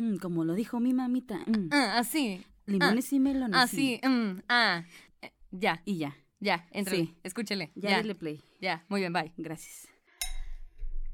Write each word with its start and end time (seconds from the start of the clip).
Mm, 0.00 0.16
como 0.16 0.44
lo 0.44 0.54
dijo 0.54 0.80
mi 0.80 0.94
mamita. 0.94 1.40
mm, 1.46 1.68
Ah, 1.72 1.98
así. 1.98 2.42
limones 2.66 3.12
y 3.12 3.20
melones. 3.20 3.54
Así. 3.60 4.00
mm, 4.02 4.40
ah. 4.48 4.84
Eh, 5.20 5.30
Ya, 5.50 5.82
Y 5.84 5.98
ya. 5.98 6.16
ya, 6.40 6.66
entre. 6.70 6.96
Sí. 6.96 7.14
Escúchele. 7.22 7.70
Ya, 7.74 7.90
Ya, 7.90 7.96
dale 7.98 8.14
play. 8.14 8.40
ya. 8.62 8.82
Muy 8.88 9.00
bien, 9.00 9.12
bye. 9.12 9.30
Gracias. 9.36 9.88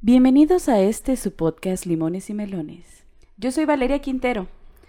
Bienvenidos 0.01 0.69
a 0.69 0.79
este 0.81 1.17
su 1.17 1.35
podcast 1.35 1.85
Limones 1.87 2.31
y 2.31 2.35
Melones. 2.35 3.05
Yo 3.39 3.51
soy 3.51 3.65
Valeria 3.65 3.99
Quintero 4.01 4.47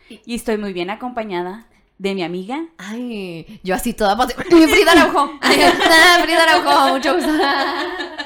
y 0.09 0.36
estoy 0.36 0.57
muy 0.57 0.73
bien 0.73 0.89
acompañada 0.91 1.68
de 1.98 2.14
mi 2.14 2.21
amiga. 2.23 2.68
Ay, 2.77 3.59
yo 3.64 3.73
así 3.73 3.93
toda 3.93 4.16
pos- 4.16 4.34
Frida 4.36 4.91
Araujo. 4.91 5.32
Ah, 5.41 6.20
Frida 6.23 6.43
Araujo, 6.43 6.93
mucho 6.98 7.16
gusto. 7.16 7.32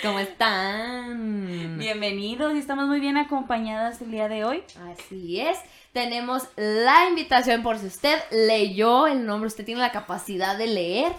¿Cómo 0.00 0.20
están? 0.20 1.76
Bienvenidos 1.76 2.54
y 2.54 2.58
estamos 2.58 2.86
muy 2.86 3.00
bien 3.00 3.16
acompañadas 3.16 4.00
el 4.00 4.12
día 4.12 4.28
de 4.28 4.44
hoy. 4.44 4.62
Así 4.92 5.40
es. 5.40 5.58
Tenemos 5.92 6.44
la 6.54 7.08
invitación 7.08 7.64
por 7.64 7.78
si 7.78 7.86
usted 7.86 8.16
leyó 8.30 9.08
el 9.08 9.26
nombre, 9.26 9.48
usted 9.48 9.64
tiene 9.64 9.80
la 9.80 9.90
capacidad 9.90 10.56
de 10.56 10.68
leer. 10.68 11.12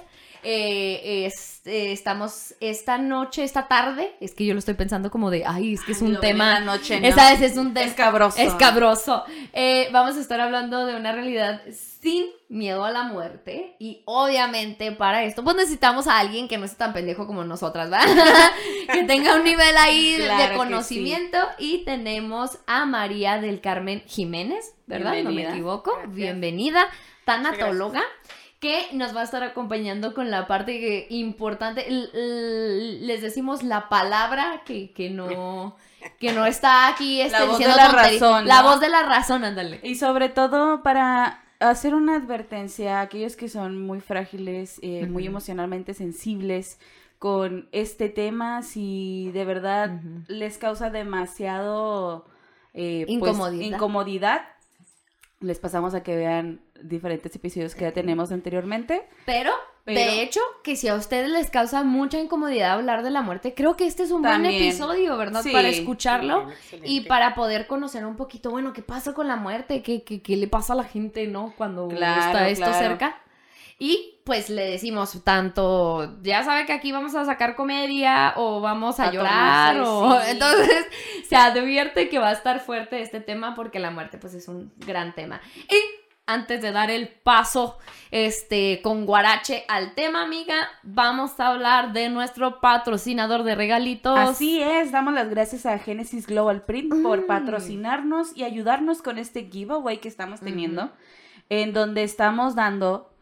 Eh, 0.44 1.26
es- 1.26 1.62
eh, 1.66 1.92
estamos 1.92 2.56
esta 2.62 2.98
noche, 2.98 3.44
esta 3.44 3.68
tarde, 3.68 4.16
es 4.22 4.34
que 4.34 4.46
yo 4.46 4.54
lo 4.54 4.60
estoy 4.60 4.74
pensando 4.76 5.12
como 5.12 5.30
de, 5.30 5.44
ay, 5.46 5.74
es 5.74 5.82
que 5.82 5.92
es 5.92 6.02
un 6.02 6.20
tema, 6.20 6.60
noche, 6.62 7.00
¿no? 7.00 7.08
esa 7.08 7.32
vez 7.32 7.42
es 7.42 7.58
un 7.58 7.74
tema 7.74 7.86
Escabroso. 7.86 8.40
escabroso. 8.42 9.24
Eh, 9.54 9.90
vamos 9.92 10.16
a 10.16 10.22
estar 10.22 10.40
hablando 10.40 10.86
de 10.86 10.96
una 10.96 11.12
realidad 11.12 11.62
sin 11.72 12.28
miedo 12.48 12.86
a 12.86 12.92
la 12.92 13.04
muerte 13.04 13.76
y 13.78 14.02
obviamente 14.06 14.92
para 14.94 15.24
esto 15.26 15.44
pues 15.44 15.56
necesitamos 15.58 16.08
a 16.08 16.18
alguien 16.18 16.48
que 16.48 16.58
no 16.58 16.64
esté 16.66 16.78
tan 16.78 16.94
pendejo 16.94 17.28
como 17.28 17.44
nosotras, 17.44 17.90
¿verdad? 17.90 18.08
que 18.94 19.04
tenga 19.04 19.36
un 19.36 19.44
nivel 19.44 19.76
ahí 19.78 20.16
de- 20.16 20.24
Claro 20.26 20.44
de 20.44 20.50
que 20.52 20.56
conocimiento 20.56 21.38
y 21.60 21.84
tenemos 21.84 22.58
a 22.68 22.86
María 22.86 23.40
del 23.40 23.60
Carmen 23.62 24.02
Jiménez, 24.08 24.74
¿verdad? 24.88 25.10
No 25.10 25.16
me 25.16 25.22
Bienvenida. 25.24 25.50
equivoco. 25.52 25.92
Gracias. 25.96 26.16
Bienvenida, 26.16 26.88
tanatóloga 27.26 28.02
que 28.60 28.88
nos 28.94 29.16
va 29.16 29.22
a 29.22 29.24
estar 29.24 29.42
acompañando 29.44 30.14
con 30.14 30.30
la 30.32 30.48
parte 30.48 30.80
que- 30.80 31.08
importante. 31.10 31.86
Les 31.90 33.22
decimos 33.22 33.64
la 33.64 33.90
palabra 33.90 34.64
que, 34.66 34.92
que 34.92 35.10
no 35.10 35.76
que 36.20 36.32
no 36.32 36.46
está 36.46 36.88
aquí 36.88 37.22
este, 37.22 37.38
La 37.40 37.46
voz 37.46 37.58
diciendo 37.58 37.76
de 37.78 37.84
la 37.84 37.92
razón, 37.92 38.48
La 38.48 38.62
¿no? 38.62 38.70
voz 38.70 38.80
de 38.80 38.90
la 38.90 39.04
razón, 39.04 39.44
ándale. 39.44 39.80
Y 39.84 39.96
sobre 39.96 40.30
todo 40.30 40.82
para 40.84 41.44
hacer 41.60 41.94
una 41.94 42.16
advertencia 42.16 43.00
a 43.00 43.02
aquellos 43.02 43.36
que 43.36 43.50
son 43.50 43.82
muy 43.86 44.00
frágiles, 44.00 44.80
eh, 44.82 45.06
muy 45.08 45.26
emocionalmente 45.26 45.94
sensibles 45.94 46.80
con 47.18 47.68
este 47.74 48.08
tema, 48.08 48.64
si 48.64 49.30
de 49.34 49.44
verdad 49.44 49.92
les 50.30 50.58
causa 50.58 50.90
demasiado 50.90 52.26
eh, 52.74 53.04
pues, 53.06 53.18
Incomodidad. 53.18 53.66
incomodidad, 53.76 54.42
les 55.42 55.60
pasamos 55.60 55.94
a 55.96 56.04
que 56.04 56.16
vean 56.16 56.62
diferentes 56.84 57.36
episodios 57.36 57.76
que 57.76 57.82
ya 57.82 57.92
tenemos 57.92 58.32
anteriormente. 58.32 59.08
Pero, 59.26 59.52
Pero- 59.86 60.00
de 60.00 60.22
hecho, 60.22 60.40
que 60.64 60.76
si 60.76 60.88
a 60.88 60.96
ustedes 60.96 61.30
les 61.30 61.50
causa 61.50 61.84
mucha 61.84 62.20
incomodidad 62.20 62.72
hablar 62.72 63.04
de 63.04 63.10
la 63.12 63.22
muerte, 63.22 63.54
creo 63.54 63.76
que 63.76 63.86
este 63.88 64.04
es 64.04 64.12
un 64.12 64.22
buen 64.22 64.34
También. 64.34 64.56
episodio, 64.56 65.18
¿verdad? 65.18 65.42
Sí. 65.44 65.52
Para 65.52 65.68
escucharlo. 65.70 66.46
Bien. 66.72 66.84
Y 66.84 67.02
para 67.02 67.36
poder 67.36 67.68
conocer 67.68 68.06
un 68.06 68.16
poquito, 68.16 68.50
bueno, 68.52 68.74
qué 68.74 68.82
pasa 68.82 69.14
con 69.14 69.28
la 69.28 69.36
muerte, 69.36 69.82
qué, 69.84 70.04
qué, 70.04 70.22
qué 70.22 70.38
le 70.38 70.48
pasa 70.48 70.74
a 70.74 70.76
la 70.76 70.84
gente, 70.84 71.28
¿no? 71.28 71.54
Cuando 71.58 71.88
Claro, 71.88 72.22
está 72.28 72.50
esto 72.50 72.66
claro. 72.66 72.80
cerca. 72.80 73.22
Y 73.82 74.20
pues 74.26 74.50
le 74.50 74.72
decimos 74.72 75.24
tanto, 75.24 76.18
ya 76.22 76.44
sabe 76.44 76.66
que 76.66 76.74
aquí 76.74 76.92
vamos 76.92 77.16
a 77.16 77.24
sacar 77.24 77.56
comedia 77.56 78.34
o 78.36 78.60
vamos 78.60 79.00
a 79.00 79.06
A 79.06 79.12
llorar 79.12 79.78
tornarse, 79.78 79.90
o 79.90 80.22
sí. 80.22 80.32
entonces 80.32 80.86
se 81.30 81.36
advierte 81.38 82.10
que 82.10 82.20
va 82.20 82.28
a 82.28 82.34
estar 82.34 82.60
fuerte 82.60 83.02
este 83.02 83.22
tema 83.22 83.56
porque 83.56 83.80
la 83.80 83.90
muerte 83.90 84.18
pues 84.18 84.34
es 84.34 84.50
un 84.50 84.74
gran 84.86 85.16
tema. 85.16 85.40
Y 85.70 85.78
antes 86.34 86.62
de 86.62 86.72
dar 86.72 86.90
el 86.92 87.08
paso 87.08 87.78
este 88.12 88.82
con 88.82 89.06
guarache 89.06 89.66
al 89.68 89.94
tema, 89.94 90.24
amiga, 90.24 90.56
vamos 90.84 91.40
a 91.40 91.48
hablar 91.50 91.94
de 91.94 92.10
nuestro 92.10 92.60
patrocinador 92.60 93.44
de 93.44 93.54
regalitos. 93.56 94.18
Así 94.18 94.62
es, 94.62 94.92
damos 94.92 95.14
las 95.14 95.30
gracias 95.30 95.66
a 95.66 95.78
Genesis 95.78 96.26
Global 96.26 96.64
Print 96.64 97.04
por 97.04 97.22
Mm. 97.24 97.28
patrocinarnos 97.28 98.36
y 98.36 98.44
ayudarnos 98.44 99.02
con 99.02 99.18
este 99.20 99.50
giveaway 99.52 99.98
que 100.00 100.08
estamos 100.08 100.40
teniendo, 100.40 100.92
en 101.50 101.74
donde 101.74 102.04
estamos 102.04 102.56
dando 102.56 103.14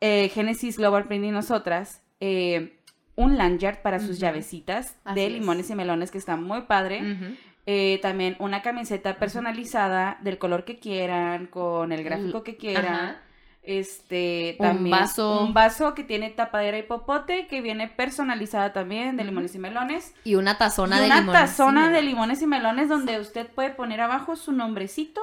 eh, 0.00 0.30
Genesis 0.34 0.78
Global 0.78 1.04
Print 1.06 1.24
y 1.26 1.30
nosotras 1.30 2.02
eh, 2.20 2.80
un 3.14 3.38
lanyard 3.38 3.80
para 3.82 3.98
sus 3.98 4.18
llavecitas 4.18 4.96
Así 5.04 5.14
de 5.20 5.26
es. 5.26 5.32
limones 5.32 5.70
y 5.70 5.74
melones 5.74 6.10
que 6.10 6.18
está 6.18 6.36
muy 6.36 6.62
padre. 6.62 7.00
Ujú. 7.00 7.36
Eh, 7.66 7.98
también 8.00 8.36
una 8.38 8.62
camiseta 8.62 9.16
personalizada 9.18 10.18
del 10.22 10.38
color 10.38 10.64
que 10.64 10.78
quieran, 10.78 11.46
con 11.46 11.90
el 11.92 12.04
gráfico 12.04 12.42
que 12.44 12.56
quieran. 12.56 12.94
Ajá. 12.94 13.16
Este, 13.62 14.54
Un 14.60 14.66
también 14.66 14.96
vaso. 14.96 15.40
un 15.42 15.52
vaso 15.52 15.92
que 15.94 16.04
tiene 16.04 16.30
tapadera 16.30 16.78
y 16.78 16.84
popote, 16.84 17.48
que 17.48 17.60
viene 17.60 17.88
personalizada 17.88 18.72
también 18.72 19.16
de 19.16 19.24
limones 19.24 19.56
y 19.56 19.58
melones. 19.58 20.14
Y 20.22 20.36
una 20.36 20.56
tazona 20.56 20.98
y 20.98 21.00
de 21.00 21.06
una 21.06 21.20
limones. 21.20 21.40
tazona 21.42 21.90
de 21.90 22.02
limones 22.02 22.40
y 22.42 22.46
melones 22.46 22.88
donde 22.88 23.18
usted 23.18 23.48
puede 23.48 23.70
poner 23.70 24.00
abajo 24.00 24.36
su 24.36 24.52
nombrecito. 24.52 25.20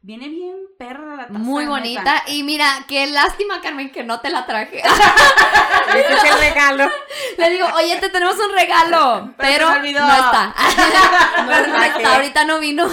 Viene 0.00 0.28
bien 0.28 0.54
perra 0.78 1.16
la 1.16 1.26
taza. 1.26 1.38
Muy 1.38 1.64
neta. 1.64 1.70
bonita. 1.70 2.22
Y 2.28 2.44
mira, 2.44 2.84
qué 2.86 3.08
lástima, 3.08 3.60
Carmen, 3.60 3.90
que 3.90 4.04
no 4.04 4.20
te 4.20 4.30
la 4.30 4.46
traje. 4.46 4.78
Ese 5.88 6.12
es 6.14 6.24
el 6.24 6.38
regalo. 6.38 6.88
Le 7.36 7.50
digo, 7.50 7.66
oye, 7.76 7.96
te 7.96 8.08
tenemos 8.08 8.36
un 8.38 8.52
regalo. 8.52 9.34
Pero 9.36 9.68
no 9.70 9.84
está. 9.84 10.54
No 11.44 11.52
está. 11.52 11.84
Hasta 11.84 12.14
ahorita 12.14 12.44
no 12.44 12.60
vino. 12.60 12.86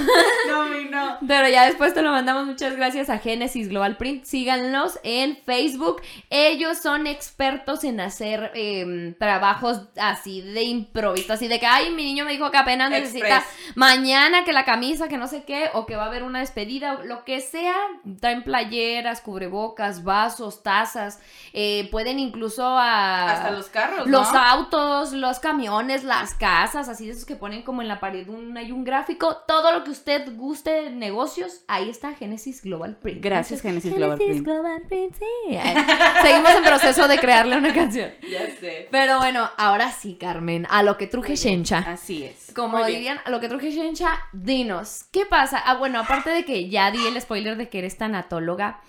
No, 0.47 0.65
no. 0.95 1.17
Pero 1.27 1.47
ya 1.49 1.65
después 1.65 1.93
te 1.93 2.01
lo 2.01 2.11
mandamos. 2.11 2.45
Muchas 2.45 2.75
gracias 2.75 3.09
a 3.09 3.19
Genesis 3.19 3.69
Global 3.69 3.97
Print. 3.97 4.23
Síganlos 4.25 4.99
en 5.03 5.37
Facebook. 5.45 6.01
Ellos 6.29 6.77
son 6.79 7.05
expertos 7.07 7.83
en 7.83 7.99
hacer 7.99 8.51
em, 8.55 9.13
trabajos 9.15 9.81
así 10.01 10.41
de 10.41 10.63
improviso. 10.63 11.33
Así 11.33 11.47
de 11.47 11.59
que, 11.59 11.65
ay, 11.65 11.91
mi 11.91 12.03
niño 12.03 12.25
me 12.25 12.31
dijo 12.31 12.49
que 12.51 12.57
apenas 12.57 12.89
necesita 12.89 13.37
Express. 13.37 13.75
mañana 13.75 14.43
que 14.43 14.53
la 14.53 14.65
camisa, 14.65 15.07
que 15.07 15.17
no 15.17 15.27
sé 15.27 15.43
qué, 15.43 15.69
o 15.73 15.85
que 15.85 15.95
va 15.95 16.03
a 16.03 16.07
haber 16.07 16.23
una 16.23 16.39
despedida, 16.39 16.99
lo 17.03 17.23
que 17.25 17.41
sea. 17.41 17.75
Traen 18.19 18.43
playeras, 18.43 19.21
cubrebocas, 19.21 20.03
vasos, 20.03 20.63
tazas. 20.63 21.19
eh, 21.53 21.87
pueden 21.91 22.19
incluso 22.19 22.65
a... 22.65 23.31
Hasta 23.31 23.51
los 23.51 23.67
carros, 23.67 24.07
Los 24.07 24.31
¿no? 24.33 24.39
autos, 24.39 25.13
los 25.13 25.39
camiones, 25.39 26.03
las 26.03 26.33
casas, 26.35 26.89
así 26.89 27.05
de 27.05 27.11
esos 27.13 27.25
que 27.25 27.35
ponen 27.35 27.63
como 27.63 27.81
en 27.81 27.87
la 27.87 27.99
pared 27.99 28.27
un, 28.27 28.57
hay 28.57 28.71
un 28.71 28.83
gráfico, 28.83 29.37
todo 29.47 29.71
lo 29.71 29.83
que 29.83 29.91
usted 29.91 30.35
guste 30.35 30.84
de 30.85 30.91
negocios, 30.91 31.61
ahí 31.67 31.89
está 31.89 32.13
Genesis 32.13 32.61
Global 32.63 32.97
Print. 32.97 33.21
Gracias, 33.23 33.61
Genesis 33.61 33.93
Global 33.93 34.17
Print. 34.17 34.45
Global 34.45 34.81
Print, 34.87 35.15
sí. 35.15 35.57
Seguimos 36.21 36.51
en 36.51 36.63
proceso 36.63 37.07
de 37.07 37.17
crearle 37.19 37.57
una 37.57 37.73
canción. 37.73 38.11
Ya 38.21 38.45
sé. 38.59 38.87
Pero 38.91 39.17
bueno, 39.17 39.49
ahora 39.57 39.91
sí, 39.91 40.17
Carmen, 40.19 40.65
a 40.69 40.83
lo 40.83 40.97
que 40.97 41.07
truje 41.07 41.35
Shencha. 41.35 41.79
Así 41.79 42.23
es. 42.23 42.51
Como 42.55 42.77
Muy 42.77 42.87
bien. 42.87 42.99
dirían, 42.99 43.19
a 43.25 43.29
lo 43.29 43.39
que 43.39 43.49
truje 43.49 43.71
Shencha, 43.71 44.19
dinos, 44.33 45.05
¿qué 45.11 45.25
pasa? 45.25 45.57
Ah, 45.65 45.75
bueno, 45.75 45.99
aparte 45.99 46.29
de 46.29 46.45
que 46.45 46.69
ya 46.69 46.91
di 46.91 47.05
el 47.05 47.19
spoiler 47.21 47.57
de 47.57 47.69
que 47.69 47.79
eres 47.79 47.97
tanatóloga, 47.97 48.81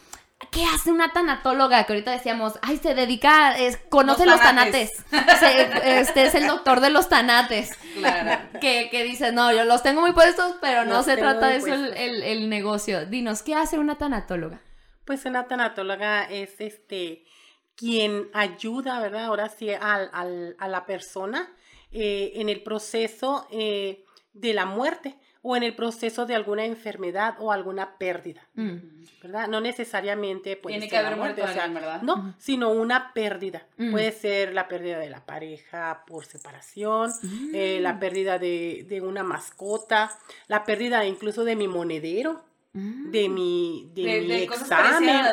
¿qué 0.51 0.65
hace 0.67 0.91
una 0.93 1.13
tanatóloga? 1.13 1.85
Que 1.85 1.93
ahorita 1.95 2.11
decíamos, 2.13 2.59
ay, 2.63 2.77
se 2.79 2.95
dedica, 2.95 3.57
es- 3.59 3.79
conoce 3.89 4.25
Los 4.27 4.35
los 4.37 4.41
tanates. 4.43 4.93
Se- 5.41 6.01
este 6.01 6.27
es 6.27 6.35
el 6.35 6.47
doctor 6.47 6.81
de 6.81 6.91
los 6.91 7.09
tanates. 7.09 7.77
Claro. 7.97 8.43
Que, 8.61 8.89
que 8.91 9.05
dice, 9.05 9.33
no, 9.33 9.53
yo 9.53 9.65
los 9.65 9.83
tengo 9.83 10.01
muy 10.01 10.13
puestos, 10.13 10.57
pero 10.61 10.85
no 10.85 11.03
se 11.03 11.17
trata 11.17 11.49
de 11.49 11.57
eso 11.57 11.75
el- 11.75 12.23
el 12.23 12.49
negocio. 12.49 13.07
Dinos, 13.07 13.43
¿qué 13.43 13.55
hace 13.55 13.79
una 13.79 13.97
tanatóloga? 13.99 14.61
Pues 15.05 15.25
una 15.25 15.47
tanatóloga 15.47 16.25
es 16.25 16.61
este 16.61 17.25
quien 17.77 18.31
ayuda, 18.33 19.01
¿verdad? 19.01 19.27
Ahora 19.27 19.49
sí, 19.49 19.71
al, 19.71 20.11
al- 20.13 20.57
a 20.59 20.69
la 20.69 20.87
persona 20.87 21.49
eh, 21.93 22.33
en 22.37 22.49
el 22.49 22.63
proceso 22.63 23.47
eh, 23.51 24.05
de 24.33 24.53
la 24.55 24.65
muerte 24.67 25.19
o 25.49 25.55
en 25.55 25.63
el 25.63 25.77
proceso 25.77 26.27
de 26.27 26.35
alguna 26.35 26.65
enfermedad 26.65 27.37
o 27.39 27.53
alguna 27.53 27.99
pérdida, 27.99 28.43
Mm. 28.55 28.79
¿verdad? 29.23 29.47
No 29.47 29.61
necesariamente 29.61 30.57
puede 30.57 30.75
Tiene 30.75 30.91
ser 30.91 31.01
que 31.01 31.07
haber 31.07 31.17
muerte, 31.19 31.43
o 31.43 31.47
sea, 31.47 31.65
alguien, 31.65 31.75
¿verdad? 31.83 32.03
No, 32.03 32.35
sino 32.39 32.71
una 32.71 33.13
pérdida. 33.15 33.63
Mm. 33.77 33.93
Puede 33.93 34.11
ser 34.11 34.53
la 34.55 34.67
pérdida 34.67 34.99
de 34.99 35.09
la 35.09 35.25
pareja 35.25 36.03
por 36.09 36.25
separación, 36.27 37.13
eh, 37.55 37.79
la 37.81 38.01
pérdida 38.01 38.41
de, 38.41 38.85
de 38.89 39.01
una 39.01 39.23
mascota, 39.23 40.11
la 40.49 40.65
pérdida 40.65 41.05
incluso 41.05 41.45
de 41.45 41.55
mi 41.55 41.69
monedero, 41.69 42.43
Mm. 42.73 43.11
de 43.13 43.29
mi, 43.29 43.91
de 43.95 44.03
De- 44.03 44.21
mi 44.23 44.35
examen. 44.43 45.25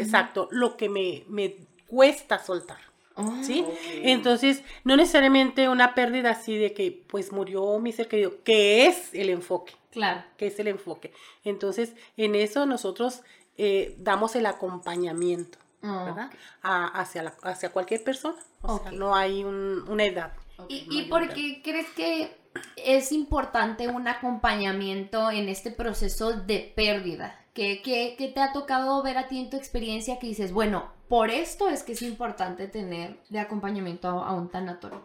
Exacto, 0.00 0.48
lo 0.52 0.76
que 0.76 0.88
me, 0.88 1.24
me 1.28 1.56
cuesta 1.88 2.38
soltar. 2.38 2.78
Oh. 3.16 3.34
¿Sí? 3.42 3.64
Entonces, 4.02 4.62
no 4.84 4.96
necesariamente 4.96 5.68
una 5.68 5.94
pérdida 5.94 6.30
así 6.30 6.56
de 6.56 6.72
que 6.74 7.02
pues 7.06 7.32
murió 7.32 7.78
mi 7.78 7.92
ser 7.92 8.08
querido, 8.08 8.34
que 8.44 8.86
es 8.86 9.14
el 9.14 9.30
enfoque, 9.30 9.72
Claro. 9.90 10.22
que 10.36 10.48
es 10.48 10.58
el 10.58 10.68
enfoque. 10.68 11.12
Entonces, 11.44 11.94
en 12.16 12.34
eso 12.34 12.66
nosotros 12.66 13.22
eh, 13.58 13.94
damos 13.98 14.36
el 14.36 14.44
acompañamiento, 14.46 15.56
Oh, 15.82 16.04
¿verdad? 16.04 16.30
A- 16.62 16.88
hacia, 17.00 17.22
la- 17.22 17.34
hacia 17.42 17.70
cualquier 17.70 18.04
persona. 18.04 18.36
O 18.62 18.78
sea, 18.80 18.90
no 18.92 19.14
hay 19.16 19.44
un- 19.44 19.84
una 19.88 20.04
edad. 20.04 20.32
¿Y, 20.68 20.86
¿Y 20.90 21.02
por 21.08 21.28
qué 21.32 21.60
crees 21.62 21.86
que 21.90 22.36
es 22.76 23.12
importante 23.12 23.88
un 23.88 24.08
acompañamiento 24.08 25.30
en 25.30 25.48
este 25.48 25.70
proceso 25.70 26.32
de 26.32 26.72
pérdida? 26.74 27.40
¿Qué, 27.54 27.80
qué, 27.82 28.14
te 28.34 28.40
ha 28.40 28.52
tocado 28.52 29.02
ver 29.02 29.16
a 29.18 29.28
ti 29.28 29.38
en 29.38 29.48
tu 29.50 29.56
experiencia 29.56 30.18
que 30.18 30.26
dices, 30.26 30.52
bueno, 30.52 30.90
por 31.08 31.30
esto 31.30 31.68
es 31.68 31.82
que 31.82 31.92
es 31.92 32.02
importante 32.02 32.66
tener 32.66 33.18
de 33.28 33.38
acompañamiento 33.38 34.08
a, 34.08 34.32
un 34.32 34.48
tanatólogo? 34.48 35.04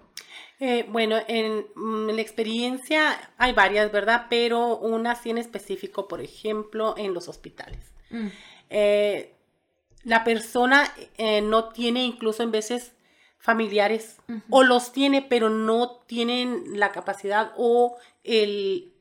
Eh, 0.60 0.86
bueno, 0.90 1.18
en, 1.28 1.66
mm, 1.76 2.10
la 2.10 2.22
experiencia 2.22 3.32
hay 3.38 3.54
varias, 3.54 3.92
¿verdad? 3.92 4.28
Pero 4.30 4.78
una 4.78 5.16
sí 5.16 5.30
en 5.30 5.38
específico, 5.38 6.08
por 6.08 6.22
ejemplo, 6.22 6.96
en 6.98 7.14
los 7.14 7.28
hospitales. 7.28 7.80
Mm. 8.10 8.28
Eh, 8.70 9.36
la 10.04 10.24
persona 10.24 10.92
eh, 11.18 11.42
no 11.42 11.70
tiene 11.70 12.04
incluso 12.04 12.42
en 12.44 12.52
veces 12.52 12.94
familiares 13.38 14.18
o 14.50 14.64
los 14.64 14.92
tiene, 14.92 15.24
pero 15.24 15.50
no 15.50 16.00
tienen 16.06 16.80
la 16.80 16.92
capacidad 16.92 17.54
o 17.58 17.98
el, 18.24 18.94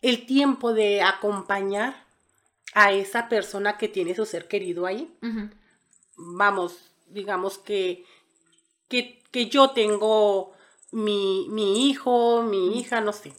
el 0.00 0.24
tiempo 0.26 0.72
de 0.72 1.02
acompañar 1.02 1.94
a 2.74 2.92
esa 2.92 3.28
persona 3.28 3.76
que 3.76 3.88
tiene 3.88 4.14
su 4.14 4.24
ser 4.24 4.48
querido 4.48 4.86
ahí. 4.86 5.14
Vamos, 6.24 6.92
digamos 7.08 7.58
que, 7.58 8.04
que, 8.88 9.22
que 9.30 9.46
yo 9.46 9.70
tengo 9.70 10.52
mi, 10.92 11.46
mi, 11.50 11.88
hijo, 11.88 12.42
mi 12.42 12.78
hija, 12.78 13.00
no 13.00 13.12
sé, 13.12 13.32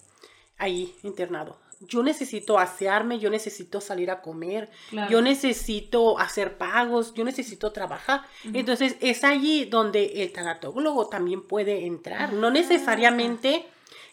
ahí 0.57 0.94
internado. 1.03 1.57
Yo 1.80 2.01
necesito 2.01 2.59
asearme, 2.59 3.19
yo 3.19 3.30
necesito 3.30 3.81
salir 3.81 4.09
a 4.09 4.21
comer, 4.21 4.69
yo 5.09 5.21
necesito 5.21 6.18
hacer 6.18 6.57
pagos, 6.57 7.13
yo 7.13 7.25
necesito 7.25 7.74
trabajar. 7.74 8.21
Entonces 8.53 8.95
es 9.01 9.25
allí 9.25 9.65
donde 9.65 10.24
el 10.24 10.31
tanatólogo 10.31 11.07
también 11.07 11.45
puede 11.45 11.85
entrar, 11.85 12.31
no 12.31 12.47
ah. 12.47 12.51
necesariamente 12.51 13.65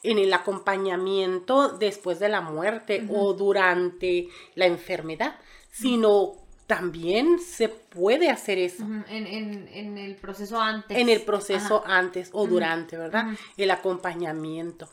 en 0.03 0.19
el 0.19 0.33
acompañamiento 0.33 1.69
después 1.69 2.19
de 2.19 2.29
la 2.29 2.41
muerte 2.41 3.07
o 3.09 3.35
durante 3.35 4.29
la 4.55 4.67
enfermedad, 4.67 5.39
sino 5.71 6.33
también 6.71 7.41
se 7.41 7.69
puede 7.69 8.31
hacer 8.31 8.59
eso. 8.59 8.85
en, 9.09 9.99
el 9.99 10.15
proceso 10.15 10.61
antes. 10.61 10.97
En 10.97 11.09
el 11.09 11.23
proceso 11.23 11.83
antes 11.85 12.31
o 12.33 12.47
durante, 12.47 12.97
¿verdad? 12.97 13.27
El 13.57 13.73
acompañamiento 13.73 14.89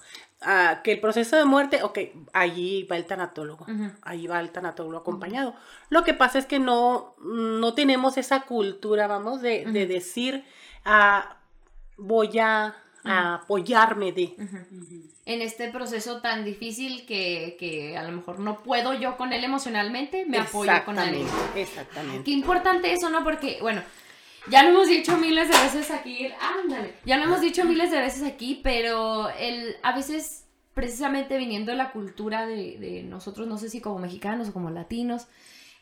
que 0.83 0.93
el 0.93 0.99
proceso 0.99 1.35
de 1.35 1.45
muerte, 1.45 1.83
ok, 1.83 1.99
allí 2.33 2.87
va 2.91 2.97
el 2.97 3.05
tanatólogo, 3.05 3.67
allí 4.01 4.25
va 4.25 4.39
el 4.39 4.49
tanatólogo 4.49 4.97
acompañado. 4.97 5.53
Lo 5.89 6.03
que 6.03 6.15
pasa 6.15 6.39
es 6.39 6.47
que 6.47 6.57
no, 6.57 7.13
no 7.19 7.75
tenemos 7.75 8.17
esa 8.17 8.41
cultura, 8.41 9.05
vamos, 9.05 9.43
de, 9.43 9.65
decir, 9.87 10.45
ah, 10.83 11.37
voy 11.97 12.39
a, 12.39 12.75
apoyarme 13.09 14.11
de. 14.11 14.35
En 15.25 15.41
este 15.41 15.69
proceso 15.69 16.21
tan 16.21 16.45
difícil 16.45 17.05
que, 17.05 17.95
a 17.97 18.03
lo 18.03 18.11
mejor 18.13 18.39
no 18.39 18.63
puedo 18.63 18.93
yo 18.93 19.17
con 19.17 19.33
él 19.33 19.43
emocionalmente, 19.43 20.25
me 20.25 20.37
apoyo 20.37 20.71
con 20.85 20.97
él. 20.99 21.25
Exactamente. 21.55 22.23
Qué 22.23 22.31
importante 22.31 22.93
eso, 22.93 23.09
¿no? 23.09 23.23
Porque, 23.23 23.57
bueno, 23.61 23.81
ya 24.49 24.63
lo 24.63 24.69
hemos 24.69 24.87
dicho 24.87 25.17
miles 25.17 25.49
de 25.49 25.57
veces 25.57 25.91
aquí, 25.91 26.29
ándale, 26.39 26.93
ya 27.05 27.17
lo 27.17 27.25
hemos 27.25 27.41
dicho 27.41 27.65
miles 27.65 27.91
de 27.91 27.99
veces 27.99 28.23
aquí, 28.23 28.61
pero 28.63 29.29
el, 29.29 29.75
a 29.83 29.93
veces, 29.93 30.45
precisamente 30.73 31.37
viniendo 31.37 31.71
de 31.71 31.77
la 31.77 31.91
cultura 31.91 32.45
de, 32.45 33.03
nosotros, 33.03 33.47
no 33.47 33.57
sé 33.57 33.69
si 33.69 33.81
como 33.81 33.99
mexicanos 33.99 34.49
o 34.49 34.53
como 34.53 34.69
latinos, 34.69 35.27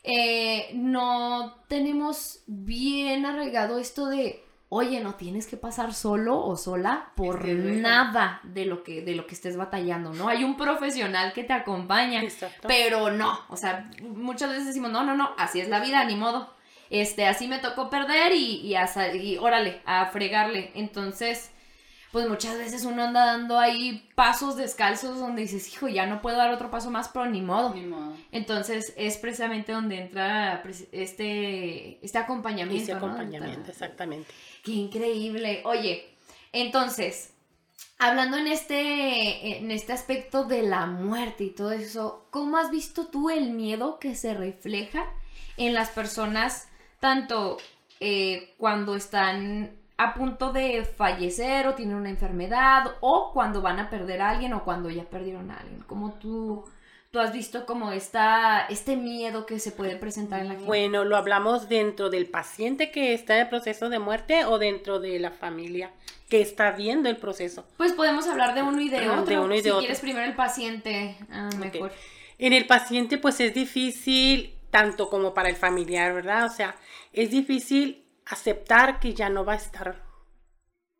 eh, 0.02 0.70
no 0.74 1.62
tenemos 1.68 2.42
bien 2.46 3.26
arraigado 3.26 3.78
esto 3.78 4.06
de, 4.06 4.42
oye, 4.68 5.00
no 5.00 5.14
tienes 5.14 5.46
que 5.46 5.56
pasar 5.56 5.94
solo 5.94 6.44
o 6.44 6.56
sola 6.56 7.12
por 7.14 7.44
nada 7.46 8.40
de 8.42 8.66
lo 8.66 8.82
que 8.82 9.02
de 9.02 9.14
lo 9.14 9.26
que 9.26 9.34
estés 9.34 9.56
batallando, 9.56 10.12
¿no? 10.12 10.28
Hay 10.28 10.44
un 10.44 10.56
profesional 10.56 11.32
que 11.32 11.44
te 11.44 11.52
acompaña, 11.52 12.22
pero 12.66 13.10
no, 13.10 13.38
o 13.48 13.56
sea, 13.56 13.90
muchas 14.02 14.50
veces 14.50 14.66
decimos, 14.66 14.90
no, 14.90 15.04
no, 15.04 15.16
no, 15.16 15.30
así 15.38 15.60
es 15.60 15.68
la 15.68 15.80
vida, 15.80 16.04
ni 16.04 16.16
modo 16.16 16.56
este, 16.90 17.26
así 17.26 17.48
me 17.48 17.58
tocó 17.58 17.90
perder 17.90 18.32
y, 18.32 18.60
y, 18.60 18.74
a, 18.74 18.88
y 19.14 19.38
órale, 19.38 19.80
a 19.84 20.06
fregarle. 20.06 20.70
Entonces, 20.74 21.50
pues 22.16 22.30
muchas 22.30 22.56
veces 22.56 22.86
uno 22.86 23.02
anda 23.02 23.26
dando 23.26 23.58
ahí 23.58 24.08
pasos 24.14 24.56
descalzos 24.56 25.18
donde 25.18 25.42
dices, 25.42 25.70
hijo, 25.70 25.86
ya 25.86 26.06
no 26.06 26.22
puedo 26.22 26.38
dar 26.38 26.50
otro 26.50 26.70
paso 26.70 26.90
más, 26.90 27.10
pero 27.10 27.26
ni 27.26 27.42
modo. 27.42 27.74
Ni 27.74 27.82
modo. 27.82 28.14
Entonces, 28.32 28.94
es 28.96 29.18
precisamente 29.18 29.72
donde 29.72 30.00
entra 30.00 30.62
este, 30.92 32.02
este 32.02 32.16
acompañamiento. 32.16 32.80
Este 32.80 32.94
acompañamiento, 32.94 33.70
exactamente. 33.70 34.32
Qué 34.64 34.72
increíble. 34.72 35.60
Oye, 35.66 36.08
entonces, 36.52 37.34
hablando 37.98 38.38
en 38.38 38.46
este, 38.46 39.58
en 39.58 39.70
este 39.70 39.92
aspecto 39.92 40.44
de 40.44 40.62
la 40.62 40.86
muerte 40.86 41.44
y 41.44 41.50
todo 41.50 41.72
eso, 41.72 42.28
¿cómo 42.30 42.56
has 42.56 42.70
visto 42.70 43.08
tú 43.08 43.28
el 43.28 43.50
miedo 43.50 43.98
que 43.98 44.14
se 44.14 44.32
refleja 44.32 45.04
en 45.58 45.74
las 45.74 45.90
personas 45.90 46.68
tanto 46.98 47.58
eh, 48.00 48.54
cuando 48.56 48.96
están 48.96 49.84
a 49.98 50.14
punto 50.14 50.52
de 50.52 50.84
fallecer 50.84 51.66
o 51.66 51.74
tienen 51.74 51.96
una 51.96 52.10
enfermedad 52.10 52.96
o 53.00 53.32
cuando 53.32 53.62
van 53.62 53.78
a 53.78 53.88
perder 53.88 54.20
a 54.20 54.30
alguien 54.30 54.52
o 54.52 54.64
cuando 54.64 54.90
ya 54.90 55.04
perdieron 55.04 55.50
a 55.50 55.56
alguien. 55.56 55.80
Como 55.86 56.14
tú, 56.14 56.64
tú 57.10 57.18
has 57.18 57.32
visto 57.32 57.64
como 57.64 57.92
esta, 57.92 58.66
este 58.68 58.96
miedo 58.96 59.46
que 59.46 59.58
se 59.58 59.72
puede 59.72 59.96
presentar 59.96 60.40
en 60.40 60.48
la 60.48 60.54
gente. 60.54 60.66
Bueno, 60.66 61.04
lo 61.04 61.16
hablamos 61.16 61.68
dentro 61.68 62.10
del 62.10 62.26
paciente 62.26 62.90
que 62.90 63.14
está 63.14 63.36
en 63.36 63.42
el 63.42 63.48
proceso 63.48 63.88
de 63.88 63.98
muerte 63.98 64.44
o 64.44 64.58
dentro 64.58 65.00
de 65.00 65.18
la 65.18 65.30
familia 65.30 65.90
que 66.28 66.42
está 66.42 66.72
viendo 66.72 67.08
el 67.08 67.16
proceso. 67.16 67.64
Pues 67.78 67.92
podemos 67.92 68.26
hablar 68.26 68.54
de 68.54 68.62
uno 68.62 68.80
y 68.80 68.90
de 68.90 69.08
otro. 69.08 69.24
De 69.24 69.38
uno 69.38 69.54
y 69.54 69.62
de 69.62 69.70
si 69.70 69.78
quieres 69.78 70.00
primero 70.00 70.26
el 70.26 70.34
paciente, 70.34 71.16
ah, 71.30 71.48
mejor. 71.58 71.92
En 72.38 72.52
el 72.52 72.66
paciente 72.66 73.16
pues 73.16 73.40
es 73.40 73.54
difícil 73.54 74.52
tanto 74.70 75.08
como 75.08 75.32
para 75.32 75.48
el 75.48 75.56
familiar, 75.56 76.12
¿verdad? 76.12 76.44
O 76.44 76.50
sea, 76.50 76.76
es 77.14 77.30
difícil 77.30 78.05
aceptar 78.26 79.00
que 79.00 79.14
ya 79.14 79.28
no 79.28 79.44
va 79.44 79.54
a 79.54 79.56
estar 79.56 80.04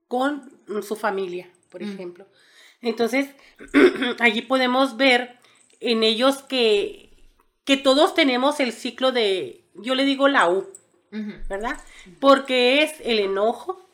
con 0.09 0.51
su 0.83 0.97
familia, 0.97 1.51
por 1.71 1.83
mm. 1.83 1.93
ejemplo. 1.93 2.27
Entonces, 2.81 3.29
allí 4.21 4.43
podemos 4.43 4.97
ver 4.97 5.39
en 5.81 6.03
ellos 6.03 6.43
que, 6.43 7.11
que 7.65 7.77
todos 7.77 8.15
tenemos 8.15 8.61
el 8.61 8.73
ciclo 8.73 9.13
de, 9.13 9.65
yo 9.75 9.95
le 9.95 10.05
digo 10.05 10.29
la 10.29 10.49
U, 10.49 10.69
¿verdad? 11.49 11.81
Porque 12.21 12.83
es 12.83 12.95
el 13.03 13.19
enojo, 13.21 13.89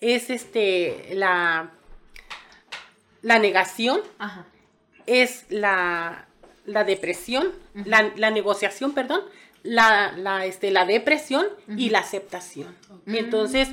es 0.00 0.30
este, 0.30 1.10
la, 1.12 1.70
la 3.22 3.38
negación, 3.38 4.00
es 5.06 5.46
la, 5.48 6.26
la 6.66 6.84
depresión, 6.84 7.52
la, 7.74 8.30
negociación, 8.30 8.92
perdón, 8.92 9.20
la, 9.66 10.12
la, 10.12 10.44
este, 10.46 10.70
la 10.70 10.84
depresión 10.84 11.46
y 11.68 11.90
la 11.90 11.98
aceptación. 12.00 12.74
Entonces, 13.06 13.68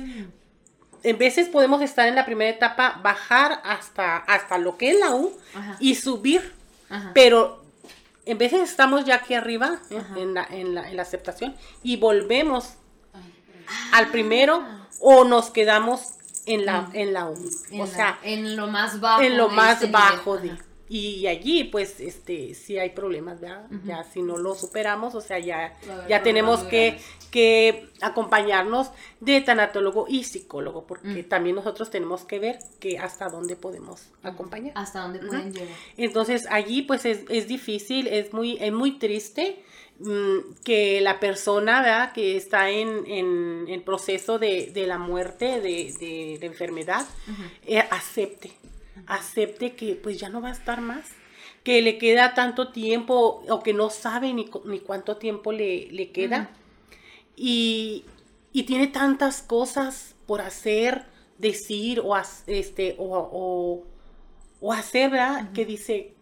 en 1.02 1.18
veces 1.18 1.48
podemos 1.48 1.82
estar 1.82 2.08
en 2.08 2.14
la 2.14 2.24
primera 2.24 2.50
etapa, 2.50 3.00
bajar 3.02 3.60
hasta, 3.64 4.16
hasta 4.16 4.58
lo 4.58 4.76
que 4.76 4.90
es 4.90 4.98
la 4.98 5.14
U 5.14 5.32
y 5.78 5.94
subir, 5.94 6.52
pero 7.12 7.62
en 8.26 8.38
veces 8.38 8.68
estamos 8.68 9.04
ya 9.04 9.16
aquí 9.16 9.34
arriba 9.34 9.78
en, 10.16 10.34
la, 10.34 10.44
en, 10.50 10.74
la, 10.74 10.88
en, 10.88 10.96
la, 10.96 11.02
aceptación 11.02 11.54
y 11.82 11.96
volvemos 11.96 12.74
al 13.92 14.08
primero 14.08 14.64
o 15.00 15.24
nos 15.24 15.50
quedamos 15.50 16.14
en 16.46 16.64
la, 16.64 16.88
en 16.92 17.12
la 17.12 17.26
U. 17.26 17.50
o 17.78 17.86
sea, 17.86 18.18
en 18.22 18.56
lo 18.56 18.66
más 18.66 19.00
bajo. 19.00 19.22
En 19.22 19.36
lo 19.36 19.48
más 19.48 19.82
este 19.82 19.90
bajo 19.90 20.38
de, 20.38 20.56
y 20.96 21.26
allí, 21.26 21.64
pues, 21.64 21.98
este, 21.98 22.54
sí 22.54 22.78
hay 22.78 22.90
problemas, 22.90 23.40
¿verdad? 23.40 23.66
Ya 23.84 24.04
si 24.04 24.22
no 24.22 24.36
lo 24.36 24.54
superamos, 24.54 25.16
o 25.16 25.20
sea, 25.20 25.40
ya, 25.40 25.74
ya 26.08 26.22
tenemos 26.22 26.60
que, 26.60 27.00
que, 27.32 27.88
acompañarnos 28.00 28.92
de 29.18 29.40
tanatólogo 29.40 30.06
y 30.08 30.22
psicólogo, 30.22 30.86
porque 30.86 31.24
también 31.24 31.56
nosotros 31.56 31.90
tenemos 31.90 32.22
que 32.22 32.38
ver 32.38 32.60
que 32.78 32.96
hasta 32.96 33.28
dónde 33.28 33.56
podemos 33.56 34.06
acompañar. 34.22 34.72
Hasta 34.76 35.00
dónde 35.00 35.18
pueden 35.18 35.52
llegar. 35.52 35.76
Entonces, 35.96 36.46
allí, 36.48 36.82
pues, 36.82 37.04
es, 37.06 37.24
es 37.28 37.48
difícil, 37.48 38.06
es 38.06 38.32
muy, 38.32 38.56
es 38.60 38.72
muy 38.72 38.92
triste 38.92 39.64
mm, 39.98 40.62
que 40.62 41.00
la 41.00 41.18
persona, 41.18 41.80
¿verdad? 41.80 42.12
Que 42.12 42.36
está 42.36 42.70
en, 42.70 43.04
en 43.08 43.64
el 43.66 43.82
proceso 43.82 44.38
de, 44.38 44.70
de 44.72 44.86
la 44.86 44.98
muerte, 44.98 45.60
de, 45.60 45.92
de, 45.98 46.38
de 46.38 46.46
enfermedad, 46.46 47.04
eh, 47.66 47.80
acepte 47.90 48.52
acepte 49.06 49.74
que 49.74 49.94
pues 49.94 50.18
ya 50.18 50.28
no 50.28 50.40
va 50.40 50.48
a 50.48 50.52
estar 50.52 50.80
más, 50.80 51.10
que 51.62 51.80
le 51.82 51.98
queda 51.98 52.34
tanto 52.34 52.68
tiempo 52.68 53.42
o 53.48 53.62
que 53.62 53.72
no 53.72 53.90
sabe 53.90 54.32
ni, 54.34 54.50
ni 54.64 54.80
cuánto 54.80 55.16
tiempo 55.16 55.50
le, 55.50 55.88
le 55.90 56.10
queda. 56.10 56.50
Y, 57.36 58.04
y, 58.52 58.64
tiene 58.64 58.86
tantas 58.86 59.42
cosas 59.42 60.14
por 60.26 60.40
hacer, 60.40 61.06
decir 61.38 62.00
o, 62.04 62.16
este, 62.46 62.94
o, 62.98 63.82
o, 64.60 64.72
hacer, 64.72 65.10
¿verdad? 65.10 65.52
Que 65.52 65.64
dice, 65.64 66.14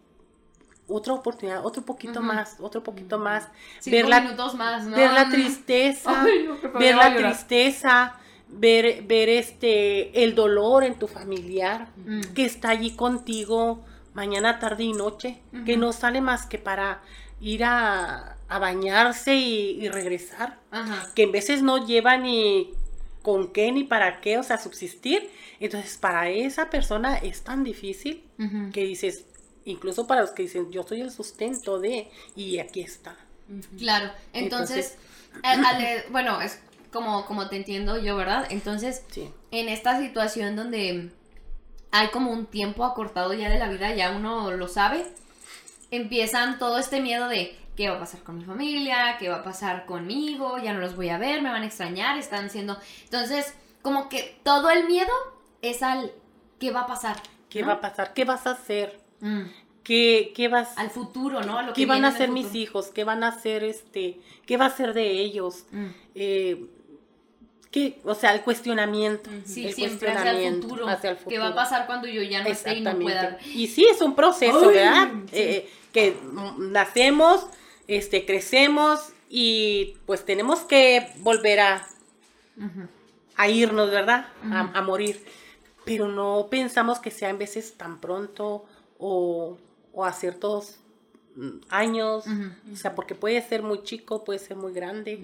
otra 0.87 1.13
oportunidad, 1.13 1.65
otro 1.65 1.83
poquito 1.83 2.21
más, 2.21 2.57
otro 2.59 2.81
poquito 2.81 3.19
más. 3.19 3.49
ver 3.85 4.07
la, 4.07 4.21
más, 4.55 4.89
Ver 4.89 5.11
la 5.11 5.29
tristeza, 5.29 6.25
ver 6.79 6.95
la 6.95 7.15
tristeza, 7.15 8.15
ver, 8.53 9.03
ver 9.03 9.29
este, 9.29 10.23
el 10.23 10.35
dolor 10.35 10.83
en 10.83 10.95
tu 10.99 11.07
familiar, 11.07 11.89
que 12.35 12.45
está 12.45 12.69
allí 12.69 12.91
contigo 12.91 13.83
mañana, 14.13 14.59
tarde 14.59 14.83
y 14.83 14.93
noche, 14.93 15.39
que 15.65 15.75
no 15.77 15.91
sale 15.93 16.21
más 16.21 16.45
que 16.45 16.57
para 16.59 17.01
ir 17.41 17.63
a, 17.63 18.37
a 18.47 18.59
bañarse 18.59 19.35
y, 19.35 19.83
y 19.83 19.89
regresar, 19.89 20.59
Ajá. 20.71 21.09
que 21.15 21.23
en 21.23 21.31
veces 21.31 21.61
no 21.61 21.85
lleva 21.85 22.17
ni 22.17 22.71
con 23.21 23.51
qué 23.51 23.71
ni 23.71 23.83
para 23.85 24.21
qué, 24.21 24.37
o 24.37 24.43
sea, 24.43 24.57
subsistir. 24.57 25.29
Entonces, 25.59 25.97
para 25.97 26.29
esa 26.29 26.69
persona 26.69 27.17
es 27.17 27.41
tan 27.43 27.63
difícil 27.63 28.23
que 28.73 28.83
dices, 28.83 29.25
incluso 29.65 30.07
para 30.07 30.21
los 30.21 30.31
que 30.31 30.43
dicen, 30.43 30.69
yo 30.71 30.83
soy 30.83 31.01
el 31.01 31.09
sustento 31.11 31.79
de, 31.79 32.09
y 32.35 32.59
aquí 32.59 32.81
está. 32.81 33.15
Claro, 33.77 34.11
entonces, 34.33 34.97
al- 35.41 35.65
al- 35.65 36.03
bueno, 36.11 36.41
es 36.41 36.59
como, 36.93 37.25
como 37.25 37.49
te 37.49 37.57
entiendo 37.57 37.97
yo, 37.97 38.15
¿verdad? 38.15 38.45
Entonces, 38.49 39.03
Sí. 39.09 39.29
en 39.51 39.67
esta 39.67 39.99
situación 39.99 40.55
donde 40.55 41.11
hay 41.91 42.07
como 42.09 42.31
un 42.31 42.45
tiempo 42.45 42.85
acortado 42.85 43.33
ya 43.33 43.49
de 43.49 43.59
la 43.59 43.67
vida, 43.67 43.93
ya 43.93 44.11
uno 44.11 44.51
lo 44.51 44.67
sabe, 44.67 45.05
empiezan 45.91 46.57
todo 46.59 46.77
este 46.77 47.01
miedo 47.01 47.27
de 47.27 47.57
qué 47.75 47.89
va 47.89 47.97
a 47.97 47.99
pasar 47.99 48.21
con 48.23 48.37
mi 48.37 48.45
familia, 48.45 49.17
qué 49.19 49.29
va 49.29 49.37
a 49.37 49.43
pasar 49.43 49.85
conmigo, 49.85 50.57
ya 50.59 50.73
no 50.73 50.79
los 50.79 50.95
voy 50.95 51.09
a 51.09 51.17
ver, 51.17 51.41
me 51.41 51.49
van 51.49 51.63
a 51.63 51.65
extrañar, 51.65 52.17
están 52.17 52.49
siendo... 52.49 52.77
Entonces, 53.03 53.53
como 53.81 54.09
que 54.09 54.39
todo 54.43 54.69
el 54.69 54.85
miedo 54.87 55.11
es 55.61 55.83
al 55.83 56.11
qué 56.59 56.71
va 56.71 56.81
a 56.81 56.87
pasar. 56.87 57.17
¿Qué 57.49 57.61
¿no? 57.61 57.67
va 57.67 57.73
a 57.73 57.81
pasar? 57.81 58.13
¿Qué 58.13 58.25
vas 58.25 58.47
a 58.47 58.51
hacer? 58.51 58.99
Mm, 59.21 59.43
¿Qué, 59.83 60.31
qué 60.35 60.47
vas 60.47 60.77
al 60.77 60.89
futuro, 60.89 61.41
¿no? 61.41 61.57
A 61.57 61.63
lo 61.63 61.73
que 61.73 61.81
¿Qué 61.81 61.85
van 61.85 62.05
a 62.05 62.09
hacer 62.09 62.29
mis 62.29 62.55
hijos? 62.55 62.87
¿Qué 62.87 63.03
van 63.03 63.23
a 63.23 63.29
hacer 63.29 63.63
este? 63.63 64.19
¿Qué 64.45 64.55
va 64.57 64.67
a 64.67 64.69
ser 64.69 64.93
de 64.93 65.11
ellos? 65.11 65.65
Mm. 65.71 65.87
Eh, 66.15 66.65
¿qué? 67.73 67.99
O 68.05 68.13
sea, 68.15 68.33
el 68.33 68.41
cuestionamiento. 68.41 69.29
Sí, 69.45 69.65
el 69.65 69.73
siempre 69.73 70.11
hacia 70.11 70.21
el 70.31 70.37
cuestionamiento 70.37 70.67
futuro. 70.69 70.87
hacia 70.87 71.09
el 71.09 71.17
¿Qué 71.17 71.39
va 71.39 71.47
a 71.47 71.55
pasar 71.55 71.85
cuando 71.87 72.07
yo 72.07 72.21
ya 72.21 72.43
no 72.43 72.49
esté 72.49 72.75
y 72.75 72.81
no 72.81 72.97
pueda? 72.97 73.37
Y 73.53 73.67
sí, 73.67 73.85
es 73.85 73.99
un 74.01 74.15
proceso, 74.15 74.69
Ay, 74.69 74.75
¿verdad? 74.75 75.07
sí. 75.31 75.39
Eh, 75.39 75.69
que 75.91 76.15
nacemos, 76.57 77.47
este, 77.87 78.25
crecemos 78.25 79.09
y 79.29 79.97
pues 80.05 80.23
tenemos 80.23 80.59
que 80.61 81.11
volver 81.17 81.59
a, 81.59 81.87
irnos, 83.49 83.89
¿verdad? 83.91 84.27
A- 84.51 84.71
a, 84.77 84.81
morir. 84.81 85.23
Pero 85.85 86.07
no 86.07 86.47
pensamos 86.49 86.99
que 86.99 87.11
sea 87.11 87.29
en 87.29 87.37
veces 87.39 87.73
tan 87.73 87.99
pronto 87.99 88.65
o, 88.99 89.57
o 89.93 90.05
a 90.05 90.13
ciertos 90.13 90.77
mm, 91.35 91.49
años. 91.69 92.25
O 92.71 92.75
sea, 92.75 92.95
porque 92.95 93.15
puede 93.15 93.41
ser 93.41 93.63
muy 93.63 93.83
chico, 93.83 94.23
puede 94.23 94.39
ser 94.39 94.57
muy 94.57 94.73
grande. 94.73 95.21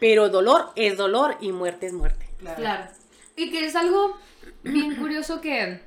Pero 0.00 0.28
dolor 0.28 0.72
es 0.76 0.96
dolor 0.96 1.36
y 1.40 1.52
muerte 1.52 1.86
es 1.86 1.92
muerte. 1.92 2.26
Claro. 2.56 2.90
Y 3.36 3.50
que 3.50 3.64
es 3.64 3.76
algo 3.76 4.16
bien 4.62 4.96
curioso 4.96 5.40
que 5.40 5.80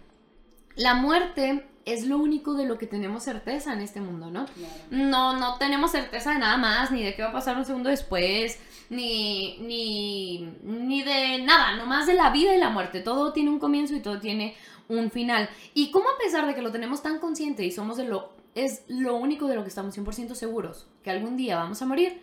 la 0.75 0.95
muerte 0.95 1.65
es 1.85 2.07
lo 2.07 2.17
único 2.17 2.55
de 2.55 2.65
lo 2.65 2.77
que 2.77 2.87
tenemos 2.87 3.23
certeza 3.23 3.71
en 3.73 3.81
este 3.81 4.01
mundo, 4.01 4.31
¿no? 4.31 4.47
No, 4.89 5.37
no 5.39 5.57
tenemos 5.57 5.91
certeza 5.91 6.31
de 6.31 6.39
nada 6.39 6.57
más, 6.57 6.91
ni 6.91 7.03
de 7.03 7.15
qué 7.15 7.21
va 7.21 7.29
a 7.29 7.33
pasar 7.33 7.57
un 7.57 7.65
segundo 7.65 7.89
después, 7.89 8.59
ni, 8.89 9.57
ni, 9.59 10.51
ni 10.63 11.03
de 11.03 11.43
nada, 11.43 11.75
nomás 11.77 12.07
de 12.07 12.15
la 12.15 12.31
vida 12.31 12.55
y 12.55 12.59
la 12.59 12.71
muerte. 12.71 13.01
Todo 13.01 13.33
tiene 13.33 13.51
un 13.51 13.59
comienzo 13.59 13.95
y 13.95 13.99
todo 13.99 14.19
tiene 14.19 14.55
un 14.87 15.11
final. 15.11 15.47
Y 15.75 15.91
cómo 15.91 16.09
a 16.09 16.17
pesar 16.17 16.47
de 16.47 16.55
que 16.55 16.63
lo 16.63 16.71
tenemos 16.71 17.03
tan 17.03 17.19
consciente 17.19 17.63
y 17.63 17.71
somos 17.71 17.97
de 17.97 18.05
lo, 18.05 18.34
es 18.55 18.83
lo 18.87 19.15
único 19.15 19.47
de 19.47 19.55
lo 19.55 19.63
que 19.63 19.69
estamos 19.69 19.95
100% 19.97 20.33
seguros, 20.33 20.87
que 21.03 21.11
algún 21.11 21.37
día 21.37 21.57
vamos 21.57 21.81
a 21.81 21.85
morir, 21.85 22.21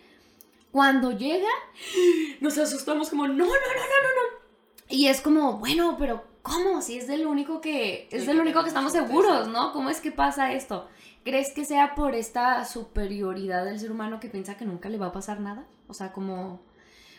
cuando 0.71 1.11
llega, 1.11 1.49
nos 2.41 2.57
asustamos 2.57 3.09
como, 3.09 3.27
no, 3.27 3.33
no, 3.33 3.45
no, 3.45 3.45
no, 3.45 3.51
no, 3.51 3.53
no. 3.53 4.43
Y 4.89 5.07
es 5.07 5.21
como, 5.21 5.59
bueno, 5.59 5.95
pero 5.97 6.23
¿cómo? 6.41 6.81
Si 6.81 6.97
es 6.97 7.07
del 7.07 7.27
único 7.27 7.61
que, 7.61 8.07
es 8.11 8.21
Sí, 8.21 8.27
del 8.27 8.37
que 8.37 8.41
único 8.41 8.63
que 8.63 8.69
estamos 8.69 8.91
seguros, 8.91 9.47
¿no? 9.47 9.71
¿Cómo 9.71 9.89
es 9.89 10.01
que 10.01 10.11
pasa 10.11 10.51
esto? 10.51 10.87
¿Crees 11.23 11.51
que 11.53 11.63
sea 11.63 11.95
por 11.95 12.15
esta 12.15 12.65
superioridad 12.65 13.63
del 13.63 13.79
ser 13.79 13.91
humano 13.91 14.19
que 14.19 14.29
piensa 14.29 14.57
que 14.57 14.65
nunca 14.65 14.89
le 14.89 14.97
va 14.97 15.07
a 15.07 15.11
pasar 15.13 15.39
nada? 15.39 15.65
O 15.87 15.93
sea, 15.93 16.11
como, 16.11 16.61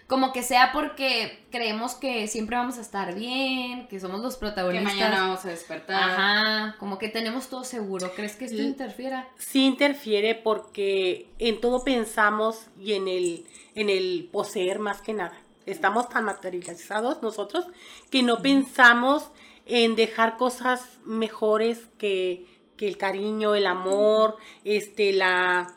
como 0.06 0.32
que 0.32 0.42
sea 0.42 0.70
porque 0.72 1.44
creemos 1.50 1.94
que 1.94 2.28
siempre 2.28 2.56
vamos 2.56 2.76
a 2.78 2.82
estar 2.82 3.14
bien, 3.14 3.88
que 3.88 3.98
somos 4.00 4.20
los 4.20 4.34
Que 4.34 4.40
protagonistas. 4.40 4.92
mañana 4.94 5.20
vamos 5.20 5.44
a 5.44 5.48
despertar. 5.48 6.02
Ajá, 6.02 6.76
como 6.78 6.98
que 6.98 7.08
tenemos 7.08 7.48
todo 7.48 7.64
seguro. 7.64 8.12
¿Crees 8.14 8.36
que 8.36 8.44
esto 8.44 8.58
L- 8.58 8.66
interfiera? 8.68 9.28
Sí 9.38 9.64
interfiere 9.64 10.34
porque 10.34 11.28
en 11.38 11.60
todo 11.60 11.84
pensamos 11.84 12.66
y 12.78 12.92
en 12.92 13.08
el, 13.08 13.46
en 13.74 13.88
el 13.88 14.28
poseer 14.30 14.78
más 14.78 15.00
que 15.00 15.14
nada. 15.14 15.38
Estamos 15.66 16.10
tan 16.10 16.24
materializados 16.24 17.22
nosotros 17.22 17.66
que 18.10 18.22
no 18.22 18.42
pensamos 18.42 19.30
en 19.64 19.96
dejar 19.96 20.36
cosas 20.36 20.98
mejores 21.06 21.80
que, 21.96 22.46
que 22.76 22.86
el 22.86 22.98
cariño, 22.98 23.54
el 23.54 23.66
amor, 23.66 24.36
este, 24.64 25.14
la... 25.14 25.74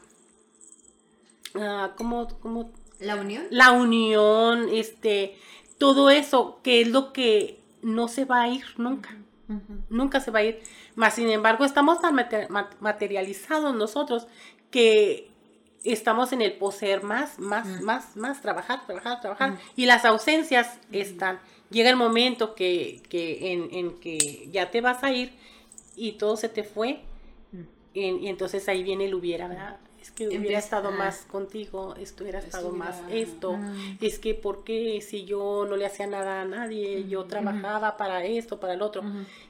ah, 1.55 1.91
¿cómo, 1.96 2.27
cómo 2.41 2.72
¿La 3.00 3.16
unión? 3.16 3.44
la 3.51 3.72
unión, 3.72 4.68
este, 4.72 5.36
todo 5.77 6.10
eso, 6.10 6.60
que 6.63 6.82
es 6.82 6.88
lo 6.89 7.13
que 7.13 7.60
no 7.82 8.08
se 8.08 8.25
va 8.25 8.42
a 8.44 8.48
ir 8.50 8.63
nunca, 8.77 9.16
nunca 9.89 10.20
se 10.20 10.32
va 10.32 10.39
a 10.39 10.44
ir. 10.44 10.60
Más 10.96 11.13
sin 11.16 11.30
embargo, 11.30 11.63
estamos 11.63 12.01
tan 12.01 12.16
mate- 12.16 12.48
ma- 12.50 12.70
materializados 12.80 13.75
nosotros 13.75 14.27
que 14.72 15.30
estamos 15.84 16.34
en 16.34 16.42
el 16.42 16.54
poseer 16.54 17.04
más, 17.04 17.39
más, 17.39 17.82
más, 17.82 18.18
más, 18.18 18.42
trabajar, 18.42 18.86
trabajar, 18.86 19.22
trabajar. 19.22 19.51
Y 19.75 19.86
las 19.86 20.04
ausencias 20.04 20.80
están. 20.92 21.39
Llega 21.70 21.89
el 21.89 21.96
momento 21.96 22.56
que, 22.56 23.01
que 23.10 23.54
en, 23.54 23.70
en 23.74 24.00
que 24.00 24.50
ya 24.51 24.72
te 24.72 24.82
vas 24.82 25.04
a 25.04 25.12
ir 25.13 25.32
y 25.96 26.13
todo 26.13 26.36
se 26.36 26.50
te 26.50 26.63
fue. 26.63 27.01
En- 27.94 28.22
y 28.24 28.27
entonces 28.27 28.68
ahí 28.68 28.84
viene 28.84 29.06
el 29.06 29.13
hubiera, 29.16 29.48
¿verdad? 29.48 29.77
Es 30.08 30.12
que 30.14 30.26
hubiera 30.28 30.42
Empieza- 30.44 30.60
estado 30.60 30.88
ah. 30.88 30.98
más 30.98 31.18
contigo, 31.30 31.94
esto 32.00 32.24
hubiera 32.24 32.40
estado 32.40 32.72
más 32.72 32.96
Estuviera- 32.96 33.20
esto. 33.30 33.54
Mm. 33.58 33.98
Es 34.00 34.20
que, 34.20 34.36
¿por 34.36 34.64
qué 34.64 35.02
si 35.02 35.26
yo 35.26 35.66
no 35.70 35.76
le 35.76 35.86
hacía 35.86 36.08
nada 36.08 36.42
a 36.42 36.46
nadie? 36.46 37.06
Yo 37.10 37.26
trabajaba 37.26 37.98
para 37.98 38.24
esto, 38.24 38.58
para 38.58 38.74
el 38.74 38.82
otro. 38.82 39.04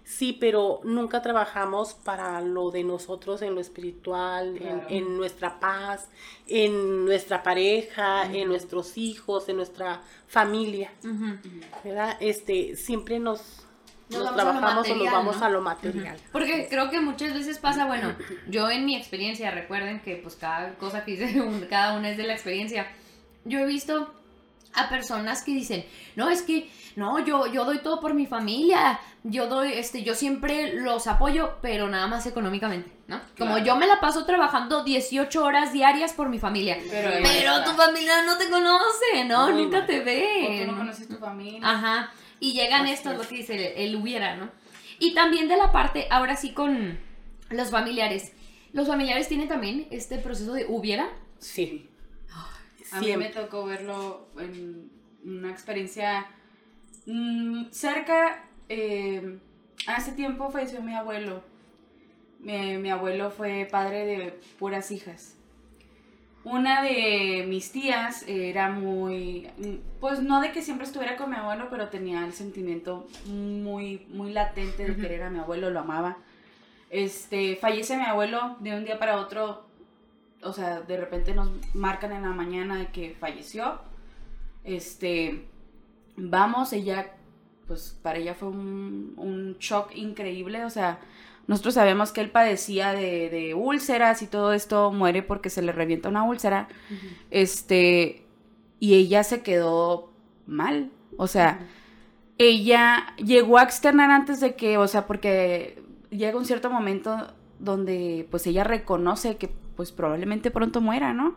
Sí, 0.04 0.34
pero 0.34 0.80
nunca 0.84 1.22
trabajamos 1.22 1.94
para 1.94 2.42
lo 2.42 2.72
de 2.72 2.84
nosotros 2.84 3.44
en 3.44 3.54
lo 3.54 3.62
espiritual, 3.62 4.58
en- 4.58 4.64
Claro. 4.64 4.86
en, 4.90 5.18
nuestra 5.18 5.60
paz, 5.60 6.10
en 6.48 7.06
nuestra 7.06 7.44
pareja, 7.44 8.26
en 8.34 8.48
nuestros 8.48 8.98
hijos, 8.98 9.48
en 9.50 9.58
nuestra 9.58 10.02
familia. 10.28 10.92
¿verdad? 11.84 12.18
Este, 12.20 12.76
siempre 12.76 13.20
nos, 13.20 13.67
Nos 14.10 14.24
nos 14.24 14.36
trabajamos 14.36 14.90
o 14.90 14.96
nos 14.96 15.12
vamos 15.12 15.38
¿no? 15.38 15.46
a 15.46 15.50
lo 15.50 15.62
material. 15.62 16.18
Porque 16.32 16.68
creo 16.70 16.90
que 16.90 17.02
muchas 17.02 17.34
veces 17.34 17.58
pasa, 17.60 17.86
bueno, 17.86 18.14
yo 18.48 18.70
en 18.70 18.86
mi 18.86 18.96
experiencia, 18.96 19.52
recuerden 19.52 20.00
que 20.02 20.16
pues 20.16 20.36
cada 20.36 20.76
cosa 20.76 21.04
que 21.04 21.12
dice 21.18 21.42
un- 21.42 21.62
cada 21.70 21.94
una 21.98 22.10
es 22.10 22.18
de 22.18 22.24
la 22.24 22.34
experiencia. 22.34 22.88
Yo 23.44 23.60
he 23.60 23.66
visto 23.66 24.14
a 24.74 24.90
personas 24.90 25.42
que 25.44 25.52
dicen, 25.52 25.86
no, 26.16 26.30
es 26.30 26.42
que, 26.42 26.70
no, 26.96 27.20
yo, 27.26 27.48
yo 27.48 27.66
doy 27.66 27.80
todo 27.80 28.00
por 28.00 28.14
mi 28.14 28.28
familia, 28.28 29.00
yo 29.24 29.48
doy, 29.48 29.74
este, 29.74 30.04
yo 30.04 30.14
siempre 30.16 30.74
los 30.74 31.08
apoyo, 31.08 31.56
pero 31.62 31.88
nada 31.90 32.08
más 32.08 32.26
económicamente, 32.28 32.92
¿no? 33.08 33.20
Como 33.38 33.52
Claro. 33.56 33.66
yo 33.66 33.76
me 33.78 33.88
la 33.88 34.00
paso 34.00 34.26
trabajando 34.26 34.84
18 34.84 35.44
horas 35.44 35.74
diarias 35.74 36.14
por 36.14 36.30
mi 36.30 36.38
familia. 36.40 36.78
Pero, 36.90 37.10
Pero 37.24 37.64
tu 37.64 37.72
familia 37.72 38.24
no 38.24 38.38
te 38.38 38.50
conoce, 38.50 39.26
¿no? 39.26 39.50
Nunca 39.52 39.80
no. 39.82 39.86
te 39.86 40.02
O 40.02 40.06
ve. 40.06 40.64
tú 40.66 40.72
no 40.72 40.78
conoces 40.78 41.08
tu 41.08 41.18
familia. 41.18 41.60
Ajá. 41.64 42.12
Y 42.40 42.54
llegan 42.54 42.84
Así 42.84 42.94
estos, 42.94 43.14
es. 43.14 43.18
lo 43.20 43.28
que 43.28 43.36
dice 43.36 43.56
el, 43.56 43.90
el 43.90 43.96
hubiera, 43.96 44.36
¿no? 44.36 44.50
Y 45.00 45.14
también 45.14 45.48
de 45.48 45.58
la 45.58 45.72
parte, 45.72 46.08
ahora 46.10 46.36
sí 46.36 46.54
con 46.54 46.98
los 47.50 47.72
familiares. 47.72 48.34
Los 48.74 48.88
familiares 48.88 49.28
tienen 49.28 49.48
también 49.48 49.88
este 49.92 50.18
proceso 50.18 50.54
de 50.54 50.66
hubiera. 50.68 51.10
Sí. 51.40 51.90
A 52.92 53.02
mí 53.02 53.16
me 53.18 53.30
tocó 53.30 53.66
verlo 53.66 54.28
en 54.40 54.90
una 55.24 55.52
experiencia 55.52 56.28
mm, 57.06 57.66
cerca. 57.72 58.44
eh, 58.70 59.40
hace 59.88 60.12
tiempo 60.14 60.50
falleció 60.52 60.82
mi 60.82 60.94
abuelo. 60.94 61.44
Mi, 62.40 62.78
mi 62.78 62.90
abuelo 62.90 63.32
fue 63.32 63.68
padre 63.70 64.06
de 64.06 64.40
puras 64.60 64.92
hijas. 64.92 65.37
Una 66.50 66.82
de 66.82 67.44
mis 67.46 67.74
tías 67.74 68.24
era 68.26 68.70
muy, 68.70 69.50
pues 70.00 70.22
no 70.22 70.40
de 70.40 70.54
que 70.54 70.62
siempre 70.62 70.88
estuviera 70.88 71.18
con 71.18 71.30
mi 71.30 71.36
abuelo, 71.36 71.68
pero 71.70 71.90
tenía 71.90 72.26
el 72.26 72.32
sentimiento 72.32 73.06
muy, 73.26 74.08
muy 74.12 74.32
latente 74.32 74.86
de 74.86 74.96
querer 74.96 75.24
a 75.24 75.30
mi 75.30 75.40
abuelo, 75.40 75.70
lo 75.72 75.82
amaba. 75.82 76.16
Este, 76.90 77.58
fallece 77.58 77.98
mi 77.98 78.06
abuelo 78.06 78.56
de 78.62 78.78
un 78.78 78.86
día 78.86 78.98
para 78.98 79.20
otro, 79.20 79.66
o 80.42 80.54
sea, 80.54 80.80
de 80.80 80.96
repente 80.96 81.34
nos 81.34 81.50
marcan 81.76 82.14
en 82.14 82.22
la 82.22 82.32
mañana 82.32 82.78
de 82.78 82.88
que 82.94 83.14
falleció. 83.20 83.82
Este, 84.64 85.48
vamos, 86.16 86.72
ella, 86.72 87.12
pues 87.68 88.00
para 88.02 88.20
ella 88.20 88.36
fue 88.36 88.48
un, 88.48 89.16
un 89.18 89.58
shock 89.60 89.94
increíble, 89.96 90.64
o 90.64 90.70
sea, 90.70 91.00
nosotros 91.48 91.74
sabemos 91.74 92.12
que 92.12 92.22
él 92.22 92.30
padecía 92.30 92.92
de, 92.92 93.30
de 93.30 93.54
úlceras 93.54 94.22
y 94.22 94.28
todo 94.28 94.54
esto, 94.54 94.92
muere 94.92 95.24
porque 95.24 95.50
se 95.50 95.62
le 95.62 95.72
revienta 95.72 96.10
una 96.10 96.24
úlcera, 96.24 96.68
este, 97.32 98.24
y 98.80 98.96
ella 98.96 99.24
se 99.24 99.42
quedó 99.42 100.12
mal, 100.46 100.92
o 101.18 101.28
sea, 101.28 101.60
ella 102.38 103.16
llegó 103.18 103.58
a 103.58 103.64
externar 103.64 104.12
antes 104.12 104.40
de 104.40 104.56
que, 104.56 104.78
o 104.78 104.88
sea, 104.88 105.08
porque 105.08 105.82
llega 106.10 106.38
un 106.38 106.46
cierto 106.46 106.70
momento 106.70 107.34
donde 107.60 108.28
pues 108.30 108.46
ella 108.48 108.64
reconoce 108.64 109.38
que 109.38 109.50
pues 109.76 109.92
probablemente 109.92 110.52
pronto 110.52 110.82
muera, 110.82 111.14
¿no? 111.14 111.36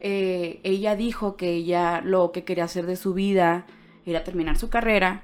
Eh, 0.00 0.60
ella 0.62 0.94
dijo 0.94 1.36
que 1.36 1.50
ella 1.52 2.00
lo 2.02 2.30
que 2.32 2.44
quería 2.44 2.64
hacer 2.64 2.86
de 2.86 2.96
su 2.96 3.14
vida 3.14 3.66
era 4.06 4.24
terminar 4.24 4.56
su 4.56 4.70
carrera, 4.70 5.22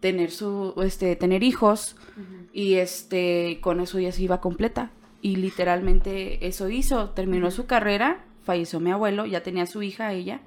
tener 0.00 0.30
su, 0.30 0.74
este, 0.82 1.14
tener 1.14 1.42
hijos 1.42 1.96
y 2.52 2.74
este, 2.74 3.58
con 3.60 3.80
eso 3.80 3.98
ya 4.00 4.12
se 4.12 4.22
iba 4.22 4.40
completa. 4.40 4.90
Y 5.22 5.36
literalmente 5.36 6.46
eso 6.46 6.68
hizo, 6.70 7.10
terminó 7.10 7.50
su 7.50 7.66
carrera, 7.66 8.24
falleció 8.42 8.80
mi 8.80 8.90
abuelo, 8.90 9.26
ya 9.26 9.42
tenía 9.42 9.66
su 9.66 9.82
hija 9.82 10.12
ella. 10.12 10.40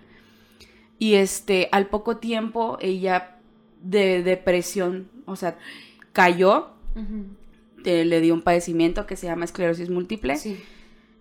Y 0.98 1.16
este, 1.16 1.70
al 1.72 1.88
poco 1.88 2.18
tiempo 2.18 2.78
ella 2.82 3.38
de 3.82 4.24
depresión, 4.24 5.10
o 5.26 5.36
sea, 5.36 5.58
cayó, 6.12 6.72
le 7.84 8.22
dio 8.22 8.34
un 8.34 8.42
padecimiento 8.42 9.06
que 9.06 9.16
se 9.16 9.28
llama 9.28 9.46
esclerosis 9.46 9.90
múltiple. 9.90 10.40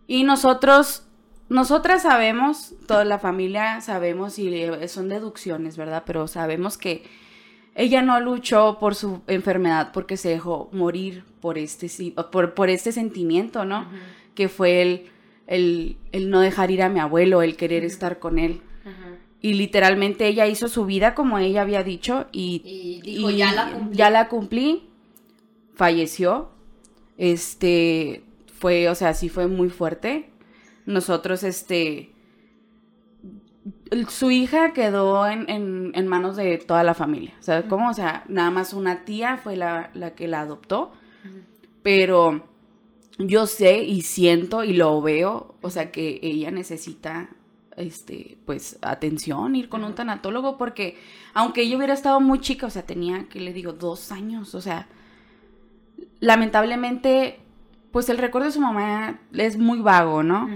Y 0.06 0.24
nosotros, 0.24 1.04
nosotras 1.48 2.02
sabemos, 2.02 2.74
toda 2.86 3.04
la 3.04 3.18
familia 3.18 3.80
sabemos, 3.82 4.38
y 4.38 4.64
son 4.88 5.08
deducciones, 5.08 5.76
¿verdad? 5.76 6.04
Pero 6.06 6.26
sabemos 6.26 6.78
que 6.78 7.02
ella 7.74 8.02
no 8.02 8.20
luchó 8.20 8.78
por 8.78 8.94
su 8.94 9.22
enfermedad 9.26 9.90
porque 9.92 10.16
se 10.16 10.28
dejó 10.28 10.68
morir 10.72 11.24
por 11.40 11.58
este, 11.58 11.88
por, 12.30 12.54
por 12.54 12.68
este 12.68 12.92
sentimiento, 12.92 13.64
¿no? 13.64 13.86
Que 14.34 14.48
fue 14.48 14.82
el, 14.82 15.06
el, 15.46 15.96
el, 16.12 16.30
no 16.30 16.40
dejar 16.40 16.70
ir 16.70 16.82
a 16.82 16.88
mi 16.88 17.00
abuelo, 17.00 17.42
el 17.42 17.56
querer 17.56 17.84
estar 17.84 18.18
con 18.18 18.38
él. 18.38 18.60
Y 19.40 19.54
literalmente 19.54 20.28
ella 20.28 20.46
hizo 20.46 20.68
su 20.68 20.86
vida 20.86 21.14
como 21.16 21.38
ella 21.38 21.62
había 21.62 21.82
dicho 21.82 22.26
y, 22.30 23.00
dijo, 23.02 23.30
ya 23.30 23.52
la 23.52 23.72
cumplí. 23.72 23.96
Ya 23.96 24.10
la 24.10 24.28
cumplí, 24.28 24.88
falleció. 25.74 26.50
Este, 27.18 28.22
fue, 28.60 28.88
o 28.88 28.94
sea, 28.94 29.14
sí 29.14 29.28
fue 29.28 29.48
muy 29.48 29.68
fuerte. 29.68 30.30
Nosotros, 30.86 31.42
este, 31.42 32.11
su 34.08 34.30
hija 34.30 34.72
quedó 34.72 35.26
en, 35.26 36.06
manos 36.06 36.36
de 36.36 36.58
toda 36.58 36.82
la 36.82 36.94
familia. 36.94 37.34
¿Sabes 37.40 37.66
cómo? 37.68 37.90
O 37.90 37.94
sea, 37.94 38.24
nada 38.28 38.50
más 38.50 38.72
una 38.72 39.04
tía 39.04 39.36
fue 39.36 39.56
la, 39.56 39.90
la 39.94 40.14
que 40.14 40.28
la 40.28 40.40
adoptó. 40.40 40.92
Pero 41.82 42.44
yo 43.18 43.46
sé 43.46 43.82
y 43.82 44.02
siento 44.02 44.64
y 44.64 44.72
lo 44.72 45.00
veo, 45.02 45.56
o 45.60 45.70
sea, 45.70 45.90
que 45.90 46.20
ella 46.22 46.50
necesita 46.50 47.30
este, 47.76 48.38
pues, 48.44 48.78
atención, 48.82 49.54
ir 49.56 49.68
con 49.68 49.84
un 49.84 49.94
tanatólogo, 49.94 50.58
porque 50.58 50.96
aunque 51.34 51.62
ella 51.62 51.76
hubiera 51.76 51.94
estado 51.94 52.20
muy 52.20 52.40
chica, 52.40 52.66
o 52.66 52.70
sea, 52.70 52.82
tenía, 52.82 53.28
que 53.28 53.40
le 53.40 53.52
digo, 53.52 53.72
dos 53.72 54.12
años, 54.12 54.54
o 54.54 54.60
sea, 54.60 54.88
lamentablemente, 56.20 57.40
pues 57.90 58.08
el 58.08 58.18
recuerdo 58.18 58.46
de 58.46 58.52
su 58.52 58.60
mamá 58.60 59.20
es 59.32 59.58
muy 59.58 59.80
vago, 59.80 60.22
¿no? 60.22 60.48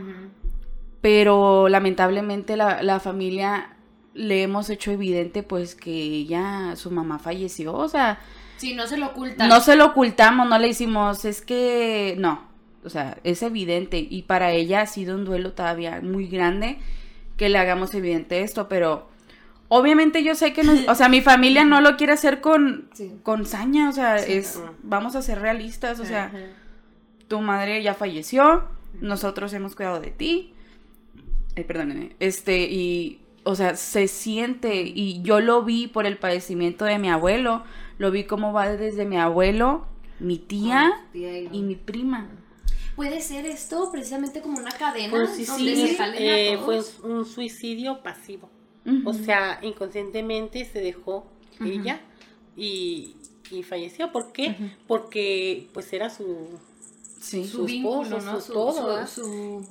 Pero 1.06 1.68
lamentablemente 1.68 2.56
la, 2.56 2.82
la, 2.82 2.98
familia 2.98 3.76
le 4.12 4.42
hemos 4.42 4.70
hecho 4.70 4.90
evidente, 4.90 5.44
pues, 5.44 5.76
que 5.76 5.92
ella, 5.92 6.74
su 6.74 6.90
mamá 6.90 7.20
falleció, 7.20 7.74
o 7.74 7.88
sea... 7.88 8.18
Sí, 8.56 8.74
no 8.74 8.88
se 8.88 8.96
lo 8.96 9.06
ocultamos. 9.06 9.54
No 9.54 9.60
se 9.60 9.76
lo 9.76 9.86
ocultamos, 9.86 10.48
no 10.48 10.58
le 10.58 10.66
hicimos, 10.66 11.24
es 11.24 11.42
que, 11.42 12.16
no, 12.18 12.48
o 12.82 12.90
sea, 12.90 13.18
es 13.22 13.44
evidente 13.44 13.98
y 13.98 14.22
para 14.22 14.50
ella 14.50 14.80
ha 14.80 14.86
sido 14.86 15.14
un 15.14 15.24
duelo 15.24 15.52
todavía 15.52 16.00
muy 16.02 16.26
grande 16.26 16.80
que 17.36 17.50
le 17.50 17.58
hagamos 17.58 17.94
evidente 17.94 18.40
esto, 18.40 18.68
pero 18.68 19.06
obviamente 19.68 20.24
yo 20.24 20.34
sé 20.34 20.52
que, 20.52 20.64
no, 20.64 20.74
o 20.90 20.96
sea, 20.96 21.08
mi 21.08 21.20
familia 21.20 21.64
no 21.64 21.80
lo 21.80 21.96
quiere 21.96 22.14
hacer 22.14 22.40
con, 22.40 22.90
con 23.22 23.46
saña, 23.46 23.90
o 23.90 23.92
sea, 23.92 24.16
es, 24.16 24.60
vamos 24.82 25.14
a 25.14 25.22
ser 25.22 25.40
realistas, 25.40 26.00
o 26.00 26.04
sea, 26.04 26.32
tu 27.28 27.40
madre 27.42 27.80
ya 27.84 27.94
falleció, 27.94 28.64
nosotros 29.00 29.52
hemos 29.52 29.76
cuidado 29.76 30.00
de 30.00 30.10
ti, 30.10 30.52
eh, 31.56 31.64
perdónenme, 31.64 32.16
este, 32.20 32.70
y, 32.70 33.20
o 33.44 33.54
sea, 33.54 33.76
se 33.76 34.08
siente, 34.08 34.82
y 34.82 35.22
yo 35.22 35.40
lo 35.40 35.62
vi 35.62 35.88
por 35.88 36.06
el 36.06 36.16
padecimiento 36.18 36.84
de 36.84 36.98
mi 36.98 37.10
abuelo, 37.10 37.64
lo 37.98 38.10
vi 38.10 38.24
cómo 38.24 38.52
va 38.52 38.68
desde 38.68 39.04
mi 39.04 39.18
abuelo, 39.18 39.86
mi 40.20 40.38
tía, 40.38 40.92
y 41.14 41.62
mi 41.62 41.74
prima 41.74 42.28
puede 42.96 43.20
ser 43.20 43.44
esto 43.44 43.90
precisamente 43.92 44.40
como 44.40 44.58
una 44.58 44.72
cadena 44.72 45.16
donde 45.16 45.44
se 45.44 45.96
eh, 46.18 46.58
Fue 46.58 46.80
un 47.04 47.24
suicidio 47.24 48.02
pasivo. 48.02 48.50
O 49.04 49.12
sea, 49.12 49.58
inconscientemente 49.62 50.64
se 50.64 50.80
dejó 50.80 51.26
ella 51.60 52.00
y, 52.56 53.16
falleció. 53.68 54.12
¿Por 54.12 54.32
qué? 54.32 54.56
Porque 54.86 55.68
pues 55.72 55.92
era 55.92 56.08
su 56.08 56.58
su, 57.20 57.64
vínculo, 57.64 58.20
¿no? 58.20 58.40
su, 58.40 58.52
todo, 58.52 59.06
su, 59.06 59.66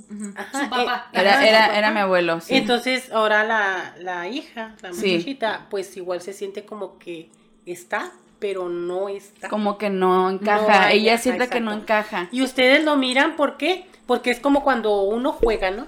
papá. 0.51 1.09
Era, 1.13 1.77
era, 1.77 1.91
mi 1.91 1.99
abuelo. 1.99 2.39
Entonces, 2.49 3.11
ahora 3.11 3.43
la, 3.43 3.95
la 3.99 4.27
hija, 4.27 4.75
la 4.81 4.89
muchachita, 4.89 5.67
pues 5.69 5.95
igual 5.97 6.21
se 6.21 6.33
siente 6.33 6.65
como 6.65 6.97
que 6.97 7.29
está, 7.65 8.11
pero 8.39 8.69
no 8.69 9.09
está. 9.09 9.49
Como 9.49 9.77
que 9.77 9.89
no 9.89 10.29
encaja. 10.29 10.91
Ella 10.91 11.17
siente 11.17 11.47
que 11.47 11.59
no 11.59 11.73
encaja. 11.73 12.27
Y 12.31 12.41
ustedes 12.41 12.83
lo 12.83 12.95
miran, 12.97 13.35
¿por 13.35 13.57
qué? 13.57 13.87
Porque 14.05 14.31
es 14.31 14.39
como 14.39 14.63
cuando 14.63 15.01
uno 15.03 15.31
juega, 15.31 15.71
¿no? 15.71 15.87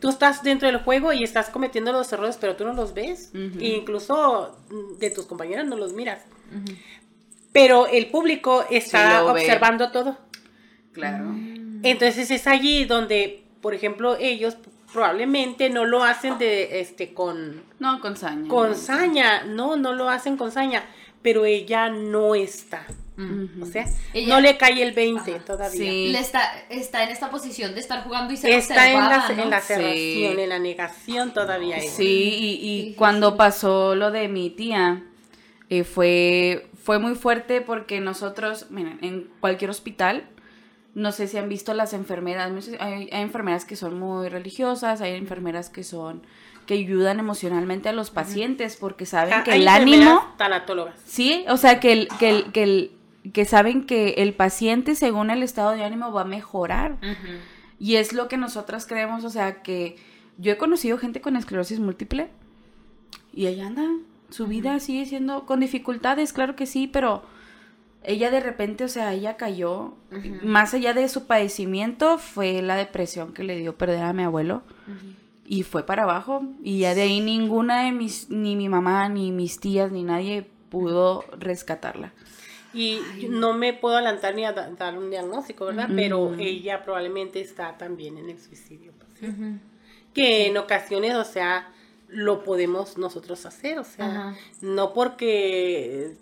Tú 0.00 0.08
estás 0.08 0.42
dentro 0.42 0.66
del 0.66 0.78
juego 0.78 1.12
y 1.12 1.22
estás 1.22 1.48
cometiendo 1.48 1.92
los 1.92 2.12
errores, 2.12 2.36
pero 2.40 2.56
tú 2.56 2.64
no 2.64 2.72
los 2.72 2.94
ves. 2.94 3.30
e 3.34 3.76
incluso 3.76 4.56
de 4.98 5.10
tus 5.10 5.26
compañeros 5.26 5.66
no 5.66 5.76
los 5.76 5.92
miras. 5.92 6.20
Pero 7.52 7.86
el 7.86 8.10
público 8.10 8.64
está 8.70 9.24
observando 9.24 9.90
todo. 9.90 10.16
Claro. 10.92 11.24
Mm. 11.24 11.80
Entonces 11.84 12.30
es 12.30 12.46
allí 12.46 12.84
donde, 12.84 13.44
por 13.60 13.74
ejemplo, 13.74 14.16
ellos 14.16 14.56
probablemente 14.92 15.70
no 15.70 15.84
lo 15.84 16.02
hacen 16.02 16.38
de 16.38 16.80
este 16.80 17.14
con 17.14 17.62
no 17.78 18.00
con 18.00 18.16
saña 18.16 18.48
con 18.48 18.74
saña 18.74 19.44
no 19.44 19.76
no 19.76 19.92
lo 19.92 20.08
hacen 20.08 20.36
con 20.36 20.50
saña 20.50 20.82
pero 21.22 21.44
ella 21.44 21.90
no 21.90 22.34
está. 22.34 22.86
O 23.60 23.66
sea, 23.66 23.84
no 24.28 24.40
le 24.40 24.56
cae 24.56 24.82
el 24.82 24.92
20 24.92 25.40
todavía. 25.40 25.78
Sí. 25.78 26.16
está, 26.16 26.40
está 26.70 27.04
en 27.04 27.10
esta 27.10 27.30
posición 27.30 27.74
de 27.74 27.80
estar 27.80 28.02
jugando 28.02 28.32
y 28.32 28.38
ser 28.38 28.50
Está 28.50 28.90
en 28.90 28.98
la, 28.98 29.26
en 29.28 29.50
la 29.50 29.60
cerración, 29.60 30.38
en 30.38 30.48
la 30.48 30.58
negación 30.58 31.34
todavía. 31.34 31.78
Sí, 31.80 32.58
y, 32.62 32.94
cuando 32.94 33.36
pasó 33.36 33.94
lo 33.94 34.10
de 34.10 34.28
mi 34.28 34.48
tía, 34.48 35.02
eh, 35.68 35.84
fue, 35.84 36.70
fue 36.82 36.98
muy 36.98 37.14
fuerte 37.14 37.60
porque 37.60 38.00
nosotros, 38.00 38.70
miren, 38.70 38.98
en 39.02 39.28
cualquier 39.40 39.70
hospital, 39.70 40.24
no 40.94 41.12
sé 41.12 41.28
si 41.28 41.38
han 41.38 41.48
visto 41.48 41.74
las 41.74 41.92
enfermeras, 41.92 42.50
hay 42.80 43.08
enfermeras 43.12 43.64
que 43.64 43.76
son 43.76 43.98
muy 43.98 44.28
religiosas, 44.28 45.00
hay 45.00 45.14
enfermeras 45.14 45.70
que 45.70 45.84
son 45.84 46.22
que 46.66 46.74
ayudan 46.74 47.18
emocionalmente 47.18 47.88
a 47.88 47.92
los 47.92 48.10
pacientes 48.10 48.76
porque 48.76 49.04
saben 49.04 49.34
ah, 49.34 49.44
que 49.44 49.56
el 49.56 49.66
ánimo 49.66 50.22
tanatólogas. 50.36 50.94
Sí, 51.04 51.44
o 51.48 51.56
sea, 51.56 51.80
que 51.80 51.92
el, 51.92 52.08
que 52.20 52.28
el, 52.28 52.52
que 52.52 52.62
el, 52.62 52.92
que 53.32 53.44
saben 53.44 53.84
que 53.86 54.14
el 54.18 54.34
paciente 54.34 54.94
según 54.94 55.30
el 55.30 55.42
estado 55.42 55.72
de 55.72 55.82
ánimo 55.84 56.12
va 56.12 56.22
a 56.22 56.26
mejorar. 56.26 56.96
Y 57.78 57.96
es 57.96 58.12
lo 58.12 58.28
que 58.28 58.36
nosotras 58.36 58.86
creemos, 58.86 59.24
o 59.24 59.30
sea, 59.30 59.62
que 59.62 59.96
yo 60.38 60.52
he 60.52 60.58
conocido 60.58 60.96
gente 60.96 61.20
con 61.20 61.36
esclerosis 61.36 61.80
múltiple 61.80 62.30
y 63.32 63.46
ella 63.46 63.66
anda, 63.66 63.88
su 64.30 64.46
vida 64.46 64.78
sigue 64.80 65.06
siendo 65.06 65.46
con 65.46 65.60
dificultades, 65.60 66.32
claro 66.32 66.56
que 66.56 66.66
sí, 66.66 66.86
pero 66.86 67.22
ella 68.02 68.30
de 68.30 68.40
repente, 68.40 68.84
o 68.84 68.88
sea, 68.88 69.12
ella 69.12 69.36
cayó, 69.36 69.94
más 70.42 70.74
allá 70.74 70.94
de 70.94 71.08
su 71.08 71.26
padecimiento, 71.26 72.18
fue 72.18 72.62
la 72.62 72.76
depresión 72.76 73.32
que 73.32 73.44
le 73.44 73.58
dio 73.58 73.76
perder 73.76 74.02
a 74.02 74.12
mi 74.12 74.22
abuelo 74.22 74.62
y 75.46 75.64
fue 75.64 75.84
para 75.84 76.04
abajo. 76.04 76.42
Y 76.62 76.78
ya 76.78 76.94
de 76.94 77.02
ahí 77.02 77.20
ninguna 77.20 77.84
de 77.84 77.92
mis, 77.92 78.30
ni 78.30 78.56
mi 78.56 78.68
mamá, 78.68 79.08
ni 79.08 79.32
mis 79.32 79.60
tías, 79.60 79.92
ni 79.92 80.02
nadie 80.02 80.46
pudo 80.70 81.24
rescatarla. 81.38 82.12
Y 82.72 83.00
no 83.28 83.52
me 83.52 83.72
puedo 83.74 83.96
adelantar 83.96 84.34
ni 84.34 84.44
a 84.44 84.52
dar 84.52 84.96
un 84.96 85.10
diagnóstico, 85.10 85.66
¿verdad? 85.66 85.88
Pero 85.94 86.34
ella 86.38 86.82
probablemente 86.84 87.40
está 87.40 87.76
también 87.76 88.16
en 88.16 88.30
el 88.30 88.38
suicidio. 88.38 88.92
Que 90.14 90.46
en 90.46 90.56
ocasiones, 90.56 91.14
o 91.16 91.24
sea, 91.24 91.68
lo 92.08 92.44
podemos 92.44 92.96
nosotros 92.96 93.44
hacer, 93.44 93.78
o 93.78 93.84
sea, 93.84 94.36
no 94.60 94.92
porque 94.92 96.16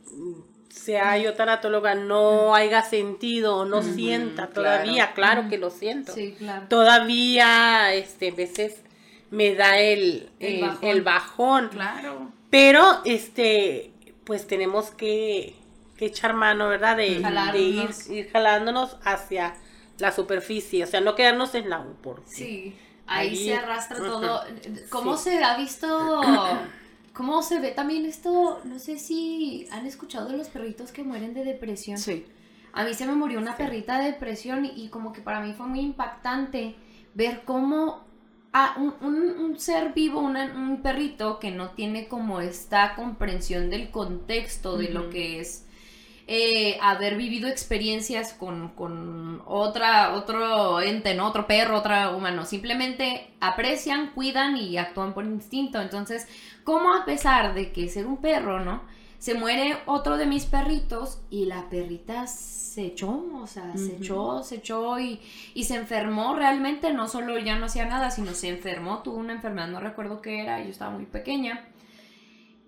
sea 0.68 1.18
yo 1.18 1.34
tanatóloga 1.34 1.94
no 1.94 2.54
haya 2.54 2.82
sentido 2.82 3.58
o 3.58 3.64
no 3.64 3.82
sienta 3.82 4.48
todavía, 4.48 5.12
claro. 5.14 5.48
que 5.48 5.58
lo 5.58 5.70
siento. 5.70 6.12
Sí, 6.12 6.34
claro. 6.38 6.66
Todavía, 6.68 7.94
este, 7.94 8.30
veces 8.30 8.82
me 9.30 9.54
da 9.54 9.78
el, 9.78 10.30
el, 10.40 11.02
bajón. 11.02 11.68
Claro. 11.68 12.32
Pero, 12.50 13.02
este, 13.04 13.92
pues 14.24 14.46
tenemos 14.46 14.90
que, 14.90 15.54
echar 15.98 16.32
mano, 16.32 16.68
¿verdad? 16.68 16.96
De, 16.96 17.08
ir, 17.08 18.30
jalándonos 18.30 18.96
hacia 19.02 19.54
la 19.98 20.12
superficie, 20.12 20.84
o 20.84 20.86
sea, 20.86 21.00
no 21.00 21.14
quedarnos 21.14 21.54
en 21.54 21.70
la 21.70 21.80
U. 21.80 21.96
Sí, 22.24 22.76
ahí, 23.06 23.36
se 23.36 23.54
arrastra 23.54 23.98
todo. 23.98 24.44
¿Cómo 24.90 25.16
se 25.16 25.42
ha 25.42 25.56
visto 25.56 26.20
cómo 27.18 27.42
se 27.42 27.58
ve 27.58 27.72
también 27.72 28.06
esto, 28.06 28.60
no 28.64 28.78
sé 28.78 28.96
si 28.96 29.66
han 29.72 29.86
escuchado 29.86 30.28
de 30.30 30.36
los 30.38 30.46
perritos 30.48 30.92
que 30.92 31.02
mueren 31.02 31.34
de 31.34 31.42
depresión. 31.44 31.98
Sí. 31.98 32.24
A 32.72 32.84
mí 32.84 32.94
se 32.94 33.06
me 33.06 33.14
murió 33.14 33.40
una 33.40 33.56
perrita 33.56 33.98
de 33.98 34.12
depresión 34.12 34.64
y 34.64 34.88
como 34.88 35.12
que 35.12 35.20
para 35.20 35.40
mí 35.40 35.52
fue 35.52 35.66
muy 35.66 35.80
impactante 35.80 36.76
ver 37.14 37.42
cómo 37.44 38.04
a 38.52 38.76
un, 38.78 38.94
un- 39.00 39.36
un 39.44 39.58
ser 39.58 39.92
vivo, 39.94 40.20
una- 40.20 40.54
un 40.54 40.80
perrito 40.80 41.40
que 41.40 41.50
no 41.50 41.70
tiene 41.70 42.06
como 42.06 42.40
esta 42.40 42.94
comprensión 42.94 43.68
del 43.68 43.90
contexto 43.90 44.76
de 44.78 44.90
lo 44.90 45.10
que 45.10 45.40
es 45.40 45.66
eh, 46.30 46.78
haber 46.82 47.16
vivido 47.16 47.48
experiencias 47.48 48.34
con, 48.34 48.68
con 48.74 49.42
otra, 49.46 50.12
otro 50.14 50.78
ente, 50.82 51.14
¿no? 51.14 51.26
Otro 51.26 51.46
perro, 51.46 51.78
otro 51.78 52.14
humano. 52.14 52.44
Simplemente 52.44 53.30
aprecian, 53.40 54.10
cuidan 54.10 54.58
y 54.58 54.76
actúan 54.76 55.14
por 55.14 55.24
instinto. 55.24 55.80
Entonces, 55.80 56.28
¿cómo 56.64 56.92
a 56.92 57.06
pesar 57.06 57.54
de 57.54 57.72
que 57.72 57.88
ser 57.88 58.06
un 58.06 58.18
perro, 58.18 58.60
¿no? 58.60 58.82
Se 59.18 59.32
muere 59.32 59.78
otro 59.86 60.18
de 60.18 60.26
mis 60.26 60.44
perritos 60.44 61.22
y 61.30 61.46
la 61.46 61.70
perrita 61.70 62.26
se 62.26 62.84
echó, 62.84 63.24
o 63.34 63.46
sea, 63.46 63.74
se 63.78 63.96
echó, 63.96 64.42
se 64.44 64.56
echó 64.56 65.00
y, 65.00 65.20
y 65.54 65.64
se 65.64 65.76
enfermó 65.76 66.36
realmente, 66.36 66.92
no 66.92 67.08
solo 67.08 67.38
ya 67.38 67.56
no 67.58 67.66
hacía 67.66 67.86
nada, 67.86 68.10
sino 68.10 68.34
se 68.34 68.50
enfermó, 68.50 68.98
tuvo 69.02 69.16
una 69.16 69.32
enfermedad, 69.32 69.68
no 69.68 69.80
recuerdo 69.80 70.20
qué 70.20 70.42
era, 70.42 70.62
yo 70.62 70.68
estaba 70.68 70.90
muy 70.90 71.06
pequeña. 71.06 71.68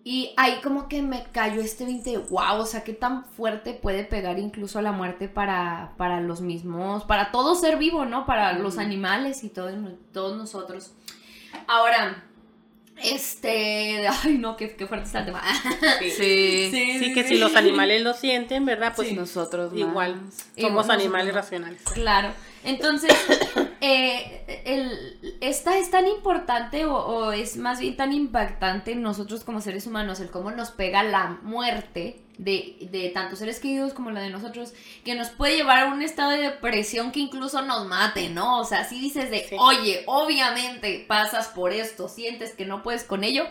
Y 0.02 0.32
ahí 0.36 0.60
como 0.62 0.88
que 0.88 1.02
me 1.02 1.24
cayó 1.24 1.60
este 1.60 1.84
20, 1.84 2.16
wow, 2.30 2.58
o 2.58 2.66
sea, 2.66 2.82
qué 2.84 2.94
tan 2.94 3.24
fuerte 3.24 3.74
puede 3.74 4.04
pegar 4.04 4.38
incluso 4.38 4.80
la 4.80 4.92
muerte 4.92 5.28
para, 5.28 5.92
para 5.98 6.20
los 6.20 6.40
mismos, 6.40 7.04
para 7.04 7.30
todo 7.30 7.54
ser 7.54 7.76
vivo, 7.76 8.06
¿no? 8.06 8.24
Para 8.24 8.54
los 8.54 8.78
animales 8.78 9.44
y 9.44 9.50
todos, 9.50 9.74
todos 10.12 10.38
nosotros. 10.38 10.92
Ahora, 11.66 12.24
este, 13.02 14.06
ay 14.08 14.38
no, 14.38 14.56
qué, 14.56 14.74
qué 14.74 14.86
fuerte 14.86 15.06
está 15.06 15.20
el 15.20 15.26
tema. 15.26 15.42
Sí. 16.00 16.68
Sí, 17.00 17.12
que 17.14 17.24
si 17.24 17.38
los 17.38 17.56
animales 17.56 18.02
lo 18.02 18.14
sienten, 18.14 18.64
¿verdad? 18.64 18.92
Pues 18.94 19.12
nosotros 19.12 19.72
más. 19.72 19.80
igual 19.80 20.20
somos 20.58 20.88
animales 20.88 21.34
racionales. 21.34 21.82
Claro. 21.82 22.30
Entonces, 22.62 23.12
eh, 23.80 24.62
el, 24.66 25.36
esta 25.40 25.78
es 25.78 25.90
tan 25.90 26.06
importante 26.06 26.84
o, 26.84 26.94
o 26.94 27.32
es 27.32 27.56
más 27.56 27.80
bien 27.80 27.96
tan 27.96 28.12
impactante 28.12 28.92
en 28.92 29.02
nosotros 29.02 29.44
como 29.44 29.60
seres 29.60 29.86
humanos, 29.86 30.20
el 30.20 30.30
cómo 30.30 30.50
nos 30.50 30.70
pega 30.70 31.02
la 31.02 31.38
muerte 31.42 32.20
de, 32.38 32.88
de 32.90 33.10
tantos 33.10 33.38
seres 33.38 33.60
queridos 33.60 33.92
como 33.92 34.10
la 34.10 34.20
de 34.20 34.30
nosotros, 34.30 34.72
que 35.04 35.14
nos 35.14 35.28
puede 35.28 35.56
llevar 35.56 35.78
a 35.78 35.92
un 35.92 36.00
estado 36.02 36.30
de 36.30 36.38
depresión 36.38 37.12
que 37.12 37.20
incluso 37.20 37.62
nos 37.62 37.86
mate, 37.86 38.30
¿no? 38.30 38.60
O 38.60 38.64
sea, 38.64 38.84
si 38.84 39.00
dices 39.00 39.30
de, 39.30 39.46
Sí. 39.48 39.56
oye, 39.58 40.04
obviamente 40.06 41.04
pasas 41.06 41.48
por 41.48 41.72
esto, 41.72 42.08
sientes 42.08 42.54
que 42.54 42.64
no 42.64 42.82
puedes 42.82 43.04
con 43.04 43.24
ello. 43.24 43.44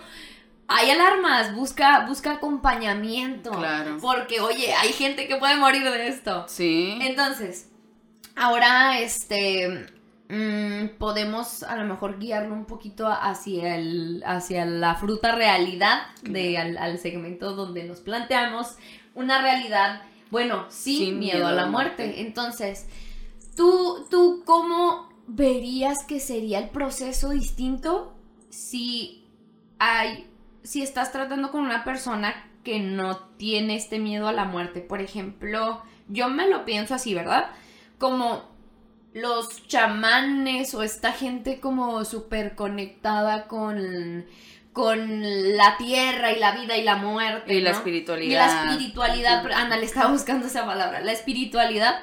Hay 0.68 0.92
alarmas, 0.92 1.56
busca, 1.56 2.06
busca 2.08 2.34
acompañamiento. 2.34 3.50
Claro. 3.52 3.98
Porque, 4.00 4.39
oye, 4.39 4.74
hay 4.74 4.94
gente 4.94 5.28
que 5.28 5.36
puede 5.38 5.56
morir 5.56 5.84
de 5.84 6.08
esto. 6.08 6.46
Sí. 6.48 6.98
Entonces, 7.02 7.70
ahora 8.36 9.00
este 9.00 9.88
mm, 10.30 10.98
podemos 10.98 11.63
a 11.63 11.76
lo 11.76 11.86
mejor 11.86 12.20
guiarlo 12.20 12.54
un 12.54 12.65
poquito 12.65 13.08
hacia 13.08 13.76
el 13.76 14.24
hacia 14.26 14.65
la 14.65 14.96
fruta 14.96 15.36
realidad 15.36 16.04
de 16.24 16.58
al, 16.58 16.78
al 16.78 17.00
segmento 17.00 17.56
donde 17.56 17.84
nos 17.84 18.00
planteamos 18.00 18.78
una 19.15 19.42
realidad, 19.42 20.02
bueno, 20.32 20.65
sin, 20.70 20.98
Sin 20.98 21.20
miedo, 21.20 21.48
a 21.48 21.52
la 21.52 21.65
muerte. 21.65 22.22
Entonces, 22.22 22.88
tú 23.56 24.06
tú 24.10 24.44
cómo 24.46 25.10
verías 25.28 26.06
que 26.08 26.20
sería 26.20 26.60
el 26.60 26.70
proceso 26.70 27.30
distinto 27.30 28.15
si 28.50 29.28
hay 29.78 30.28
si 30.63 30.82
estás 30.82 31.12
tratando 31.12 31.52
con 31.52 31.62
una 31.62 31.84
persona 31.84 32.50
que 32.63 32.80
no 32.80 33.18
tiene 33.38 33.76
este 33.76 34.00
miedo 34.00 34.28
a 34.28 34.34
la 34.34 34.46
muerte, 34.46 34.82
por 34.82 35.02
ejemplo, 35.02 35.82
yo 36.08 36.30
me 36.30 36.48
lo 36.48 36.65
pienso 36.65 36.94
así, 36.94 37.13
¿verdad? 37.13 37.52
Como 37.98 38.44
los 39.13 39.65
chamanes 39.67 40.74
o 40.74 40.84
esta 40.84 41.12
gente 41.12 41.60
como 41.60 42.06
súper 42.06 42.56
conectada 42.56 43.48
con, 43.48 44.26
con 44.74 45.58
la 45.58 45.78
tierra 45.78 46.32
y 46.32 46.39
la 46.39 46.52
vida 46.56 46.78
y 46.78 46.84
la 46.84 46.95
muerte. 46.95 47.54
Y 47.54 47.62
la 47.62 47.72
espiritualidad. 47.72 48.30
Y 48.30 48.34
la 48.34 48.72
espiritualidad, 48.72 49.45
Ana, 49.52 49.78
le 49.78 49.86
estaba 49.86 50.12
buscando 50.12 50.48
esa 50.48 50.65
palabra, 50.65 51.02
la 51.02 51.12
espiritualidad 51.12 52.02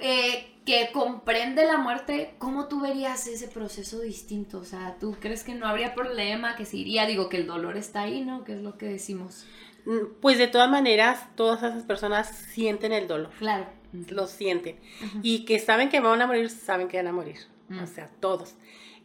eh, 0.00 0.54
que 0.64 0.90
comprende 0.92 1.64
la 1.64 1.78
muerte, 1.78 2.34
¿cómo 2.38 2.68
tú 2.68 2.80
verías 2.80 3.26
ese 3.26 3.48
proceso 3.48 4.00
distinto? 4.00 4.58
O 4.58 4.64
sea, 4.64 4.96
¿tú 5.00 5.16
crees 5.18 5.42
que 5.42 5.54
no 5.54 5.66
habría 5.66 5.94
problema, 5.94 6.56
que 6.56 6.66
se 6.66 6.76
iría? 6.76 7.06
Digo, 7.06 7.30
que 7.30 7.38
el 7.38 7.46
dolor 7.46 7.76
está 7.78 8.02
ahí, 8.02 8.20
¿no? 8.22 8.44
Que 8.44 8.52
es 8.52 8.60
lo 8.60 8.76
que 8.76 8.84
decimos. 8.86 9.46
Mm, 9.86 10.20
Pues 10.20 10.36
de 10.36 10.46
todas 10.46 10.68
maneras, 10.68 11.26
todas 11.36 11.62
esas 11.62 11.84
personas 11.84 12.28
sienten 12.28 12.92
el 12.92 13.08
dolor, 13.08 13.30
Claro. 13.38 13.66
Lo 13.92 14.26
sienten. 14.26 14.76
Ujú. 15.04 15.20
Y 15.22 15.44
que 15.44 15.58
saben 15.58 15.88
que 15.88 16.00
van 16.00 16.20
a 16.22 16.26
morir, 16.26 16.50
saben 16.50 16.88
que 16.88 16.96
van 16.98 17.06
a 17.08 17.12
morir. 17.12 17.36
Mm. 17.68 17.82
O 17.82 17.86
sea, 17.86 18.08
todos. 18.20 18.54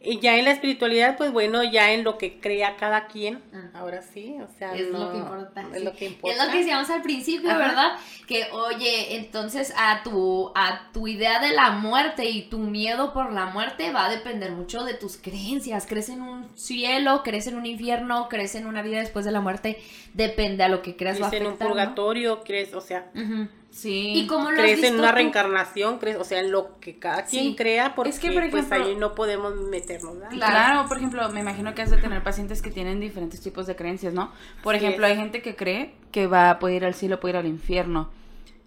Y 0.06 0.20
ya 0.20 0.36
en 0.36 0.44
la 0.44 0.50
espiritualidad, 0.50 1.16
pues 1.16 1.32
bueno, 1.32 1.64
ya 1.64 1.92
en 1.94 2.04
lo 2.04 2.18
que 2.18 2.38
crea 2.38 2.76
cada 2.76 3.06
quien, 3.06 3.40
Ah. 3.54 3.70
ahora 3.72 4.02
sí, 4.02 4.36
o 4.38 4.46
sea, 4.58 4.74
Es 4.74 4.88
lo 4.90 4.98
no- 4.98 5.12
que 5.12 5.16
importa. 5.16 5.62
Es 5.72 5.78
sí. 5.78 5.84
lo 5.84 5.92
que 5.94 6.04
Es 6.06 6.12
importa. 6.12 6.44
lo 6.44 6.52
que 6.52 6.58
decíamos 6.58 6.90
al 6.90 7.00
principio, 7.00 7.48
Ajá. 7.50 7.58
¿verdad? 7.58 7.92
Que, 8.28 8.44
oye, 8.52 9.16
entonces 9.16 9.72
a 9.78 10.02
tu, 10.02 10.52
a 10.54 10.90
tu 10.92 11.08
idea 11.08 11.40
de 11.40 11.52
la 11.54 11.70
muerte 11.70 12.28
y 12.28 12.42
tu 12.50 12.58
miedo 12.58 13.14
por 13.14 13.32
la 13.32 13.46
muerte 13.46 13.92
va 13.92 14.04
a 14.04 14.10
depender 14.10 14.52
mucho 14.52 14.84
de 14.84 14.92
tus 14.92 15.16
creencias. 15.16 15.86
¿Crees 15.86 16.10
en 16.10 16.20
un 16.20 16.54
cielo? 16.54 17.22
¿Crees 17.24 17.46
en 17.46 17.56
un 17.56 17.64
infierno? 17.64 18.28
¿Crees 18.28 18.54
en 18.56 18.66
una 18.66 18.82
vida 18.82 18.98
después 18.98 19.24
de 19.24 19.32
la 19.32 19.40
muerte? 19.40 19.78
Depende 20.12 20.64
a 20.64 20.68
lo 20.68 20.82
que 20.82 20.96
creas 20.96 21.18
va 21.20 21.28
a 21.28 21.30
¿Crees 21.30 21.40
en 21.40 21.46
un 21.46 21.52
afectar, 21.54 21.68
¿no? 21.68 21.74
purgatorio? 21.74 22.44
¿Crees, 22.44 22.74
o 22.74 22.82
sea, 22.82 23.10
Ujú. 23.14 23.48
Sí. 23.74 24.12
¿Y 24.14 24.26
cómo 24.28 24.44
lo 24.52 24.56
has 24.56 24.62
crees 24.62 24.84
en 24.84 24.98
una 25.00 25.08
tú? 25.10 25.16
reencarnación? 25.16 25.98
¿Crees, 25.98 26.16
o 26.16 26.22
sea, 26.24 26.38
en 26.38 26.52
lo 26.52 26.78
que 26.78 26.96
cada 27.00 27.24
quien 27.24 27.44
Sí. 27.44 27.56
crea? 27.56 27.96
Porque 27.96 28.10
Es 28.10 28.20
que, 28.20 28.28
por 28.30 28.48
pues 28.48 28.66
ejemplo- 28.66 28.86
ahí 28.88 28.94
no 28.94 29.16
podemos 29.16 29.56
meternos, 29.56 30.14
¿verdad? 30.14 30.30
Claro. 30.30 30.88
Por 30.88 30.96
ejemplo, 30.98 31.28
me 31.30 31.40
imagino 31.40 31.74
que 31.74 31.82
has 31.82 31.90
de 31.90 31.96
tener 31.96 32.22
pacientes 32.22 32.62
que 32.62 32.70
tienen 32.70 33.00
diferentes 33.00 33.40
tipos 33.40 33.66
de 33.66 33.74
creencias, 33.74 34.14
¿no? 34.14 34.30
Por 34.62 34.76
Así 34.76 34.84
ejemplo, 34.84 35.06
es. 35.06 35.12
hay 35.12 35.18
gente 35.18 35.42
que 35.42 35.56
cree 35.56 35.94
que 36.12 36.28
va 36.28 36.50
a 36.50 36.58
poder 36.60 36.76
ir 36.76 36.84
al 36.84 36.94
cielo, 36.94 37.18
puede 37.18 37.32
ir 37.32 37.36
al 37.38 37.46
infierno. 37.46 38.10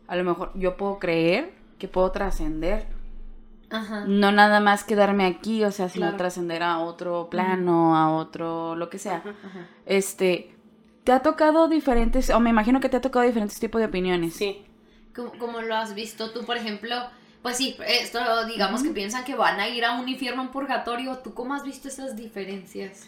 A 0.08 0.18
lo 0.18 0.26
mejor 0.26 0.52
yo 0.56 0.76
puedo 0.76 1.00
creer 1.00 1.54
que 1.80 1.88
puedo 1.88 2.12
trascender. 2.12 2.88
Ajá. 3.70 4.04
No 4.08 4.32
nada 4.34 4.60
más 4.60 4.84
quedarme 4.84 5.26
aquí, 5.26 5.64
o 5.64 5.72
sea, 5.72 5.88
sino 5.90 6.06
Claro. 6.08 6.18
trascender 6.18 6.64
a 6.64 6.80
otro 6.80 7.30
plano, 7.30 7.96
a 7.98 8.14
otro, 8.14 8.76
lo 8.76 8.90
que 8.90 8.98
sea. 9.00 9.18
Ajá. 9.18 9.30
Ajá. 9.46 9.68
Este, 9.86 10.54
¿te 11.06 11.12
ha 11.14 11.22
tocado 11.22 11.70
diferentes, 11.70 12.30
o 12.30 12.40
me 12.42 12.50
imagino 12.50 12.82
que 12.82 12.90
te 12.90 12.98
ha 12.98 13.02
tocado 13.02 13.26
diferentes 13.26 13.58
tipos 13.60 13.80
de 13.80 13.88
opiniones? 13.88 14.34
Sí. 14.34 14.66
¿Cómo, 15.18 15.34
cómo 15.38 15.62
lo 15.62 15.76
has 15.76 15.94
visto 15.96 16.32
tú, 16.32 16.46
por 16.46 16.56
ejemplo? 16.56 16.96
Pues 17.42 17.58
sí, 17.58 17.76
esto 17.88 18.46
digamos 18.46 18.84
que 18.84 18.92
piensan 18.92 19.24
que 19.24 19.36
van 19.36 19.60
a 19.60 19.68
ir 19.68 19.84
a 19.84 20.00
un 20.00 20.08
infierno, 20.08 20.44
un 20.44 20.52
purgatorio. 20.52 21.18
¿Tú 21.18 21.34
cómo 21.34 21.54
has 21.54 21.64
visto 21.64 21.88
esas 21.88 22.16
diferencias? 22.16 23.08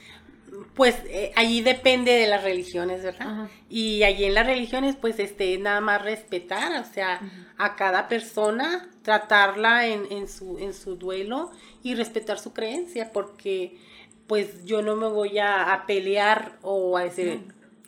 Pues 0.74 0.95
eh, 1.06 1.32
allí 1.36 1.62
depende 1.62 2.12
de 2.12 2.28
las 2.28 2.43
religiones, 2.43 3.04
¿verdad? 3.04 3.28
Ajá. 3.28 3.50
Y 3.69 4.04
allí 4.04 4.26
en 4.26 4.34
las 4.34 4.48
religiones, 4.48 4.95
pues, 4.95 5.19
este, 5.19 5.58
nada 5.60 5.80
más 5.82 6.02
respetar, 6.02 6.82
o 6.82 6.86
sea, 6.86 7.22
a 7.58 7.76
cada 7.76 8.08
persona, 8.08 8.89
tratarla 9.04 9.86
en, 9.86 10.12
en, 10.12 10.28
su, 10.28 10.58
en 10.58 10.74
su 10.74 10.95
duelo 10.95 11.52
y 11.84 11.93
respetar 11.93 12.39
su 12.39 12.52
creencia, 12.52 13.12
porque, 13.12 13.78
pues, 14.26 14.65
yo 14.65 14.82
no 14.82 14.95
me 14.95 15.08
voy 15.08 15.38
a, 15.38 15.72
a 15.74 15.86
pelear 15.86 16.58
o 16.63 16.98
a 16.98 17.04
decir, 17.04 17.41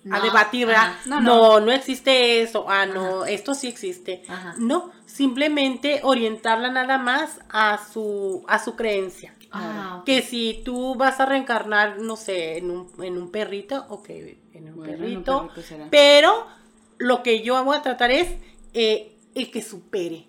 No, 0.03 0.21
debatir. 0.21 0.67
No, 1.05 1.21
No, 1.21 1.21
no. 1.21 1.59
no, 1.59 1.71
existe 1.71 2.41
eso, 2.41 2.65
ah, 2.67 2.85
no, 2.85 3.25
esto 3.25 3.53
sí 3.53 3.67
existe. 3.67 4.23
Ajá. 4.27 4.55
No, 4.57 4.91
simplemente 5.05 5.99
orientarla 6.03 6.71
nada 6.71 6.97
más 6.97 7.39
a 7.49 7.79
su, 7.91 8.43
a 8.47 8.57
su 8.63 8.75
creencia. 8.75 9.35
Ah. 9.51 10.01
Que 10.05 10.21
si 10.21 10.61
tú 10.63 10.95
vas 10.95 11.19
a 11.19 11.25
reencarnar, 11.25 11.99
no 11.99 12.15
sé, 12.15 12.57
en 12.57 12.71
un, 12.71 12.89
en 13.03 13.17
un 13.17 13.29
perrito, 13.31 13.85
ok, 13.89 14.09
en 14.09 14.69
un 14.69 14.75
Bueno, 14.75 14.93
en 14.93 15.17
un 15.17 15.23
perrito, 15.23 15.49
pero 15.89 16.47
lo 16.97 17.21
que 17.21 17.41
yo 17.41 17.63
voy 17.63 17.75
a 17.77 17.81
tratar 17.81 18.11
es 18.11 18.29
eh, 18.73 19.17
el 19.35 19.51
que 19.51 19.61
supere, 19.61 20.25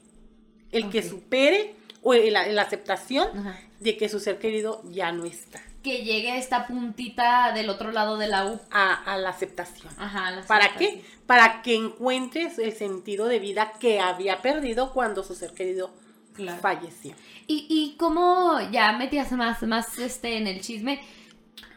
el 0.72 0.90
que 0.90 1.02
supere 1.02 1.76
o 2.02 2.14
la, 2.14 2.46
la 2.48 2.62
aceptación 2.62 3.28
Ajá. 3.38 3.61
de 3.78 3.96
que 3.96 4.08
su 4.08 4.18
ser 4.18 4.38
querido 4.38 4.82
ya 4.90 5.12
no 5.12 5.24
está, 5.24 5.62
Que 5.82 6.04
llegue 6.04 6.38
esta 6.38 6.66
puntita 6.66 7.52
del 7.52 7.68
otro 7.70 7.90
lado 7.90 8.16
de 8.16 8.28
la 8.28 8.46
U. 8.46 8.60
a, 8.70 8.94
a 8.94 9.16
la 9.18 9.30
aceptación. 9.30 9.92
Ajá. 9.98 10.30
la 10.30 10.42
¿Para 10.42 10.66
aceptación. 10.66 11.00
qué? 11.00 11.04
Para 11.26 11.62
que 11.62 11.74
encuentres 11.74 12.58
el 12.58 12.72
sentido 12.72 13.26
de 13.26 13.38
vida 13.40 13.72
que 13.80 13.98
había 14.00 14.42
perdido 14.42 14.92
cuando 14.92 15.22
su 15.24 15.34
ser 15.34 15.52
querido 15.54 15.90
Claro. 16.34 16.60
falleció. 16.62 17.14
Y, 17.46 17.66
y 17.68 17.96
cómo 17.98 18.58
ya 18.70 18.92
metías 18.92 19.32
más, 19.32 19.62
más 19.64 19.98
este, 19.98 20.38
en 20.38 20.46
el 20.46 20.60
chisme, 20.62 21.00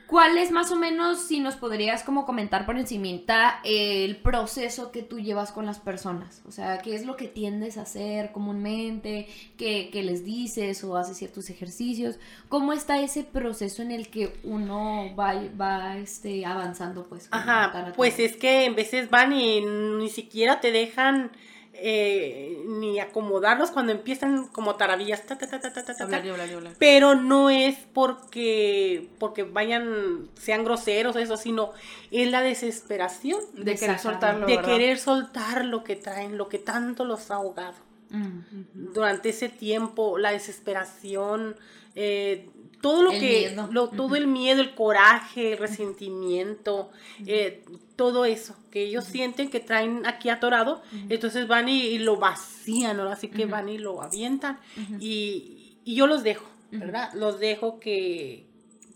¿Cuál 0.08 0.38
es 0.38 0.52
más 0.52 0.72
o 0.72 0.76
menos, 0.76 1.20
si 1.20 1.40
nos 1.40 1.56
podrías 1.56 2.04
como 2.04 2.26
comentar 2.26 2.66
por 2.66 2.78
encimita, 2.78 3.60
el 3.64 4.18
proceso 4.18 4.92
que 4.92 5.02
tú 5.02 5.20
llevas 5.20 5.52
con 5.52 5.66
las 5.66 5.80
personas? 5.80 6.44
O 6.48 6.52
sea, 6.52 6.78
¿qué 6.80 6.96
es 6.96 7.06
lo 7.06 7.16
que 7.16 7.28
tiendes 7.28 7.78
a 7.78 7.82
hacer 7.82 8.32
comúnmente? 8.32 9.28
¿Qué, 9.58 9.90
qué 9.92 10.04
les 10.04 10.24
dices 10.24 10.84
o 10.84 10.96
haces 10.96 11.18
ciertos 11.18 11.50
ejercicios? 11.50 12.20
¿Cómo 12.50 12.74
está 12.74 13.02
ese 13.02 13.24
proceso 13.24 13.82
en 13.82 13.92
el 13.92 14.10
que 14.10 14.34
uno 14.44 15.16
va, 15.16 15.34
va 15.60 15.98
este, 15.98 16.46
avanzando? 16.46 17.08
Pues, 17.08 17.28
Ajá, 17.32 17.94
pues 17.96 18.20
es 18.20 18.38
que 18.38 18.66
en 18.66 18.76
veces 18.76 19.10
van 19.10 19.34
y 19.34 19.62
ni 19.62 20.10
siquiera 20.10 20.60
te 20.60 20.72
dejan 20.72 21.32
eh, 21.78 22.64
ni 22.68 23.00
acomodarlos 23.00 23.72
cuando 23.72 23.92
empiezan 23.92 24.48
como 24.48 24.76
taravillas. 24.76 25.26
ta, 25.26 25.38
ta, 25.38 25.48
ta, 25.48 25.60
ta, 25.60 25.72
ta, 25.74 25.84
ta, 25.84 25.94
ta, 25.96 26.04
Hablar 26.04 26.26
y 26.26 26.30
hablar 26.30 26.50
y 26.50 26.54
hablar. 26.54 26.74
pero 26.80 27.16
no 27.16 27.50
es 27.50 27.76
porque 27.94 29.10
porque 29.20 29.44
vayan 29.44 30.30
sean 30.40 30.64
groseros 30.64 31.16
eso 31.16 31.38
sino 31.38 31.72
es 32.12 32.30
la 32.32 32.42
desesperación 32.42 33.40
De 33.54 33.76
querer 33.76 34.00
soltarlo, 34.00 34.46
de 34.48 34.56
¿verdad? 34.58 34.72
querer 34.72 34.98
soltar 35.00 35.66
lo 35.66 35.84
que 35.84 35.96
traen 35.96 36.38
lo 36.38 36.50
que 36.50 36.60
tanto 36.60 37.06
los 37.06 37.32
ha 37.32 37.36
ahogado 37.36 37.76
Mm. 38.08 38.94
durante 38.94 39.30
ese 39.30 39.50
tiempo 39.50 40.20
la 40.20 40.32
desesperación 40.32 41.56
eh, 41.96 42.50
todo 42.88 43.02
lo 43.04 43.12
El 43.12 43.20
que 43.20 43.48
miedo. 43.50 43.68
lo- 43.72 43.90
todo 43.90 44.16
el 44.16 44.28
miedo 44.28 44.62
el 44.62 44.76
coraje 44.76 45.54
el 45.54 45.58
resentimiento 45.58 46.90
eh, 47.26 47.64
todo 47.96 48.26
eso 48.26 48.56
que 48.72 48.84
ellos 48.84 49.06
sienten 49.06 49.50
que 49.50 49.60
traen 49.60 50.06
aquí 50.06 50.30
atorado 50.30 50.82
entonces 51.10 51.48
van 51.48 51.68
y, 51.70 51.82
y 51.82 51.98
lo 52.00 52.18
vacían 52.18 52.98
¿no? 52.98 53.10
así 53.10 53.28
que 53.30 53.46
van 53.46 53.70
y 53.70 53.78
lo 53.78 54.02
avientan 54.02 54.60
y, 55.00 55.78
y 55.84 55.96
yo 55.96 56.06
los 56.08 56.24
dejo 56.24 56.46
verdad 56.72 57.12
los 57.14 57.40
dejo 57.40 57.80
que 57.80 58.46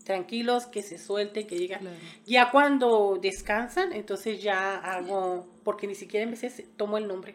tranquilos 0.04 0.66
que 0.66 0.82
se 0.82 0.98
suelten 0.98 1.46
que 1.46 1.56
digan 1.56 1.80
Claro. 1.80 1.96
ya 2.26 2.50
cuando 2.50 3.18
descansan 3.20 3.92
entonces 3.92 4.42
ya 4.42 4.76
hago 4.76 5.46
porque 5.64 5.86
ni 5.86 5.94
siquiera 5.94 6.24
en 6.24 6.30
veces 6.30 6.64
tomo 6.76 6.96
el 6.98 7.06
nombre. 7.06 7.34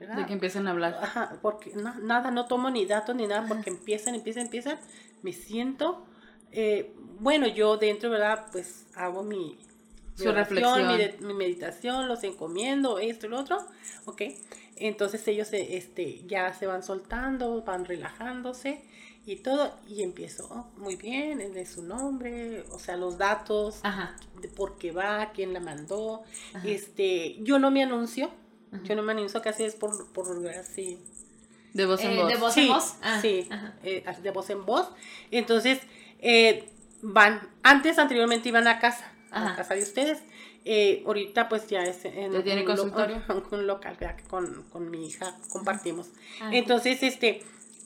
De 0.00 0.26
que 0.26 0.32
empiecen 0.32 0.68
a 0.68 0.70
hablar. 0.70 0.96
Ajá, 1.02 1.38
porque 1.42 1.72
na- 1.74 1.98
nada, 2.00 2.30
no 2.30 2.46
tomo 2.46 2.70
ni 2.70 2.86
datos 2.86 3.16
ni 3.16 3.26
nada, 3.26 3.46
porque 3.48 3.68
empiezan, 3.70 4.14
empiezan, 4.14 4.44
empiezan, 4.44 4.78
me 5.22 5.32
siento, 5.32 6.04
eh, 6.52 6.92
bueno, 7.20 7.46
yo 7.46 7.76
dentro, 7.76 8.10
¿verdad? 8.10 8.46
Pues 8.52 8.86
hago 8.94 9.22
mi, 9.22 9.36
mi 9.38 9.58
Su 10.16 10.28
oración, 10.28 10.78
reflexión. 10.86 11.26
Mi, 11.26 11.34
meditación, 11.34 12.08
los 12.08 12.24
encomiendo, 12.24 12.98
esto 12.98 13.26
y 13.26 13.30
lo 13.30 13.40
otro, 13.40 13.58
¿ok? 14.06 14.22
Entonces 14.76 15.26
ellos 15.28 15.52
eh, 15.52 15.76
este, 15.76 16.22
ya 16.26 16.54
se 16.54 16.66
van 16.66 16.82
soltando, 16.82 17.62
van 17.62 17.84
relajándose 17.84 18.82
y 19.26 19.36
todo, 19.36 19.74
y 19.86 20.02
empiezo, 20.02 20.48
oh, 20.50 20.78
muy 20.78 20.96
bien, 20.96 21.52
de 21.52 21.66
su 21.66 21.82
nombre, 21.82 22.64
o 22.70 22.78
sea, 22.78 22.96
los 22.96 23.18
datos, 23.18 23.80
Ajá. 23.82 24.16
de 24.40 24.48
por 24.48 24.78
qué 24.78 24.90
va, 24.90 25.32
quién 25.34 25.52
la 25.52 25.60
mandó, 25.60 26.22
Ajá. 26.54 26.66
este, 26.66 27.36
yo 27.42 27.58
no 27.58 27.70
me 27.70 27.82
anuncio, 27.82 28.30
Ajá. 28.72 28.82
yo 28.84 28.96
no 28.96 29.02
me 29.02 29.12
anuncio, 29.12 29.42
casi 29.42 29.64
es 29.64 29.74
por, 29.74 30.10
por 30.12 30.48
así, 30.48 30.98
De 31.78 31.86
voz 31.86 32.00
en 32.04 32.10
Eh, 32.10 32.16
voz. 32.22 32.28
de 32.28 32.36
voz 32.36 32.54
sí, 32.54 32.60
en 32.60 32.68
voz. 32.68 32.94
Ah, 33.02 33.18
sí, 33.22 33.48
eh, 33.84 34.04
de 34.22 34.30
voz 34.32 34.50
en 34.50 34.66
voz. 34.66 34.90
Entonces, 35.30 35.78
eh, 36.18 36.68
van, 37.02 37.40
antes 37.62 37.98
anteriormente 37.98 38.48
iban 38.48 38.66
a 38.66 38.78
casa, 38.80 39.10
a 39.30 39.36
Ajá. 39.38 39.50
la 39.50 39.56
casa 39.56 39.74
de 39.74 39.82
ustedes. 39.82 40.18
Eh, 40.64 41.02
ahorita 41.06 41.48
pues 41.48 41.66
ya 41.68 41.82
es 41.84 42.04
en 42.04 42.32
¿Ya 42.32 42.42
tiene 42.42 42.62
un 42.62 42.68
lo- 42.68 42.74
consultorio? 42.76 43.22
un 43.52 43.66
local 43.66 43.96
ya 44.00 44.16
que 44.16 44.24
con, 44.24 44.64
con 44.72 44.90
mi 44.90 45.06
hija 45.06 45.34
compartimos. 45.50 46.08
Ah, 46.42 46.50
Entonces, 46.52 47.02
este, 47.02 47.42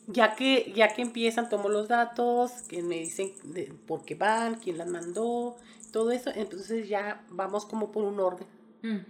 ya 0.09 0.35
que, 0.35 0.72
ya 0.74 0.88
que 0.94 1.02
empiezan, 1.02 1.48
tomo 1.50 1.68
los 1.68 1.87
datos, 1.88 2.50
que 2.68 2.83
me 2.83 2.96
dicen 2.98 3.33
de 3.44 3.72
por 3.87 4.05
qué 4.05 4.14
van, 4.16 4.55
quién 4.57 4.78
las 4.78 4.88
mandó, 4.88 5.57
todo 5.92 6.11
eso, 6.11 6.31
entonces 6.35 6.88
ya 6.88 7.20
vamos 7.28 7.66
como 7.66 7.92
por 7.92 8.05
un 8.05 8.18
orden 8.18 8.46
Mm. 8.83 9.05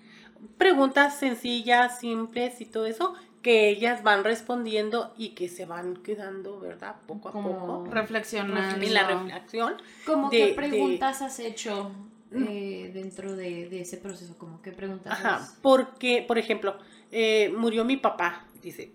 preguntas 0.59 1.19
sencillas, 1.19 1.99
simples 2.01 2.61
y 2.61 2.67
todo 2.67 2.85
eso, 2.87 3.15
que 3.43 3.69
ellas 3.69 4.03
van 4.03 4.23
respondiendo 4.25 5.13
y 5.19 5.31
que 5.31 5.49
se 5.49 5.67
van 5.67 5.97
quedando, 5.97 6.61
¿verdad? 6.61 6.97
Poco 7.07 7.29
a 7.29 7.33
Como 7.33 7.59
poco. 7.59 7.91
Reflexionando. 7.91 8.85
En 8.85 8.95
la 8.95 9.07
reflexión. 9.07 9.75
¿Cómo 10.07 10.31
de- 10.31 10.37
qué 10.39 10.47
de- 10.47 10.53
preguntas 10.55 11.23
has 11.23 11.39
hecho 11.41 11.91
eh, 12.33 12.91
dentro 12.95 13.35
de, 13.35 13.69
de 13.69 13.81
ese 13.83 13.97
proceso? 13.99 14.37
¿Cómo 14.39 14.63
qué 14.63 14.71
preguntas 14.73 15.13
Ajá, 15.13 15.35
has- 15.37 15.59
porque, 15.61 16.25
por 16.27 16.39
ejemplo, 16.39 16.77
eh, 17.11 17.53
murió 17.57 17.85
mi 17.85 17.97
papá, 17.97 18.47
dice. 18.63 18.93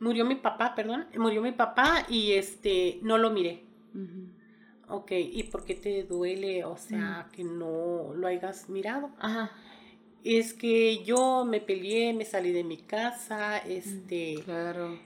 Murió 0.00 0.24
mi 0.26 0.34
papá, 0.34 0.74
perdón. 0.74 1.06
Murió 1.16 1.40
mi 1.40 1.52
papá 1.52 2.04
y 2.08 2.32
este, 2.32 2.98
no 3.02 3.16
lo 3.18 3.30
miré. 3.30 3.62
Ujú. 3.94 4.28
Ok, 4.88 5.12
¿y 5.12 5.42
por 5.44 5.64
qué 5.64 5.74
te 5.74 6.02
duele? 6.04 6.64
O 6.64 6.76
sea, 6.76 7.28
que 7.32 7.42
no 7.44 8.12
lo 8.14 8.26
hayas 8.26 8.68
mirado. 8.68 9.10
Ajá. 9.18 9.50
Es 10.28 10.54
que 10.54 11.04
yo 11.04 11.44
me 11.44 11.60
peleé, 11.60 12.12
me 12.12 12.24
salí 12.24 12.50
de 12.52 12.64
mi 12.64 12.78
casa, 12.78 13.58
este, 13.58 14.40
Claro. 14.44 14.98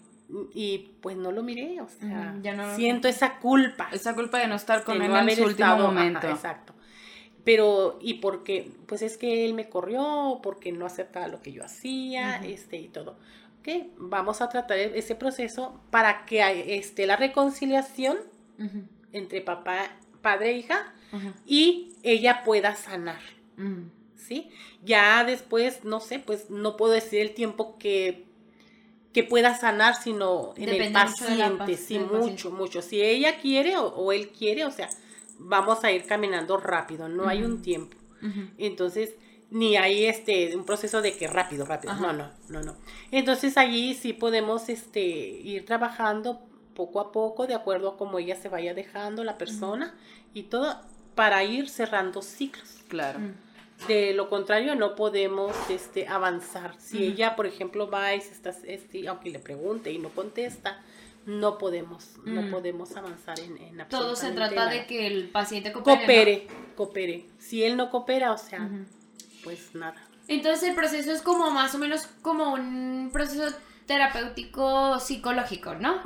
y 0.54 0.90
pues 1.02 1.16
no 1.16 1.30
lo 1.30 1.42
miré, 1.42 1.80
o 1.80 1.88
sea, 1.88 2.36
ya 2.40 2.54
no 2.54 2.74
siento 2.76 3.06
esa 3.08 3.38
culpa 3.38 3.88
Esa 3.92 4.14
culpa 4.14 4.38
de 4.38 4.46
no 4.46 4.54
estar 4.54 4.82
con 4.84 5.02
él 5.02 5.10
no 5.10 5.18
en 5.18 5.36
su 5.36 5.44
último 5.44 5.68
ajá, 5.68 5.76
momento. 5.82 6.28
exacto. 6.28 6.72
Pero, 7.44 7.98
y 8.00 8.14
porque, 8.14 8.70
pues 8.86 9.02
es 9.02 9.16
que 9.18 9.44
él 9.44 9.54
me 9.54 9.68
corrió, 9.68 10.40
porque 10.42 10.72
no 10.72 10.86
aceptaba 10.86 11.26
lo 11.28 11.40
que 11.42 11.52
yo 11.52 11.64
hacía, 11.64 12.36
este, 12.36 12.76
y 12.76 12.88
todo. 12.88 13.16
Ok, 13.60 13.68
vamos 13.98 14.40
a 14.40 14.48
tratar 14.48 14.78
ese 14.78 15.14
proceso 15.14 15.80
para 15.90 16.24
que 16.26 16.76
esté 16.78 17.06
la 17.06 17.16
reconciliación 17.16 18.16
entre 19.12 19.40
papá, 19.42 19.90
padre 20.22 20.50
e 20.50 20.58
hija, 20.58 20.94
y 21.46 21.92
ella 22.02 22.42
pueda 22.44 22.74
sanar. 22.76 23.20
Mm. 24.20 24.26
¿sí? 24.28 24.50
Ya 24.84 25.24
después, 25.24 25.84
no 25.84 26.00
sé, 26.00 26.18
pues 26.18 26.50
no 26.50 26.76
puedo 26.76 26.92
decir 26.92 27.20
el 27.20 27.34
tiempo 27.34 27.76
que, 27.78 28.26
que 29.12 29.24
pueda 29.24 29.56
sanar, 29.56 29.94
sino 29.96 30.52
en 30.56 30.66
Depende 30.66 30.86
el 30.86 30.92
paciente, 30.92 31.72
pac- 31.74 31.76
sí, 31.76 31.98
mucho, 31.98 32.18
paciente. 32.18 32.48
mucho. 32.50 32.82
Si 32.82 33.00
ella 33.02 33.38
quiere 33.40 33.76
o, 33.76 33.86
o 33.86 34.12
él 34.12 34.28
quiere, 34.28 34.64
o 34.64 34.70
sea, 34.70 34.88
vamos 35.38 35.82
a 35.84 35.90
ir 35.92 36.04
caminando 36.06 36.56
rápido, 36.58 37.08
no 37.08 37.26
hay 37.28 37.42
un 37.42 37.62
tiempo. 37.62 37.96
Entonces, 38.58 39.14
ni 39.50 39.76
hay 39.76 40.04
este 40.06 40.54
un 40.54 40.64
proceso 40.64 41.02
de 41.02 41.16
que 41.16 41.26
rápido, 41.26 41.64
rápido. 41.64 41.92
Ajá. 41.92 42.12
No, 42.12 42.12
no, 42.12 42.30
no, 42.50 42.62
no. 42.62 42.76
Entonces 43.10 43.56
allí 43.56 43.94
sí 43.94 44.12
podemos 44.12 44.68
este 44.68 45.00
ir 45.00 45.64
trabajando 45.64 46.40
poco 46.74 47.00
a 47.00 47.10
poco 47.10 47.46
de 47.48 47.54
acuerdo 47.54 47.88
a 47.88 47.96
cómo 47.96 48.18
ella 48.20 48.36
se 48.36 48.48
vaya 48.48 48.74
dejando 48.74 49.24
la 49.24 49.38
persona 49.38 49.94
y 50.34 50.44
todo 50.44 50.78
para 51.16 51.42
ir 51.42 51.68
cerrando 51.68 52.22
ciclos. 52.22 52.76
Claro. 52.88 53.18
De 53.88 54.12
lo 54.12 54.28
contrario, 54.28 54.74
no 54.74 54.94
podemos 54.94 55.54
este, 55.70 56.06
avanzar. 56.06 56.74
Si 56.78 57.04
ella, 57.04 57.34
por 57.36 57.46
ejemplo, 57.46 57.90
va 57.90 58.14
y 58.14 58.20
se 58.20 58.32
está, 58.32 58.50
este, 58.64 59.08
aunque 59.08 59.30
le 59.30 59.38
pregunte 59.38 59.90
y 59.90 59.98
no 59.98 60.10
contesta, 60.10 60.82
no 61.26 61.58
podemos, 61.58 62.12
no 62.24 62.42
Mm. 62.42 62.50
podemos 62.50 62.96
avanzar 62.96 63.38
en, 63.40 63.56
en 63.58 63.86
Todo 63.88 64.16
se 64.16 64.32
trata 64.32 64.66
de 64.68 64.86
que 64.86 65.06
el 65.06 65.28
paciente 65.30 65.72
coopere. 65.72 65.96
¿no? 65.96 66.06
coopere, 66.06 66.46
coopere. 66.76 67.26
Si 67.38 67.62
él 67.64 67.76
no 67.76 67.90
coopera, 67.90 68.32
o 68.32 68.38
sea, 68.38 68.68
pues 69.44 69.74
nada. 69.74 69.96
Entonces 70.28 70.68
el 70.68 70.74
proceso 70.74 71.10
es 71.12 71.22
como 71.22 71.50
más 71.50 71.74
o 71.74 71.78
menos 71.78 72.06
como 72.22 72.52
un 72.54 73.10
proceso 73.12 73.54
terapéutico 73.90 75.00
psicológico, 75.00 75.74
¿no? 75.74 75.96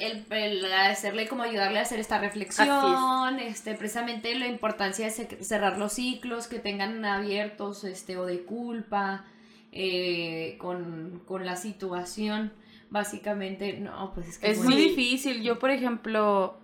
El, 0.00 0.24
el- 0.30 0.32
el 0.64 0.72
hacerle 0.72 1.26
como 1.26 1.42
ayudarle 1.42 1.80
a 1.80 1.82
hacer 1.82 1.98
esta 1.98 2.18
reflexión, 2.18 3.38
este, 3.40 3.74
precisamente 3.74 4.32
la 4.38 4.46
importancia 4.46 5.06
de 5.06 5.10
ce- 5.10 5.42
cerrar 5.44 5.76
los 5.78 5.92
ciclos 5.94 6.46
que 6.46 6.60
tengan 6.60 7.04
abiertos, 7.04 7.82
este, 7.84 8.16
o 8.16 8.26
de 8.26 8.42
culpa, 8.44 9.24
eh, 9.72 10.56
con, 10.58 11.20
con 11.26 11.44
la 11.44 11.56
situación, 11.56 12.52
básicamente, 12.90 13.72
no, 13.80 14.12
pues 14.14 14.28
es 14.28 14.38
que 14.38 14.50
Es 14.50 14.58
muy 14.64 14.74
difícil. 14.76 15.42
Yo, 15.42 15.58
por 15.58 15.70
ejemplo, 15.70 16.54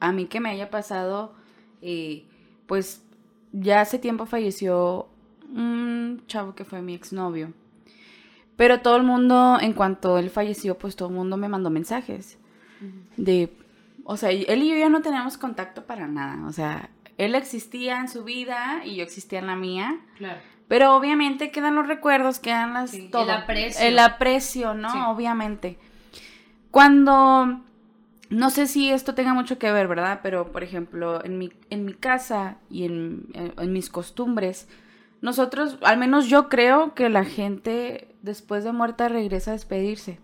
a 0.00 0.12
mí 0.12 0.26
que 0.26 0.40
me 0.40 0.50
haya 0.50 0.68
pasado, 0.70 1.32
eh, 1.80 2.24
pues 2.66 3.02
ya 3.52 3.80
hace 3.80 3.98
tiempo 3.98 4.26
falleció 4.26 5.08
un 5.48 6.22
chavo 6.26 6.54
que 6.54 6.64
fue 6.64 6.82
mi 6.82 6.94
exnovio. 6.94 7.52
Pero 8.56 8.80
todo 8.80 8.96
el 8.96 9.02
mundo, 9.02 9.58
en 9.60 9.72
cuanto 9.74 10.18
él 10.18 10.30
falleció, 10.30 10.78
pues 10.78 10.96
todo 10.96 11.08
el 11.08 11.14
mundo 11.14 11.36
me 11.36 11.48
mandó 11.48 11.68
mensajes 11.70 12.38
de, 13.16 13.52
o 14.04 14.16
sea, 14.16 14.30
él 14.30 14.62
y 14.62 14.68
yo 14.70 14.76
ya 14.76 14.88
no 14.88 15.02
teníamos 15.02 15.36
contacto 15.38 15.84
para 15.84 16.06
nada. 16.06 16.46
O 16.46 16.52
sea, 16.52 16.88
él 17.18 17.34
existía 17.34 17.98
en 18.00 18.08
su 18.08 18.24
vida 18.24 18.82
y 18.84 18.96
yo 18.96 19.02
existía 19.02 19.38
en 19.40 19.46
la 19.46 19.56
mía. 19.56 19.98
Claro. 20.18 20.38
Pero 20.68 20.96
obviamente 20.96 21.50
quedan 21.50 21.74
los 21.76 21.86
recuerdos, 21.86 22.38
quedan 22.38 22.72
las 22.74 22.90
Sí, 22.90 23.04
el 23.04 23.10
todo. 23.10 23.30
aprecio. 23.30 23.86
El 23.86 23.98
aprecio, 23.98 24.74
¿no? 24.74 24.90
Sí. 24.90 24.98
Obviamente. 25.06 25.78
Cuando 26.70 27.60
no 28.28 28.50
sé 28.50 28.66
si 28.66 28.90
esto 28.90 29.14
tenga 29.14 29.32
mucho 29.34 29.58
que 29.58 29.70
ver, 29.70 29.86
¿verdad? 29.86 30.20
Pero 30.22 30.50
por 30.50 30.62
ejemplo, 30.64 31.24
en 31.24 31.38
mi, 31.38 31.52
en 31.70 31.84
mi 31.84 31.94
casa 31.94 32.56
y 32.70 32.84
en, 32.84 33.26
en- 33.34 33.54
en 33.56 33.72
mis 33.72 33.88
costumbres, 33.88 34.68
nosotros, 35.22 35.78
al 35.82 35.98
menos 35.98 36.26
yo 36.28 36.48
creo 36.48 36.94
que 36.94 37.08
la 37.08 37.24
gente 37.24 38.08
después 38.26 38.64
de 38.64 38.72
muerta 38.72 39.08
regresa 39.08 39.52
a 39.52 39.54
despedirse. 39.54 40.18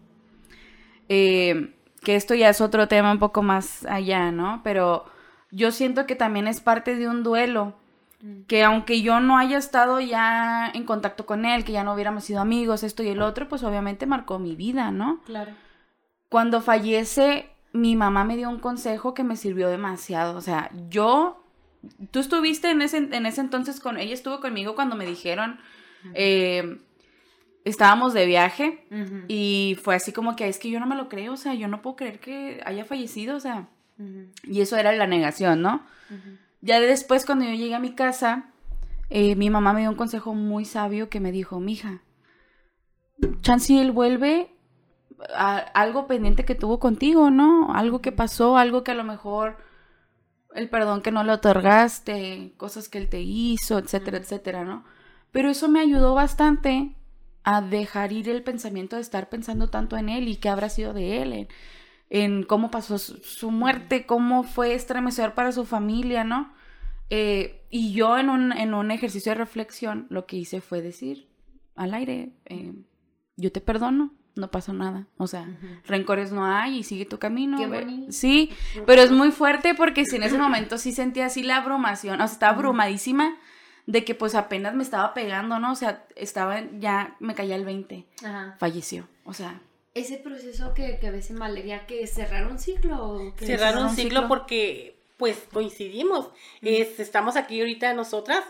Eh, 1.08 1.74
que 2.02 2.16
esto 2.16 2.34
ya 2.34 2.48
es 2.48 2.60
otro 2.60 2.88
tema 2.88 3.12
un 3.12 3.18
poco 3.18 3.42
más 3.42 3.86
allá, 3.86 4.30
¿no? 4.30 4.60
Pero 4.64 5.06
yo 5.50 5.70
siento 5.70 6.06
que 6.06 6.16
también 6.16 6.46
es 6.46 6.60
parte 6.60 6.96
de 6.96 7.08
un 7.08 7.22
duelo. 7.22 7.74
Mm. 8.20 8.42
Que 8.42 8.64
aunque 8.64 9.02
yo 9.02 9.20
no 9.20 9.38
haya 9.38 9.56
estado 9.56 10.00
ya 10.00 10.70
en 10.74 10.84
contacto 10.84 11.24
con 11.24 11.44
él, 11.44 11.64
que 11.64 11.72
ya 11.72 11.84
no 11.84 11.94
hubiéramos 11.94 12.24
sido 12.24 12.40
amigos, 12.40 12.82
esto 12.82 13.02
y 13.02 13.08
el 13.08 13.22
otro, 13.22 13.48
pues 13.48 13.62
obviamente 13.62 14.06
marcó 14.06 14.38
mi 14.38 14.56
vida, 14.56 14.90
¿no? 14.90 15.20
Claro. 15.24 15.52
Cuando 16.28 16.60
fallece, 16.60 17.50
mi 17.72 17.94
mamá 17.94 18.24
me 18.24 18.36
dio 18.36 18.48
un 18.48 18.58
consejo 18.58 19.14
que 19.14 19.24
me 19.24 19.36
sirvió 19.36 19.68
demasiado. 19.68 20.36
O 20.36 20.40
sea, 20.40 20.70
yo, 20.88 21.44
tú 22.10 22.18
estuviste 22.18 22.70
en 22.70 22.82
ese, 22.82 22.96
en 22.98 23.26
ese 23.26 23.40
entonces 23.40 23.80
con, 23.80 23.96
ella 23.98 24.14
estuvo 24.14 24.40
conmigo 24.40 24.74
cuando 24.74 24.96
me 24.96 25.06
dijeron, 25.06 25.60
eh, 26.14 26.78
estábamos 27.64 28.12
de 28.12 28.26
viaje 28.26 28.86
y 29.28 29.78
fue 29.82 29.94
así 29.94 30.12
como 30.12 30.36
que 30.36 30.48
es 30.48 30.58
que 30.58 30.70
yo 30.70 30.80
no 30.80 30.86
me 30.86 30.96
lo 30.96 31.08
creo, 31.08 31.34
o 31.34 31.36
sea, 31.36 31.54
yo 31.54 31.68
no 31.68 31.82
puedo 31.82 31.96
creer 31.96 32.20
que 32.20 32.60
haya 32.64 32.84
fallecido, 32.84 33.36
o 33.36 33.40
sea, 33.40 33.68
y 34.44 34.60
eso 34.60 34.76
era 34.76 34.92
la 34.92 35.06
negación, 35.06 35.62
¿no? 35.62 35.84
Ya 36.60 36.80
después, 36.80 37.24
cuando 37.26 37.44
yo 37.44 37.52
llegué 37.52 37.74
a 37.74 37.80
mi 37.80 37.94
casa, 37.94 38.50
eh, 39.10 39.36
mi 39.36 39.50
mamá 39.50 39.72
me 39.72 39.80
dio 39.80 39.90
un 39.90 39.96
consejo 39.96 40.34
muy 40.34 40.64
sabio 40.64 41.08
que 41.08 41.20
me 41.20 41.32
dijo, 41.32 41.60
mija, 41.60 42.02
chance 43.40 43.80
él 43.80 43.92
vuelve 43.92 44.54
a 45.34 45.58
algo 45.58 46.06
pendiente 46.06 46.44
que 46.44 46.54
tuvo 46.54 46.78
contigo, 46.78 47.30
¿no? 47.30 47.74
Algo 47.74 48.00
que 48.00 48.12
pasó, 48.12 48.56
algo 48.56 48.84
que 48.84 48.90
a 48.90 48.96
lo 48.96 49.04
mejor 49.04 49.56
el 50.54 50.68
perdón 50.68 51.02
que 51.02 51.12
no 51.12 51.24
le 51.24 51.32
otorgaste, 51.32 52.54
cosas 52.56 52.88
que 52.88 52.98
él 52.98 53.08
te 53.08 53.20
hizo, 53.20 53.78
etcétera, 53.78 54.18
etcétera, 54.18 54.64
¿no? 54.64 54.84
Pero 55.30 55.48
eso 55.48 55.68
me 55.68 55.80
ayudó 55.80 56.14
bastante 56.14 56.94
a 57.44 57.60
dejar 57.60 58.12
ir 58.12 58.28
el 58.28 58.42
pensamiento 58.42 58.96
de 58.96 59.02
estar 59.02 59.28
pensando 59.28 59.68
tanto 59.68 59.96
en 59.96 60.08
él 60.08 60.28
y 60.28 60.36
qué 60.36 60.48
habrá 60.48 60.68
sido 60.68 60.92
de 60.92 61.22
él, 61.22 61.32
en, 61.32 61.48
en 62.10 62.42
cómo 62.44 62.70
pasó 62.70 62.98
su, 62.98 63.16
su 63.18 63.50
muerte, 63.50 64.06
cómo 64.06 64.42
fue 64.44 64.74
estremecedor 64.74 65.34
para 65.34 65.52
su 65.52 65.64
familia, 65.64 66.24
¿no? 66.24 66.52
Eh, 67.10 67.66
y 67.68 67.92
yo 67.92 68.16
en 68.16 68.30
un, 68.30 68.52
en 68.52 68.74
un 68.74 68.90
ejercicio 68.90 69.32
de 69.32 69.38
reflexión 69.38 70.06
lo 70.08 70.26
que 70.26 70.36
hice 70.36 70.60
fue 70.60 70.80
decir 70.82 71.28
al 71.74 71.94
aire, 71.94 72.32
eh, 72.46 72.72
yo 73.36 73.52
te 73.52 73.60
perdono, 73.60 74.14
no 74.34 74.50
pasó 74.50 74.72
nada, 74.72 75.08
o 75.18 75.26
sea, 75.26 75.46
rencores 75.84 76.32
no 76.32 76.46
hay 76.46 76.78
y 76.78 76.82
sigue 76.84 77.04
tu 77.04 77.18
camino. 77.18 77.58
Qué. 77.58 78.06
Sí, 78.10 78.50
pero 78.86 79.02
es 79.02 79.10
muy 79.10 79.30
fuerte 79.30 79.74
porque 79.74 80.06
si 80.06 80.16
en 80.16 80.22
ese 80.22 80.38
momento 80.38 80.78
sí 80.78 80.92
sentía 80.92 81.26
así 81.26 81.42
la 81.42 81.58
abrumación, 81.58 82.20
o 82.20 82.26
sea, 82.26 82.32
estaba 82.32 82.54
abrumadísima 82.54 83.36
de 83.86 84.04
que 84.04 84.14
pues 84.14 84.34
apenas 84.34 84.74
me 84.74 84.82
estaba 84.82 85.12
pegando, 85.14 85.58
¿no? 85.58 85.72
O 85.72 85.76
sea, 85.76 86.06
estaba 86.16 86.62
ya, 86.78 87.16
me 87.20 87.34
caía 87.34 87.56
el 87.56 87.64
20, 87.64 88.06
Ajá. 88.24 88.56
falleció, 88.58 89.08
o 89.24 89.32
sea, 89.34 89.60
Ese 89.94 90.16
proceso 90.16 90.72
que, 90.72 90.98
que 90.98 91.10
ves 91.10 91.28
en 91.30 91.38
Valeria, 91.38 91.86
que 91.86 92.06
cerrar 92.06 92.46
un 92.46 92.58
ciclo. 92.58 93.34
que- 93.36 93.44
cerrar 93.46 93.76
un 93.76 93.90
ciclo 93.90 94.20
ciclo. 94.20 94.28
porque 94.28 94.98
pues 95.18 95.36
coincidimos. 95.52 96.30
Es, 96.62 96.98
estamos 96.98 97.36
aquí 97.36 97.60
ahorita 97.60 97.92
nosotras 97.94 98.42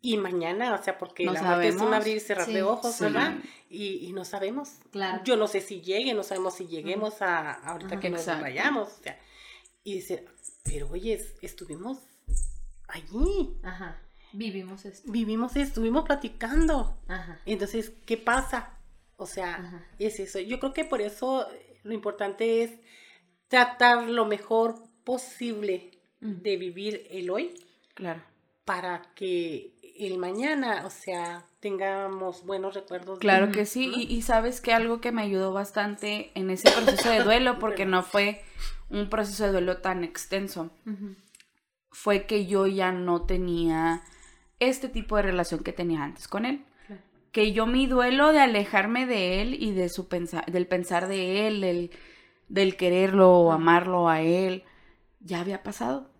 y 0.00 0.16
mañana, 0.16 0.74
o 0.74 0.82
sea, 0.82 0.98
porque 0.98 1.24
No 1.24 1.32
la 1.32 1.42
muerte 1.42 1.68
es 1.68 1.74
un 1.74 1.78
sabemos. 1.80 1.96
abrir 2.00 2.16
y 2.16 2.20
cerrar 2.20 2.46
Sí, 2.46 2.52
de 2.54 2.62
ojos, 2.62 2.94
sí. 2.94 3.04
¿verdad? 3.04 3.34
Y, 3.70 4.06
y 4.06 4.12
no 4.12 4.24
sabemos. 4.24 4.70
Claro. 4.90 5.22
Yo 5.24 5.36
no 5.36 5.46
sé 5.46 5.60
si 5.60 5.80
llegue, 5.80 6.14
no 6.14 6.22
sabemos 6.22 6.54
si 6.54 6.66
lleguemos 6.66 7.22
a 7.22 7.52
ahorita 7.52 7.92
Ajá, 7.94 8.00
que 8.00 8.10
nos 8.10 8.26
vayamos. 8.26 8.88
O 8.88 9.02
sea, 9.02 9.18
y 9.84 9.94
dice, 9.94 10.26
pero 10.64 10.88
oye, 10.90 11.14
es- 11.14 11.34
estuvimos 11.42 11.98
allí, 12.88 13.56
Ajá. 13.62 13.98
Vivimos 14.32 14.84
esto. 14.84 15.10
vivimos, 15.10 15.56
estuvimos 15.56 16.04
platicando. 16.04 16.98
Ajá. 17.08 17.40
Entonces, 17.46 17.92
¿qué 18.06 18.16
pasa? 18.16 18.74
O 19.16 19.26
sea, 19.26 19.54
Ajá. 19.54 19.86
es 19.98 20.20
eso. 20.20 20.38
Yo 20.40 20.58
creo 20.60 20.72
que 20.74 20.84
por 20.84 21.00
eso 21.00 21.50
eh, 21.50 21.78
lo 21.82 21.94
importante 21.94 22.62
es 22.62 22.72
tratar 23.48 24.04
lo 24.08 24.26
mejor 24.26 24.76
posible 25.04 25.90
de 26.20 26.56
vivir 26.56 27.06
el 27.10 27.30
hoy 27.30 27.54
claro. 27.94 28.20
para 28.64 29.02
que 29.14 29.72
el 29.98 30.18
mañana, 30.18 30.84
o 30.84 30.90
sea, 30.90 31.44
tengamos 31.60 32.44
buenos 32.44 32.74
recuerdos. 32.74 33.18
de- 33.18 33.20
Claro 33.20 33.50
que 33.52 33.64
sí, 33.66 33.90
y, 33.94 34.12
y 34.14 34.22
sabes 34.22 34.60
que 34.60 34.72
algo 34.72 35.00
que 35.00 35.12
me 35.12 35.22
ayudó 35.22 35.52
bastante 35.52 36.30
en 36.34 36.50
ese 36.50 36.70
proceso 36.70 37.08
de 37.10 37.22
duelo, 37.22 37.58
porque 37.58 37.86
no 37.86 38.02
fue 38.02 38.42
un 38.90 39.08
proceso 39.08 39.44
de 39.44 39.52
duelo 39.52 39.78
tan 39.78 40.04
extenso. 40.04 40.70
Fue 41.90 42.26
que 42.26 42.46
yo 42.46 42.66
ya 42.66 42.92
no 42.92 43.22
tenía 43.22 44.02
este 44.60 44.88
tipo 44.88 45.16
de 45.16 45.22
relación 45.22 45.60
que 45.62 45.72
tenía 45.72 46.02
antes 46.04 46.28
con 46.28 46.44
él. 46.44 46.64
Claro. 46.86 47.02
Que 47.32 47.52
yo 47.52 47.66
mi 47.66 47.86
duelo 47.86 48.32
de 48.32 48.40
alejarme 48.40 49.06
de 49.06 49.40
él 49.42 49.54
y 49.62 49.72
de 49.72 49.88
su 49.88 50.08
pensar, 50.08 50.44
del 50.46 50.66
pensar 50.66 51.08
de 51.08 51.46
él, 51.48 51.60
del, 51.60 51.90
del 52.48 52.76
quererlo 52.76 53.30
o 53.32 53.52
amarlo 53.52 54.08
a 54.08 54.20
él, 54.20 54.64
ya 55.20 55.40
había 55.40 55.62
pasado. 55.62 56.10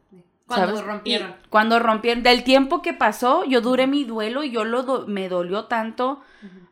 Cuando 0.47 0.69
¿sabes? 0.77 0.85
rompieron. 0.85 1.31
Y 1.45 1.49
cuando 1.51 1.79
rompieron, 1.79 2.23
del 2.23 2.43
tiempo 2.43 2.81
que 2.81 2.95
pasó, 2.95 3.45
yo 3.45 3.61
duré 3.61 3.87
mi 3.87 4.05
duelo 4.05 4.43
y 4.45 4.51
yo 4.51 4.65
lo 4.65 4.83
do- 4.83 5.07
me 5.07 5.29
dolió 5.29 5.67
tanto, 5.67 6.23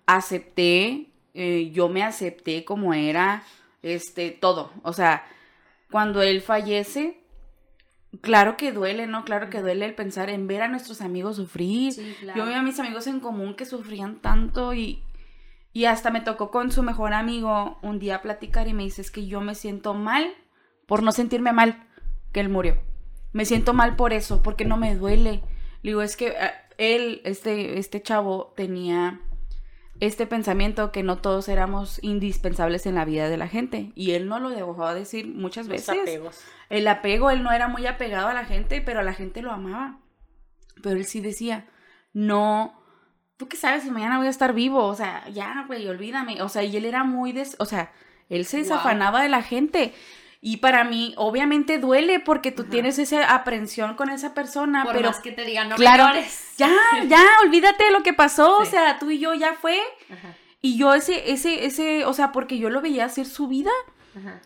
acepté, 0.07 1.11
eh, 1.35 1.71
yo 1.73 1.89
me 1.89 2.03
acepté 2.03 2.65
como 2.65 2.95
era, 2.95 3.43
este, 3.83 4.31
todo. 4.31 4.71
O 4.83 4.93
sea, 4.93 5.27
cuando 5.91 6.23
él 6.23 6.41
fallece, 6.41 7.21
claro 8.21 8.57
que 8.57 8.73
duele, 8.73 9.07
¿no? 9.07 9.25
Claro 9.25 9.51
que 9.51 9.61
duele 9.61 9.85
el 9.87 9.95
pensar 9.95 10.31
en 10.31 10.47
ver 10.47 10.63
a 10.63 10.69
nuestros 10.69 11.01
amigos 11.01 11.37
sufrir. 11.37 11.93
Sí, 11.93 12.15
claro. 12.21 12.39
Yo 12.39 12.47
vi 12.47 12.55
a 12.55 12.63
mis 12.63 12.79
amigos 12.79 13.07
en 13.07 13.21
común 13.21 13.55
que 13.55 13.65
sufrían 13.65 14.21
tanto 14.21 14.75
y, 14.75 15.03
y 15.73 15.85
hasta 15.87 16.11
me 16.11 16.21
tocó 16.21 16.51
con 16.51 16.71
su 16.71 16.83
mejor 16.83 17.13
amigo 17.13 17.79
un 17.83 17.99
día 17.99 18.23
platicar 18.23 18.69
y 18.69 18.75
me 18.75 18.85
dice, 18.85 19.03
es 19.03 19.11
que 19.11 19.27
yo 19.27 19.41
me 19.41 19.55
siento 19.55 19.95
mal 19.95 20.35
por 20.87 21.03
no 21.03 21.13
sentirme 21.13 21.53
mal 21.53 21.87
que 22.33 22.41
él 22.41 22.49
murió. 22.49 22.79
Me 23.33 23.45
siento 23.45 23.75
mal 23.75 23.97
por 23.97 24.13
eso, 24.13 24.43
porque 24.43 24.65
no 24.65 24.77
me 24.77 24.95
duele. 24.95 25.43
Le 25.83 25.91
digo, 25.91 26.03
es 26.03 26.17
que 26.17 26.29
eh, 26.29 26.53
él, 26.79 27.21
este, 27.25 27.79
este 27.79 28.01
chavo, 28.01 28.53
tenía 28.57 29.21
este 30.01 30.27
pensamiento 30.27 30.93
que 30.93 31.03
no 31.03 31.17
todos 31.19 31.49
éramos 31.49 31.99
indispensables 32.03 32.87
en 32.87 32.95
la 32.97 33.05
vida 33.05 33.29
de 33.29 33.37
la 33.37 33.49
gente. 33.49 33.93
Y 33.95 34.13
él 34.13 34.29
no 34.29 34.39
lo 34.39 34.51
dejó 34.51 34.89
de 34.89 35.01
decir 35.01 35.27
muchas 35.29 35.67
Los 35.67 35.87
veces. 35.87 35.99
apegos. 36.03 36.41
El 36.69 36.87
apego, 36.89 37.31
él 37.31 37.43
no 37.43 37.53
era 37.53 37.69
muy 37.69 37.87
apegado 37.87 38.29
a 38.29 38.35
la 38.35 38.45
gente, 38.45 38.81
pero 38.81 39.01
a 39.01 39.03
la 39.05 39.15
gente 39.15 39.43
lo 39.43 39.53
amaba. 39.53 39.99
Pero 40.83 40.97
él 40.97 41.05
sí 41.07 41.21
decía, 41.21 41.67
no, 42.13 42.79
tú 43.37 43.49
qué 43.49 43.57
sabes 43.57 43.83
si 43.85 43.91
mañana 43.91 44.19
voy 44.19 44.27
a 44.27 44.31
estar 44.31 44.53
vivo, 44.53 44.85
o 44.85 44.95
sea, 44.95 45.27
ya, 45.29 45.65
güey, 45.67 45.87
olvídame. 45.89 46.43
O 46.43 46.49
sea, 46.49 46.63
y 46.65 46.77
él 46.77 46.85
era 46.85 47.05
muy, 47.05 47.33
des 47.33 47.57
o 47.59 47.65
sea, 47.65 47.93
él 48.29 48.45
se 48.45 48.57
Wow. 48.59 48.65
desafanaba 48.65 49.23
de 49.23 49.29
la 49.29 49.43
gente. 49.43 49.95
Y 50.41 50.59
para 50.59 50.85
mí, 50.85 51.15
obviamente 51.17 51.79
duele 51.79 52.21
porque 52.21 52.53
tú 52.53 52.63
Ajá. 52.63 52.71
tienes 52.71 52.99
esa 52.99 53.35
aprensión 53.35 53.95
con 53.95 54.11
esa 54.11 54.35
persona, 54.35 54.85
Por 54.85 54.95
pero 54.95 55.09
más 55.09 55.21
que 55.21 55.33
te 55.33 55.45
digan, 55.45 55.69
no 55.69 55.77
claro, 55.77 56.05
ya, 56.57 56.71
ya, 57.09 57.25
olvídate 57.45 57.85
de 57.85 57.91
lo 57.91 58.03
que 58.03 58.13
pasó, 58.13 58.59
o 58.59 58.65
sea, 58.65 58.99
tú 58.99 59.11
y 59.11 59.19
yo 59.19 59.35
ya 59.35 59.55
fue. 59.55 59.79
Ajá, 60.11 60.35
Y 60.61 60.77
yo 60.77 60.95
ese, 60.95 61.31
ese, 61.33 61.65
ese, 61.67 62.05
o 62.05 62.13
sea, 62.13 62.33
porque 62.33 62.59
yo 62.59 62.71
lo 62.71 62.81
veía 62.81 63.05
hacer 63.07 63.27
su 63.27 63.49
vida. 63.49 63.71
ajá. 64.17 64.41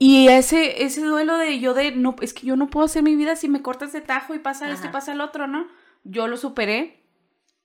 Y 0.00 0.28
ese, 0.28 0.84
ese 0.84 1.00
duelo 1.02 1.36
de 1.38 1.58
yo 1.58 1.74
de, 1.74 1.90
no, 1.90 2.14
es 2.20 2.32
que 2.32 2.46
yo 2.46 2.54
no 2.54 2.68
puedo 2.70 2.86
hacer 2.86 3.02
mi 3.02 3.16
vida 3.16 3.34
si 3.34 3.48
me 3.48 3.62
cortas 3.62 3.92
de 3.92 4.00
tajo 4.00 4.32
y 4.32 4.38
pasa 4.38 4.70
esto 4.70 4.86
y 4.86 4.90
pasa 4.90 5.10
el 5.10 5.20
otro, 5.20 5.48
¿no? 5.48 5.66
Yo 6.04 6.28
lo 6.28 6.36
superé 6.36 7.02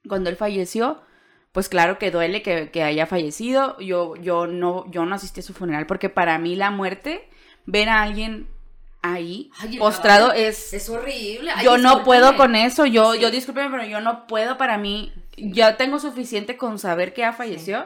cuando 0.10 0.32
él 0.32 0.36
falleció. 0.36 1.02
Pues 1.52 1.70
claro 1.70 2.00
que 2.00 2.10
duele 2.10 2.42
que, 2.42 2.72
que 2.72 2.82
haya 2.82 3.06
fallecido. 3.06 3.80
Yo, 3.80 4.16
yo, 4.16 4.48
no, 4.48 4.90
yo 4.90 5.06
no 5.06 5.14
asistí 5.14 5.42
a 5.42 5.44
su 5.44 5.54
funeral 5.54 5.86
porque 5.86 6.10
para 6.10 6.40
mí 6.40 6.56
la 6.56 6.72
muerte, 6.72 7.30
ver 7.66 7.90
a 7.90 8.02
alguien 8.04 8.48
ahí 9.02 9.52
Ay, 9.60 9.78
postrado 9.78 10.32
es... 10.32 10.74
Es 10.74 10.90
horrible. 10.90 11.52
Ay, 11.56 11.66
yo 11.66 11.78
no 11.78 12.04
puedo 12.04 12.36
con 12.38 12.56
eso. 12.56 12.86
Yo, 12.86 13.14
Sí. 13.14 13.20
yo 13.20 13.32
discúlpeme, 13.32 13.70
pero 13.70 13.86
yo 13.86 14.00
no 14.02 14.28
puedo 14.28 14.58
para 14.58 14.78
mí. 14.78 15.12
Ya 15.38 15.76
tengo 15.78 16.00
suficiente 16.00 16.56
con 16.58 16.80
saber 16.80 17.14
que 17.14 17.22
ya 17.22 17.34
falleció. 17.34 17.86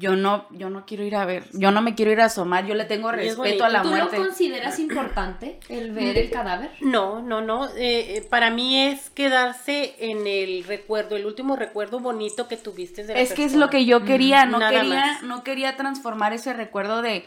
Yo 0.00 0.14
no, 0.14 0.46
yo 0.52 0.70
no 0.70 0.86
quiero 0.86 1.02
ir 1.02 1.16
a 1.16 1.24
ver. 1.24 1.44
Yo 1.52 1.72
no 1.72 1.82
me 1.82 1.96
quiero 1.96 2.12
ir 2.12 2.20
a 2.20 2.26
asomar. 2.26 2.64
Yo 2.66 2.74
le 2.76 2.84
tengo 2.84 3.10
respeto 3.10 3.64
a 3.64 3.68
la 3.68 3.82
¿Tú 3.82 3.88
muerte. 3.88 4.16
lo 4.16 4.24
consideras 4.26 4.78
importante 4.78 5.58
el 5.68 5.90
ver 5.92 6.16
el 6.16 6.30
cadáver? 6.30 6.70
No, 6.80 7.20
no, 7.20 7.40
no. 7.40 7.66
eh, 7.76 8.16
eh, 8.16 8.26
para 8.30 8.50
mí 8.50 8.80
es 8.80 9.10
quedarse 9.10 9.96
en 9.98 10.26
el 10.28 10.62
recuerdo, 10.64 11.16
el 11.16 11.26
último 11.26 11.56
recuerdo 11.56 11.98
bonito 11.98 12.46
que 12.46 12.56
tuviste 12.56 13.04
de 13.04 13.14
la 13.14 13.20
Es 13.20 13.32
que 13.32 13.44
es 13.44 13.54
lo 13.54 13.70
que 13.70 13.86
yo 13.86 14.04
quería, 14.04 14.46
no 14.46 14.60
Nada 14.60 14.70
quería, 14.82 14.94
más. 14.94 15.22
no 15.24 15.42
quería 15.42 15.76
transformar 15.76 16.32
ese 16.32 16.52
recuerdo 16.52 17.02
de, 17.02 17.24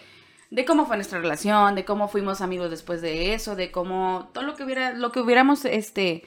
de 0.51 0.65
cómo 0.65 0.85
fue 0.85 0.97
nuestra 0.97 1.19
relación, 1.19 1.73
de 1.75 1.85
cómo 1.85 2.07
fuimos 2.07 2.41
amigos 2.41 2.69
después 2.69 3.01
de 3.01 3.33
eso, 3.33 3.55
de 3.55 3.71
cómo 3.71 4.29
todo 4.33 4.43
lo 4.43 4.55
que 4.55 4.63
hubiera, 4.63 4.91
lo 4.93 5.11
que 5.11 5.21
hubiéramos, 5.21 5.65
este, 5.65 6.23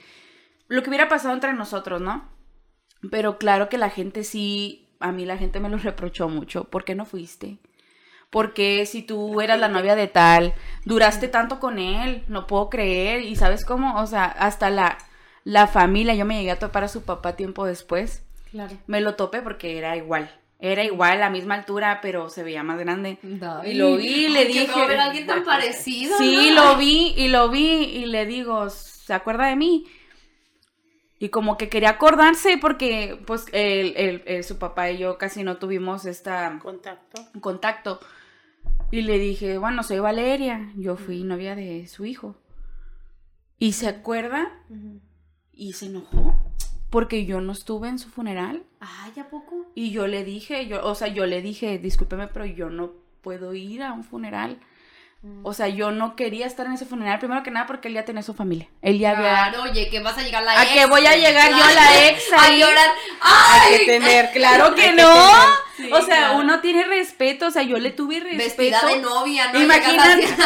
lo 0.66 0.82
que 0.82 0.88
hubiera 0.90 1.08
pasado 1.08 1.34
entre 1.34 1.52
nosotros, 1.52 2.00
¿no? 2.00 2.28
Pero 3.10 3.38
claro 3.38 3.68
que 3.68 3.78
la 3.78 3.90
gente 3.90 4.24
sí, 4.24 4.88
a 4.98 5.12
mí 5.12 5.26
la 5.26 5.36
gente 5.36 5.60
me 5.60 5.68
lo 5.68 5.76
reprochó 5.90 6.28
mucho. 6.28 6.64
¿Por 6.64 6.84
qué 6.84 6.94
no 6.94 7.04
fuiste? 7.04 7.58
Porque 8.30 8.84
si 8.86 9.02
tú 9.02 9.40
eras 9.40 9.60
la 9.60 9.68
novia 9.68 9.94
de 9.94 10.08
tal, 10.08 10.54
duraste 10.84 11.28
tanto 11.28 11.60
con 11.60 11.78
él, 11.78 12.24
no 12.26 12.46
puedo 12.46 12.68
creer. 12.70 13.20
Y 13.20 13.36
sabes 13.36 13.64
cómo, 13.64 14.00
o 14.00 14.06
sea, 14.06 14.24
hasta 14.24 14.70
la, 14.70 14.98
la 15.44 15.66
familia, 15.68 16.14
yo 16.14 16.24
me 16.24 16.38
llegué 16.38 16.50
a 16.50 16.58
topar 16.58 16.82
a 16.84 16.88
su 16.88 17.02
papá 17.04 17.36
tiempo 17.36 17.64
después 17.66 18.24
Claro. 18.50 18.76
me 18.86 19.00
lo 19.00 19.14
topé 19.16 19.42
porque 19.42 19.76
era 19.78 19.96
igual. 19.96 20.30
Era 20.66 20.82
igual, 20.82 21.20
la 21.20 21.28
misma 21.28 21.56
altura, 21.56 21.98
pero 22.00 22.30
se 22.30 22.42
veía 22.42 22.62
más 22.62 22.78
grande. 22.78 23.18
Y 23.64 23.74
lo 23.74 23.96
vi 23.98 24.06
y 24.06 24.28
le 24.28 24.38
Ay, 24.40 24.46
dije- 24.48 24.86
ver 24.86 24.98
a 24.98 25.04
alguien 25.04 25.26
tan 25.26 25.44
parecido. 25.44 26.16
Sí, 26.16 26.50
¿no? 26.54 26.64
lo 26.72 26.76
vi 26.78 27.12
y 27.18 27.28
lo 27.28 27.50
vi 27.50 27.66
y 27.84 28.06
le 28.06 28.24
digo, 28.24 28.70
¿se 28.70 29.12
acuerda 29.12 29.46
de 29.48 29.56
mí? 29.56 29.84
Y 31.18 31.28
como 31.28 31.58
que 31.58 31.68
quería 31.68 31.90
acordarse 31.90 32.56
porque 32.58 33.20
pues 33.26 33.44
el- 33.52 33.94
el- 33.96 34.22
el- 34.26 34.42
su 34.44 34.58
papá 34.58 34.90
y 34.90 34.98
yo 34.98 35.18
casi 35.18 35.42
no 35.44 35.58
tuvimos 35.58 36.06
esta 36.06 36.58
Contacto. 36.62 37.22
contacto. 37.40 38.00
Y 38.90 39.02
le 39.02 39.18
dije, 39.18 39.58
bueno, 39.58 39.82
soy 39.82 39.98
Valeria, 39.98 40.70
yo 40.76 40.96
fui 40.96 41.24
novia 41.24 41.54
de 41.54 41.86
su 41.88 42.06
hijo. 42.06 42.36
Y 43.58 43.72
se 43.72 43.88
acuerda 43.88 44.50
y 45.52 45.74
se 45.74 45.86
enojó 45.86 46.43
porque 46.94 47.24
yo 47.24 47.40
no 47.40 47.50
estuve 47.50 47.88
en 47.88 47.98
su 47.98 48.08
funeral. 48.08 48.62
Ay, 48.78 49.10
¿a 49.20 49.28
poco? 49.28 49.66
Y 49.74 49.90
yo 49.90 50.06
le 50.06 50.22
dije, 50.22 50.68
yo, 50.68 50.86
o 50.86 50.94
sea, 50.94 51.08
yo 51.08 51.26
le 51.26 51.42
dije, 51.42 51.76
discúlpeme, 51.78 52.28
pero 52.28 52.46
yo 52.46 52.70
no 52.70 52.92
puedo 53.20 53.52
ir 53.52 53.82
a 53.82 53.92
un 53.92 54.04
funeral. 54.04 54.60
O 55.42 55.54
sea, 55.54 55.66
yo 55.68 55.90
no 55.90 56.14
quería 56.14 56.46
estar 56.46 56.66
en 56.66 56.74
ese 56.74 56.84
funeral, 56.84 57.18
primero 57.18 57.42
que 57.42 57.50
nada 57.50 57.66
porque 57.66 57.88
él 57.88 57.94
ya 57.94 58.04
tenía 58.04 58.22
su 58.22 58.32
familia. 58.32 58.68
Él 58.80 59.00
ya 59.00 59.10
había... 59.10 59.30
Claro, 59.50 59.62
oye, 59.62 59.88
que 59.88 59.98
vas 60.00 60.16
a 60.18 60.22
llegar 60.22 60.44
la 60.44 60.52
¿A 60.52 60.62
ex. 60.62 60.72
qué 60.72 60.86
voy 60.86 61.04
a 61.04 61.16
llegar 61.16 61.50
yo, 61.50 61.56
la 61.74 62.08
ex, 62.08 62.32
A 62.32 62.50
llorar. 62.54 62.90
Hay 63.22 63.72
¡Ay! 63.72 63.78
que 63.78 63.86
tener, 63.86 64.30
Claro 64.32 64.74
que 64.76 64.82
hay 64.82 64.96
no. 64.96 65.96
o 65.96 66.02
sea, 66.02 66.16
claro. 66.28 66.36
uno 66.38 66.60
tiene 66.60 66.84
respeto, 66.84 67.46
o 67.46 67.50
sea, 67.50 67.62
yo 67.62 67.78
le 67.78 67.90
tuve 67.90 68.20
respeto. 68.20 68.44
Vestida 68.44 68.86
de 68.86 69.00
novia, 69.00 69.50
¿no? 69.50 69.60
Imagínate. 69.62 70.26
Así 70.26 70.36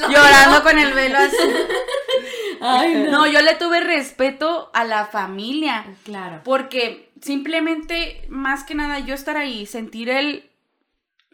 Llorando 0.12 0.62
con 0.62 0.78
el 0.78 0.92
velo 0.92 1.18
azul. 1.18 1.54
Ay, 2.60 3.08
No, 3.10 3.26
yo 3.26 3.40
le 3.42 3.54
tuve 3.54 3.80
respeto 3.80 4.70
a 4.74 4.84
la 4.84 5.06
familia. 5.06 5.84
Claro. 6.04 6.40
Porque 6.44 7.10
simplemente, 7.20 8.24
más 8.28 8.64
que 8.64 8.74
nada, 8.74 8.98
yo 9.00 9.14
estar 9.14 9.36
ahí, 9.36 9.66
sentir 9.66 10.08
el, 10.10 10.50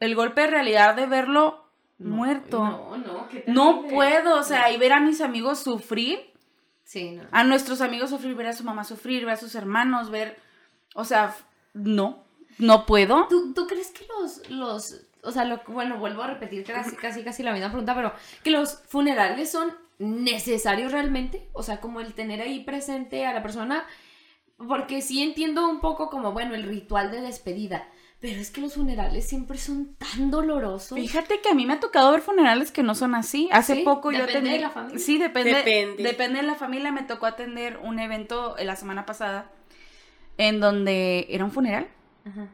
el 0.00 0.14
golpe 0.14 0.42
de 0.42 0.46
realidad 0.48 0.94
de 0.94 1.06
verlo 1.06 1.64
muerto. 1.98 2.62
No, 2.64 2.96
no, 2.98 3.28
qué 3.28 3.44
No 3.46 3.82
puedo, 3.88 4.38
o 4.38 4.42
sea, 4.42 4.70
y 4.70 4.76
ver 4.76 4.92
a 4.92 5.00
mis 5.00 5.20
amigos 5.20 5.60
sufrir, 5.60 6.32
Sí, 6.84 7.12
no. 7.12 7.24
a 7.32 7.42
nuestros 7.44 7.80
amigos 7.80 8.10
sufrir, 8.10 8.34
ver 8.34 8.46
a 8.48 8.52
su 8.52 8.62
mamá 8.64 8.84
sufrir, 8.84 9.24
ver 9.24 9.34
a 9.34 9.36
sus 9.36 9.54
hermanos, 9.54 10.10
ver, 10.10 10.38
o 10.94 11.04
sea, 11.04 11.34
no, 11.74 12.24
no 12.58 12.86
puedo. 12.86 13.26
¿Tú, 13.28 13.52
tú 13.54 13.66
crees 13.66 13.90
que 13.90 14.06
los, 14.20 14.48
los, 14.50 15.00
o 15.22 15.32
sea, 15.32 15.44
lo, 15.44 15.60
bueno, 15.68 15.98
vuelvo 15.98 16.22
a 16.22 16.28
repetir 16.28 16.64
casi, 16.64 16.94
casi, 16.96 17.24
casi 17.24 17.42
la 17.42 17.52
misma 17.52 17.68
pregunta, 17.68 17.94
pero 17.94 18.12
que 18.44 18.50
los 18.50 18.82
funerales 18.88 19.50
son 19.50 19.74
necesarios 19.98 20.92
realmente? 20.92 21.48
O 21.52 21.62
sea, 21.62 21.80
como 21.80 22.00
el 22.00 22.14
tener 22.14 22.40
ahí 22.40 22.60
presente 22.64 23.26
a 23.26 23.32
la 23.32 23.42
persona, 23.42 23.84
porque 24.56 25.02
sí 25.02 25.22
entiendo 25.22 25.68
un 25.68 25.80
poco 25.80 26.08
como, 26.10 26.32
bueno, 26.32 26.54
el 26.54 26.62
ritual 26.64 27.10
de 27.10 27.20
despedida, 27.20 27.88
pero 28.20 28.40
es 28.40 28.50
que 28.50 28.62
los 28.62 28.74
funerales 28.74 29.28
siempre 29.28 29.58
son 29.58 29.94
tan 29.96 30.30
dolorosos. 30.30 30.98
Fíjate 30.98 31.40
que 31.42 31.50
a 31.50 31.54
mí 31.54 31.66
me 31.66 31.74
ha 31.74 31.80
tocado 31.80 32.10
ver 32.12 32.22
funerales 32.22 32.70
que 32.72 32.82
no 32.82 32.94
son 32.94 33.14
así. 33.14 33.48
Hace 33.52 33.76
¿Sí? 33.76 33.82
poco 33.82 34.10
yo 34.10 34.18
Depende 34.20 34.38
atendí. 34.38 34.54
de 34.54 34.60
la 34.60 34.70
familia. 34.70 34.98
Sí, 34.98 35.18
depende. 35.18 35.54
Depende. 35.54 36.02
Depende 36.02 36.40
de 36.40 36.46
la 36.46 36.54
familia. 36.54 36.92
Me 36.92 37.02
tocó 37.02 37.26
atender 37.26 37.78
un 37.82 37.98
evento 37.98 38.56
la 38.58 38.74
semana 38.74 39.04
pasada 39.04 39.50
en 40.38 40.60
donde 40.60 41.26
era 41.28 41.44
un 41.44 41.50
funeral. 41.50 41.88
Ajá, 42.24 42.48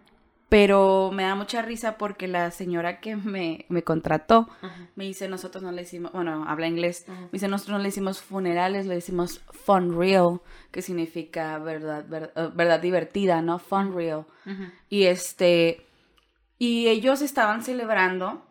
Pero 0.53 1.11
me 1.15 1.23
da 1.23 1.35
mucha 1.35 1.63
risa 1.63 1.97
porque 1.97 2.29
la 2.29 2.51
señora 2.51 3.01
que 3.01 3.17
me, 3.17 3.65
me 3.71 3.83
contrató 3.83 4.51
ajá, 4.61 4.87
me 4.97 5.05
dice, 5.05 5.27
nosotros 5.27 5.63
no 5.63 5.73
le 5.73 5.81
hicimos, 5.81 6.13
bueno, 6.13 6.45
habla 6.47 6.67
inglés, 6.67 7.07
Ajá. 7.09 7.21
me 7.23 7.29
dice, 7.33 7.49
nosotros 7.49 7.79
no 7.79 7.83
le 7.83 7.89
hicimos 7.89 8.21
funerales, 8.21 8.85
le 8.85 8.95
decimos 8.97 9.41
fun 9.51 9.99
real, 9.99 10.41
que 10.71 10.83
significa 10.83 11.57
verdad, 11.59 12.05
ver- 12.07 12.35
eh, 12.37 12.51
verdad 12.55 12.81
divertida, 12.81 13.41
¿no? 13.41 13.59
Fun 13.59 13.95
real. 13.97 14.27
ajá. 14.45 14.71
Y 14.91 15.05
este, 15.05 15.87
y 16.59 16.89
ellos 16.89 17.23
estaban 17.23 17.63
celebrando 17.63 18.43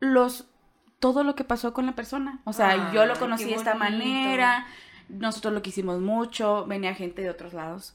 los, 0.00 0.46
todo 1.00 1.22
lo 1.22 1.34
que 1.34 1.44
pasó 1.44 1.74
con 1.74 1.84
la 1.84 1.94
persona. 1.94 2.40
O 2.44 2.54
sea, 2.54 2.92
yo 2.94 3.04
lo 3.04 3.14
conocí 3.18 3.44
de 3.44 3.56
esta 3.56 3.74
manera, 3.74 4.66
nosotros 5.10 5.52
lo 5.52 5.60
quisimos 5.60 6.00
mucho, 6.00 6.64
venía 6.66 6.94
gente 6.94 7.20
de 7.20 7.28
otros 7.28 7.52
lados, 7.52 7.94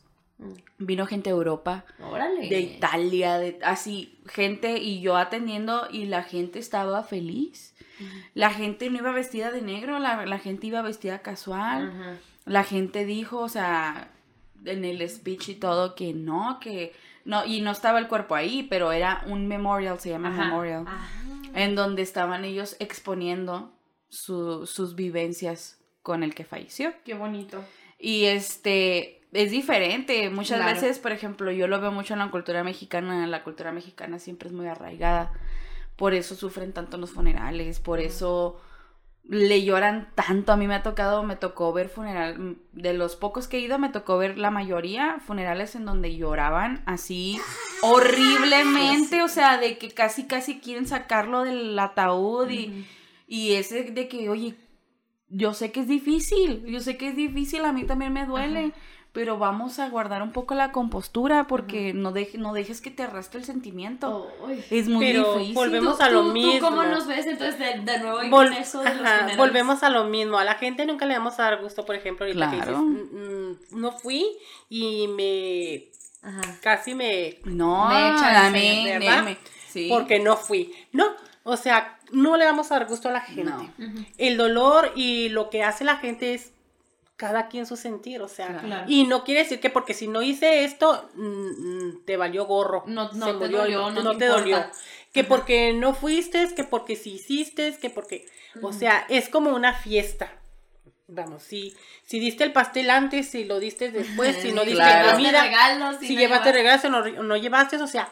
vino 0.78 1.06
gente 1.06 1.30
de 1.30 1.36
Europa, 1.36 1.86
Órale. 2.02 2.50
de 2.50 2.60
Italia, 2.60 3.38
de 3.38 3.60
así, 3.64 4.20
gente 4.28 4.78
y 4.80 5.00
yo 5.02 5.16
atendiendo 5.18 5.88
y 5.92 6.06
la 6.06 6.24
gente 6.24 6.60
estaba 6.60 7.04
feliz. 7.04 7.76
La 8.34 8.50
gente 8.50 8.89
no 8.89 8.98
iba 8.98 9.12
vestida 9.12 9.52
de 9.52 9.62
negro, 9.62 10.00
la, 10.00 10.26
la 10.26 10.39
gente 10.39 10.66
iba 10.68 10.82
vestida 10.82 11.20
casual. 11.20 12.20
La 12.46 12.64
gente 12.64 13.06
dijo, 13.06 13.38
o 13.39 13.50
sea, 13.50 14.10
en 14.66 14.84
el 14.86 15.08
speech 15.08 15.50
y 15.50 15.56
todo, 15.56 15.94
que 15.94 16.14
no, 16.14 16.60
que 16.60 16.94
no, 17.26 17.46
y 17.46 17.62
no 17.62 17.70
estaba 17.70 18.00
el 18.00 18.08
cuerpo 18.08 18.34
ahí, 18.34 18.64
pero 18.64 18.92
era 18.92 19.24
un 19.28 19.48
memorial, 19.48 20.00
se 20.00 20.10
llama 20.10 20.30
Ajá. 20.34 20.46
memorial, 20.46 20.86
Ajá. 20.88 21.08
en 21.54 21.76
donde 21.76 22.02
estaban 22.02 22.44
ellos 22.44 22.76
exponiendo 22.80 23.72
su- 24.10 24.66
sus 24.66 24.96
vivencias 24.96 25.78
con 26.02 26.24
el 26.24 26.34
que 26.34 26.44
falleció. 26.44 26.94
Qué 27.06 27.14
bonito. 27.14 27.64
Y 28.00 28.26
este, 28.26 29.20
es 29.34 29.52
diferente. 29.52 30.30
Muchas 30.30 30.58
Claro. 30.60 30.74
veces, 30.74 31.00
por 31.00 31.12
ejemplo, 31.12 31.52
yo 31.52 31.68
lo 31.68 31.80
veo 31.82 31.92
mucho 31.92 32.14
en 32.14 32.20
la 32.20 32.30
cultura 32.32 32.64
mexicana. 32.64 33.26
La 33.28 33.44
cultura 33.44 33.72
mexicana 33.72 34.20
siempre 34.20 34.50
es 34.50 34.54
muy 34.54 34.68
arraigada. 34.68 35.32
Por 35.96 36.14
eso 36.14 36.36
sufren 36.36 36.74
tanto 36.74 36.98
en 36.98 37.02
los 37.02 37.12
funerales. 37.12 37.80
Por 37.80 38.00
eso 38.00 38.60
le 39.24 39.64
lloran 39.64 40.10
tanto. 40.16 40.52
A 40.52 40.58
mí 40.58 40.68
me 40.68 40.74
ha 40.76 40.84
tocado, 40.84 41.24
me 41.24 41.36
tocó 41.36 41.72
ver 41.74 41.90
funeral. 41.90 42.58
De 42.74 42.94
los 42.94 43.16
pocos 43.16 43.48
que 43.48 43.58
he 43.58 43.60
ido, 43.62 43.78
me 43.80 43.90
tocó 43.90 44.18
ver 44.18 44.38
la 44.38 44.52
mayoría 44.52 45.20
funerales 45.26 45.76
en 45.76 45.86
donde 45.86 46.16
lloraban 46.16 46.82
así 46.86 47.40
horriblemente. 47.84 49.22
O 49.22 49.28
sea, 49.28 49.58
de 49.58 49.78
que 49.78 49.92
casi, 49.92 50.26
casi 50.26 50.60
quieren 50.60 50.88
sacarlo 50.88 51.44
del 51.44 51.78
ataúd. 51.78 52.50
Y, 52.50 52.86
y 53.28 53.54
ese 53.54 53.84
de 53.84 54.08
que, 54.08 54.30
oye, 54.30 54.56
yo 55.30 55.54
sé 55.54 55.72
que 55.72 55.82
es 55.82 55.88
difícil, 55.88 56.66
yo 56.66 56.80
sé 56.82 56.98
que 56.98 57.10
es 57.10 57.16
difícil, 57.16 57.64
a 57.64 57.72
mí 57.72 57.86
también 57.86 58.12
me 58.12 58.26
duele, 58.26 58.74
pero 59.14 59.38
vamos 59.38 59.78
a 59.80 59.89
guardar 59.89 60.22
un 60.24 60.32
poco 60.32 60.55
la 60.55 60.72
compostura 60.72 61.45
porque 61.47 61.93
no, 61.93 62.14
deje- 62.14 62.38
no 62.38 62.53
dejes 62.53 62.80
que 62.80 62.91
te 62.91 63.03
arrastre 63.03 63.39
el 63.39 63.45
sentimiento. 63.45 64.30
Es 64.70 64.88
muy 64.88 65.05
Pero 65.05 65.34
difícil. 65.34 65.53
volvemos 65.55 65.97
¿Tú- 65.97 66.03
a 66.03 66.09
lo 66.09 66.22
tú- 66.22 66.28
tú 66.30 66.34
mismo. 66.34 66.59
cómo 66.70 66.84
nos 66.84 67.07
ves 67.07 67.26
entonces 67.26 67.59
de, 67.59 67.80
de 67.91 67.99
nuevo 67.99 68.20
Vol- 68.22 68.30
con 68.30 68.53
eso 68.53 68.82
de 68.82 68.88
Ajá, 68.89 69.28
volvemos 69.38 69.84
a 69.84 69.89
lo 69.89 70.05
mismo. 70.05 70.38
A 70.38 70.45
la 70.45 70.55
gente 70.55 70.86
nunca 70.86 71.05
le 71.05 71.18
vamos 71.18 71.39
a 71.39 71.43
dar 71.43 71.62
gusto, 71.62 71.86
por 71.86 71.95
ejemplo, 71.95 72.26
ahorita 72.26 72.49
que 72.51 72.57
Claro. 72.57 72.80
dices, 72.84 73.12
"Mm, 73.12 73.18
mm, 73.18 73.57
no 73.82 73.91
fui 73.91 74.26
y 74.70 75.07
me 75.09 75.89
Ajá. 76.28 76.41
casi 76.62 76.95
me 76.95 77.39
No, 77.43 77.89
Me 77.89 78.09
echan 78.12 78.53
¿verdad? 78.53 79.24
me- 79.24 79.38
sí. 79.68 79.88
porque 79.89 80.20
no 80.20 80.38
fui. 80.38 80.74
No, 80.93 81.05
o 81.43 81.57
sea, 81.57 81.97
no 82.14 82.38
le 82.38 82.45
vamos 82.45 82.72
a 82.72 82.76
dar 82.80 82.88
gusto 82.88 83.09
a 83.09 83.12
la 83.12 83.22
gente. 83.22 83.43
No. 83.43 83.70
El 84.18 84.38
dolor 84.38 84.91
y 84.95 85.30
lo 85.30 85.49
que 85.49 85.64
hace 85.64 85.84
la 85.84 85.97
gente 85.97 86.34
es 86.34 86.53
cada 87.22 87.49
quien 87.49 87.67
su 87.67 87.76
sentir, 87.78 88.19
o 88.24 88.28
sea, 88.28 88.57
Claro. 88.61 88.86
Y 88.88 89.03
no 89.05 89.24
quiere 89.24 89.41
decir 89.43 89.59
que 89.59 89.69
porque 89.69 89.93
si 89.93 90.07
no 90.07 90.24
hice 90.24 90.63
esto 90.63 91.07
mm, 91.13 91.22
mm, 91.22 92.05
te 92.05 92.17
valió 92.17 92.47
gorro, 92.47 92.84
No- 92.88 93.11
te 93.11 93.15
murió, 93.34 93.59
dolió, 93.59 93.91
no 93.91 94.11
te 94.13 94.17
te 94.17 94.26
dolió, 94.26 94.65
que 95.13 95.19
Ajá. 95.19 95.30
porque 95.30 95.72
no 95.74 95.93
fuiste, 95.93 96.51
que 96.55 96.63
porque 96.63 96.95
si 96.95 97.11
hiciste, 97.13 97.78
que 97.80 97.91
porque, 97.91 98.26
o 98.63 98.74
sea, 98.74 99.05
es 99.07 99.30
como 99.30 99.51
una 99.51 99.74
fiesta. 99.76 100.34
Vamos, 101.07 101.43
si, 101.43 101.76
si 102.07 102.19
diste 102.19 102.43
el 102.43 102.53
pastel 102.53 102.89
antes, 102.89 103.30
si 103.30 103.43
lo 103.43 103.59
diste 103.59 103.91
después, 103.91 104.38
si 104.41 104.51
no 104.51 104.61
Si 104.63 104.69
diste 104.72 104.84
Claro. 104.84 105.11
comida, 105.11 105.43
regalos, 105.43 105.97
si 105.99 106.15
no 106.15 106.22
llevaste 106.22 106.51
regalos 106.53 106.86
o 106.86 106.89
no, 107.24 107.38
llevaste, 107.38 107.78
o 107.78 107.86
sea, 107.86 108.09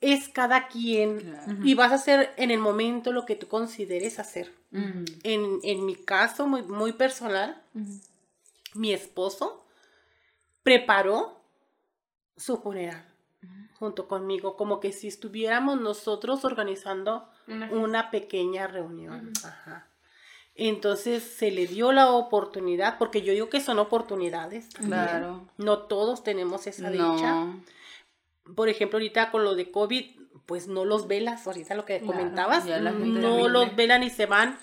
es 0.00 0.28
cada 0.28 0.66
quien 0.66 1.36
y 1.62 1.74
vas 1.74 1.92
a 1.92 1.94
hacer 1.94 2.32
en 2.36 2.50
el 2.50 2.58
momento 2.58 3.12
lo 3.12 3.24
que 3.24 3.36
tú 3.36 3.46
consideres 3.46 4.18
hacer. 4.18 4.50
En, 4.72 5.58
en 5.62 5.84
mi 5.86 5.96
caso, 5.96 6.46
muy, 6.46 6.62
muy 6.62 6.92
personal, 6.92 7.60
mi 8.74 8.92
esposo 8.92 9.64
preparó 10.62 11.40
su 12.36 12.56
funeral 12.58 13.04
junto 13.78 14.06
conmigo, 14.08 14.56
como 14.56 14.78
que 14.78 14.92
si 14.92 15.08
estuviéramos 15.08 15.80
nosotros 15.80 16.44
organizando 16.44 17.26
Una- 17.48 17.70
una 17.72 18.10
pequeña 18.10 18.66
reunión. 18.66 19.32
Ajá. 19.42 19.86
Entonces 20.54 21.22
se 21.22 21.50
le 21.50 21.66
dio 21.66 21.90
la 21.90 22.10
oportunidad, 22.12 22.98
porque 22.98 23.22
yo 23.22 23.32
digo 23.32 23.48
que 23.48 23.60
son 23.60 23.78
oportunidades. 23.78 24.68
Claro. 24.74 25.48
No 25.56 25.78
todos 25.78 26.22
tenemos 26.22 26.66
esa 26.66 26.90
dicha. 26.90 27.04
No. 27.32 27.64
Por 28.54 28.68
ejemplo, 28.68 28.98
ahorita 28.98 29.30
con 29.30 29.44
lo 29.44 29.54
de 29.54 29.70
COVID, 29.70 30.19
pues 30.50 30.66
no 30.66 30.84
los 30.84 31.06
velas, 31.06 31.46
ahorita 31.46 31.76
lo 31.76 31.84
que 31.84 32.00
Claro, 32.00 32.12
comentabas, 32.12 32.66
no 32.66 33.48
los 33.48 33.76
velan 33.76 34.02
y 34.02 34.10
se 34.10 34.26
van 34.26 34.58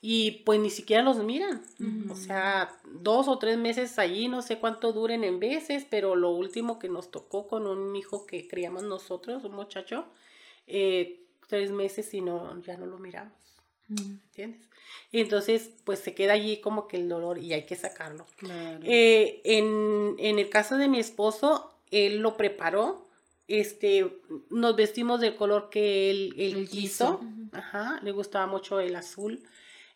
y 0.00 0.42
pues 0.44 0.58
ni 0.58 0.68
siquiera 0.68 1.00
los 1.00 1.18
miran. 1.18 1.62
O 2.10 2.16
sea, 2.16 2.76
dos 2.84 3.28
o 3.28 3.38
tres 3.38 3.56
meses 3.56 4.00
allí, 4.00 4.26
no 4.26 4.42
sé 4.42 4.58
cuánto 4.58 4.92
duren 4.92 5.22
en 5.22 5.38
veces, 5.38 5.86
pero 5.88 6.16
lo 6.16 6.30
último 6.30 6.80
que 6.80 6.88
nos 6.88 7.12
tocó 7.12 7.46
con 7.46 7.68
un 7.68 7.94
hijo 7.94 8.26
que 8.26 8.48
criamos 8.48 8.82
nosotros, 8.82 9.44
un 9.44 9.52
muchacho, 9.52 10.06
eh, 10.66 11.20
tres 11.46 11.70
meses 11.70 12.12
y 12.14 12.20
no, 12.20 12.60
ya 12.62 12.76
no 12.76 12.86
lo 12.86 12.98
miramos. 12.98 13.32
¿entiendes? 13.88 14.68
Entonces, 15.12 15.70
pues 15.84 16.00
se 16.00 16.16
queda 16.16 16.32
allí 16.32 16.60
como 16.60 16.88
que 16.88 16.96
el 16.96 17.08
dolor 17.08 17.38
y 17.38 17.52
hay 17.52 17.64
que 17.64 17.76
sacarlo. 17.76 18.26
Claro. 18.38 18.80
Eh, 18.82 19.40
en, 19.44 20.16
en 20.18 20.40
el 20.40 20.50
caso 20.50 20.78
de 20.78 20.88
mi 20.88 20.98
esposo, 20.98 21.72
él 21.92 22.18
lo 22.18 22.36
preparó 22.36 23.07
este, 23.48 24.20
nos 24.50 24.76
vestimos 24.76 25.20
del 25.20 25.34
color 25.36 25.68
que 25.70 26.10
él, 26.10 26.34
él 26.36 26.56
Él 26.56 26.68
quiso. 26.68 27.18
quiso. 27.20 27.20
Ajá, 27.52 27.98
le 28.02 28.12
gustaba 28.12 28.46
mucho 28.46 28.78
el 28.78 28.94
azul. 28.94 29.42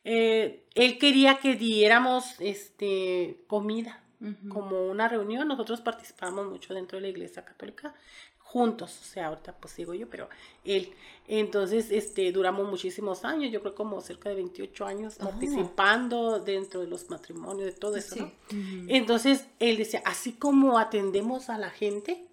Eh, 0.04 0.64
él 0.74 0.98
quería 0.98 1.36
que 1.38 1.54
diéramos 1.54 2.34
este, 2.40 3.38
comida, 3.46 4.02
como 4.48 4.86
una 4.88 5.08
reunión. 5.08 5.46
Nosotros 5.48 5.80
participamos 5.80 6.46
mucho 6.48 6.74
dentro 6.74 6.96
de 6.96 7.02
la 7.02 7.08
iglesia 7.08 7.44
católica, 7.44 7.92
juntos. 8.38 8.98
O 9.00 9.04
sea, 9.04 9.26
ahorita 9.28 9.56
pues 9.56 9.74
sigo 9.74 9.94
yo, 9.94 10.08
pero 10.08 10.28
él. 10.64 10.92
Entonces, 11.28 11.90
este, 11.90 12.30
duramos 12.32 12.68
muchísimos 12.68 13.24
años, 13.24 13.52
yo 13.52 13.60
creo 13.60 13.74
como 13.74 14.00
cerca 14.00 14.28
de 14.28 14.36
28 14.36 14.86
años 14.86 15.16
Oh. 15.20 15.24
participando 15.30 16.38
dentro 16.40 16.80
de 16.80 16.86
los 16.86 17.10
matrimonios, 17.10 17.66
de 17.66 17.72
todo 17.72 17.96
eso, 17.96 18.14
Sí. 18.14 18.20
¿no? 18.20 18.26
Ujú. 18.26 18.86
Entonces, 18.88 19.46
él 19.58 19.76
decía, 19.76 20.02
así 20.04 20.32
como 20.32 20.78
atendemos 20.78 21.48
a 21.50 21.58
la 21.58 21.70
gente, 21.70 22.24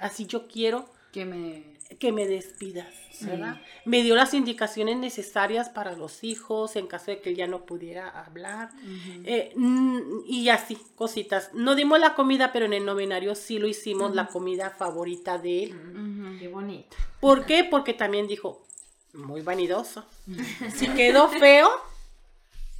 así 0.00 0.26
yo 0.26 0.46
quiero 0.48 0.88
Que 1.12 1.24
me... 1.24 1.76
que 1.98 2.12
me 2.12 2.26
despidas, 2.26 2.92
Sí. 3.12 3.26
¿verdad? 3.26 3.60
Me 3.84 4.02
dio 4.02 4.16
las 4.16 4.34
indicaciones 4.34 4.96
necesarias 4.96 5.68
para 5.68 5.92
los 5.92 6.24
hijos 6.24 6.74
en 6.74 6.88
caso 6.88 7.12
de 7.12 7.20
que 7.20 7.30
él 7.30 7.36
ya 7.36 7.46
no 7.46 7.64
pudiera 7.64 8.08
hablar. 8.08 8.70
Eh, 9.24 9.54
y 10.26 10.48
así, 10.48 10.76
cositas. 10.96 11.50
No 11.54 11.76
dimos 11.76 12.00
la 12.00 12.14
comida, 12.16 12.52
pero 12.52 12.64
en 12.66 12.72
el 12.72 12.84
novenario 12.84 13.36
sí 13.36 13.60
lo 13.60 13.68
hicimos, 13.68 14.12
la 14.16 14.26
comida 14.26 14.70
favorita 14.70 15.38
de 15.38 15.62
él. 15.64 16.36
Qué 16.40 16.48
bonito. 16.48 16.96
¿Por 17.20 17.46
qué? 17.46 17.62
Porque 17.62 17.94
también 17.94 18.26
dijo, 18.26 18.66
muy 19.12 19.42
vanidoso. 19.42 20.04
Si 20.74 20.88
quedó 20.88 21.28
feo, 21.28 21.70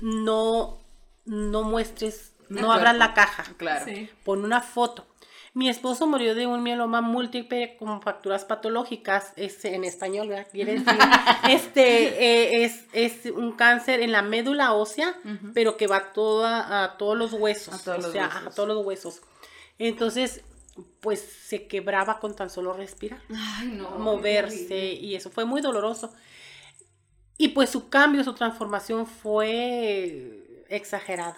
no, 0.01 0.79
no 1.25 1.63
muestres, 1.63 2.33
no 2.49 2.73
abras 2.73 2.97
la 2.97 3.15
caja. 3.15 3.45
Claro. 3.57 3.85
Sí. 3.87 4.09
Pon 4.25 4.45
una 4.45 4.61
foto. 4.61 5.07
Mi 5.55 5.69
esposo 5.69 6.07
murió 6.09 6.35
de 6.35 6.49
un 6.49 6.63
mieloma 6.65 7.01
múltiple 7.01 7.77
con 7.77 8.03
fracturas 8.03 8.45
patológicas, 8.45 9.33
es 9.37 9.65
en 9.65 9.85
español, 9.85 10.29
¿verdad? 10.29 10.49
Quiere 10.51 10.73
decir, 10.81 10.99
este, 11.49 12.09
eh, 12.25 12.65
es, 12.65 12.85
es 12.93 13.27
un 13.33 13.53
cáncer 13.53 14.01
en 14.03 14.11
la 14.11 14.23
médula 14.23 14.73
ósea, 14.73 15.15
pero 15.55 15.77
que 15.77 15.87
va 15.87 16.13
toda, 16.13 16.83
a 16.85 16.97
todos 16.97 17.17
los 17.17 17.33
huesos, 17.33 17.73
A 17.75 17.79
todos 17.85 17.99
o 17.99 18.03
los 18.03 18.13
sea, 18.13 18.27
huesos. 18.27 18.47
a 18.47 18.51
todos 18.51 18.69
los 18.69 18.85
huesos. 18.85 19.23
Entonces, 19.79 20.43
pues 21.01 21.21
se 21.21 21.69
quebraba 21.69 22.19
con 22.19 22.35
tan 22.35 22.51
solo 22.51 22.73
respirar, 22.73 23.21
Ay, 23.33 23.69
no. 23.69 23.91
moverse, 23.91 24.93
y 24.95 25.15
eso 25.15 25.31
fue 25.31 25.45
muy 25.45 25.61
doloroso. 25.61 26.13
Y 27.39 27.49
pues 27.49 27.71
su 27.71 27.89
cambio, 27.89 28.25
su 28.25 28.35
transformación 28.35 29.07
fue 29.07 30.65
exagerada. 30.69 31.37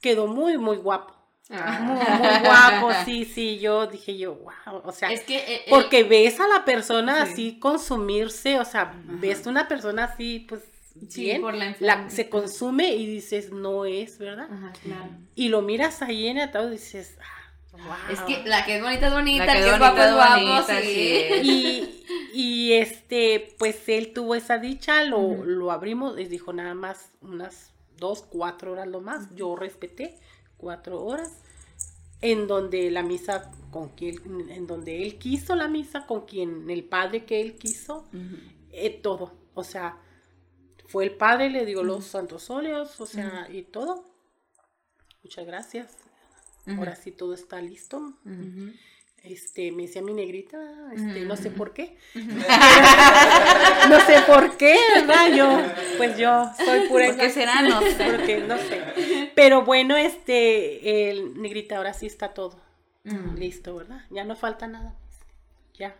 Quedó 0.00 0.26
muy, 0.28 0.56
muy 0.56 0.78
guapo. 0.78 1.14
Ah. 1.50 1.80
Muy, 1.80 1.96
muy 1.96 2.38
guapo, 2.46 2.90
sí, 3.06 3.24
sí, 3.24 3.58
yo 3.58 3.86
dije 3.86 4.16
yo, 4.18 4.34
wow, 4.34 4.82
o 4.84 4.92
sea, 4.92 5.10
Es 5.10 5.22
que. 5.22 5.36
eh, 5.38 5.44
eh, 5.48 5.64
porque 5.70 6.04
ves 6.04 6.40
a 6.40 6.46
la 6.48 6.64
persona 6.64 7.24
Sí. 7.26 7.32
así 7.32 7.58
consumirse, 7.58 8.58
o 8.58 8.64
sea, 8.64 8.92
ves 9.04 9.46
una 9.46 9.66
persona 9.66 10.04
así, 10.04 10.40
pues, 10.48 10.62
sí, 11.08 11.22
bien, 11.22 11.40
por 11.40 11.54
la 11.54 12.10
se 12.10 12.28
consume 12.28 12.94
y 12.94 13.06
dices, 13.06 13.50
no 13.50 13.86
es, 13.86 14.18
¿verdad? 14.18 14.48
Ajá, 14.50 14.72
claro. 14.82 15.10
Y 15.34 15.48
lo 15.48 15.62
miras 15.62 16.02
ahí 16.02 16.26
en 16.26 16.36
el 16.38 16.48
atado 16.50 16.68
y 16.68 16.72
dices, 16.72 17.16
ah, 17.20 17.78
wow. 17.78 18.12
Es 18.12 18.20
que 18.20 18.46
la 18.46 18.66
que 18.66 18.76
es 18.76 18.82
bonita 18.82 19.06
es 19.06 19.12
bonita, 19.14 19.46
La 19.46 19.52
el 19.54 19.58
que 19.58 19.64
que 19.64 19.72
es 19.72 19.78
guapo 19.78 20.02
es 20.02 20.14
guapo, 20.14 20.66
sí. 20.82 21.24
y, 21.42 22.04
y 22.34 22.72
este, 22.74 23.54
pues 23.58 23.88
él 23.88 24.12
tuvo 24.12 24.34
esa 24.34 24.58
dicha, 24.58 25.02
lo, 25.04 25.44
lo 25.46 25.70
abrimos, 25.72 26.18
y 26.20 26.24
dijo 26.26 26.52
nada 26.52 26.74
más 26.74 27.10
unas 27.22 27.72
dos, 27.96 28.22
cuatro 28.28 28.72
horas 28.72 28.86
lo 28.86 29.00
más, 29.00 29.34
yo 29.34 29.56
respeté 29.56 30.18
cuatro 30.58 31.02
horas, 31.02 31.32
en 32.20 32.46
donde 32.46 32.90
la 32.90 33.02
misa 33.02 33.50
con 33.70 33.88
quien, 33.90 34.50
en 34.50 34.66
donde 34.66 35.02
él 35.02 35.18
quiso 35.18 35.54
la 35.54 35.68
misa, 35.68 36.06
con 36.06 36.26
quien, 36.26 36.68
el 36.68 36.84
padre 36.84 37.24
que 37.24 37.40
él 37.40 37.56
quiso, 37.56 38.04
Ujú. 38.12 38.36
eh, 38.72 38.90
todo, 38.90 39.32
o 39.54 39.64
sea, 39.64 39.98
fue 40.86 41.04
el 41.04 41.12
padre, 41.12 41.50
le 41.50 41.64
dio 41.64 41.82
los 41.82 42.04
santos 42.04 42.50
óleos, 42.50 43.00
o 43.00 43.06
sea, 43.06 43.48
y 43.50 43.62
todo. 43.62 44.04
Muchas 45.22 45.46
gracias. 45.46 45.96
Ahora 46.66 46.96
sí 46.96 47.12
todo 47.12 47.34
está 47.34 47.60
listo. 47.60 48.14
Este, 49.24 49.72
me 49.72 49.82
decía 49.82 50.00
mi 50.00 50.14
negrita, 50.14 50.58
este, 50.94 51.20
no 51.20 51.36
sé 51.36 51.48
Ujú. 51.48 51.58
por 51.58 51.72
qué. 51.74 51.96
no 52.14 54.00
sé 54.00 54.20
por 54.26 54.56
qué, 54.56 54.78
¿verdad? 54.94 55.34
Yo, 55.34 55.60
pues 55.96 56.16
yo 56.16 56.50
soy 56.64 56.88
pura 56.88 57.06
¿Por 57.08 57.16
qué 57.18 57.30
será? 57.30 57.62
No 57.62 57.80
sé. 57.82 58.04
Porque 58.10 58.38
no 58.38 58.56
sé. 58.58 59.30
Pero 59.34 59.64
bueno, 59.64 59.96
este, 59.96 61.10
el 61.10 61.40
negrita, 61.40 61.76
ahora 61.76 61.92
sí 61.94 62.06
está 62.06 62.32
todo 62.32 62.60
Ujú. 63.04 63.36
listo, 63.36 63.76
¿verdad? 63.76 64.02
Ya 64.10 64.24
no 64.24 64.36
falta 64.36 64.66
nada. 64.66 64.94
Ya, 65.74 65.96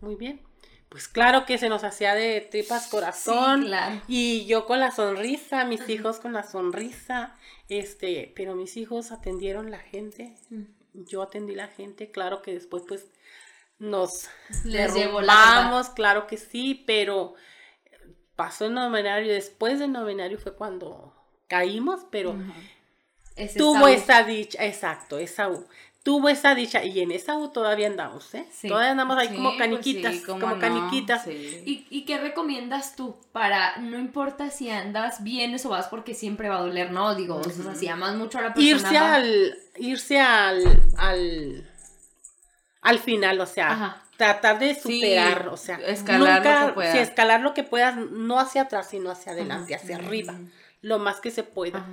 muy 0.00 0.14
bien. 0.16 0.40
Pues 0.88 1.08
claro 1.08 1.44
que 1.44 1.58
se 1.58 1.68
nos 1.68 1.82
hacía 1.82 2.14
de 2.14 2.40
tripas 2.40 2.86
corazón. 2.86 3.62
Sí, 3.62 3.66
claro. 3.66 4.00
Y 4.06 4.46
yo 4.46 4.64
con 4.64 4.78
la 4.78 4.92
sonrisa, 4.92 5.64
mis 5.64 5.88
hijos 5.88 6.20
con 6.20 6.32
la 6.32 6.44
sonrisa, 6.44 7.36
este, 7.68 8.32
pero 8.36 8.54
mis 8.54 8.76
hijos 8.76 9.10
atendieron 9.10 9.72
la 9.72 9.78
gente, 9.80 10.34
yo 10.94 11.22
atendí 11.22 11.54
la 11.54 11.68
gente, 11.68 12.10
claro 12.10 12.40
que 12.40 12.54
después 12.54 12.84
pues 12.86 13.06
nos 13.78 14.28
Les 14.64 14.94
derrumbamos, 14.94 15.90
claro 15.90 16.26
que 16.26 16.36
sí, 16.36 16.84
pero 16.86 17.34
pasó 18.36 18.66
el 18.66 18.74
novenario, 18.74 19.32
después 19.32 19.78
del 19.78 19.92
novenario 19.92 20.38
fue 20.38 20.54
cuando 20.54 21.14
caímos, 21.48 22.06
pero 22.10 22.36
tuvo 23.56 23.88
esa 23.88 24.22
dicha, 24.22 24.64
exacto, 24.64 25.18
Esaú. 25.18 25.66
Tuvo 26.04 26.28
esa 26.28 26.54
dicha 26.54 26.84
y 26.84 27.00
en 27.00 27.10
Esaú 27.10 27.48
todavía 27.48 27.86
andamos, 27.86 28.32
¿eh? 28.34 28.46
Sí. 28.52 28.68
Todavía 28.68 28.90
andamos 28.92 29.16
ahí 29.16 29.28
Sí, 29.28 29.34
como 29.36 29.48
pues 29.48 29.58
caniquitas, 29.58 30.14
sí, 30.14 30.22
como 30.22 30.46
no, 30.46 30.58
caniquitas. 30.58 31.26
¿Y, 31.26 31.86
¿Y 31.88 32.04
qué 32.04 32.18
recomiendas 32.18 32.94
tú 32.94 33.16
para, 33.32 33.78
no 33.78 33.98
importa 33.98 34.50
si 34.50 34.68
andas 34.70 35.24
bien 35.24 35.56
o 35.64 35.68
vas 35.70 35.88
porque 35.88 36.12
siempre 36.14 36.50
va 36.50 36.58
a 36.58 36.60
doler, 36.60 36.90
no? 36.92 37.14
Digo, 37.14 37.36
o 37.36 37.42
sea, 37.44 37.74
si 37.74 37.88
amas 37.88 38.14
mucho 38.16 38.38
a 38.38 38.42
la 38.42 38.54
persona. 38.54 38.70
irse 38.70 38.94
va- 39.00 39.14
al 39.14 39.58
irse 39.76 40.20
al 40.20 40.82
al 40.98 41.70
al 42.82 42.98
final 42.98 43.40
o 43.40 43.46
sea 43.46 43.70
Ajá. 43.72 44.02
tratar 44.18 44.58
de 44.58 44.74
superar 44.74 45.48
o 45.48 45.56
sea 45.56 45.76
escalar 45.78 46.44
lo 46.44 46.66
que 46.66 46.72
puedas. 46.74 46.92
sí, 46.92 46.98
escalar 46.98 47.40
lo 47.40 47.54
que 47.54 47.62
puedas 47.64 47.96
no 47.96 48.38
hacia 48.38 48.62
atrás 48.62 48.90
sino 48.90 49.10
hacia 49.10 49.32
adelante 49.32 49.74
Ajá. 49.74 49.82
hacia 49.82 49.96
arriba 49.96 50.34
lo 50.82 50.98
más 50.98 51.20
que 51.20 51.30
se 51.30 51.44
pueda 51.44 51.78
Ajá. 51.78 51.88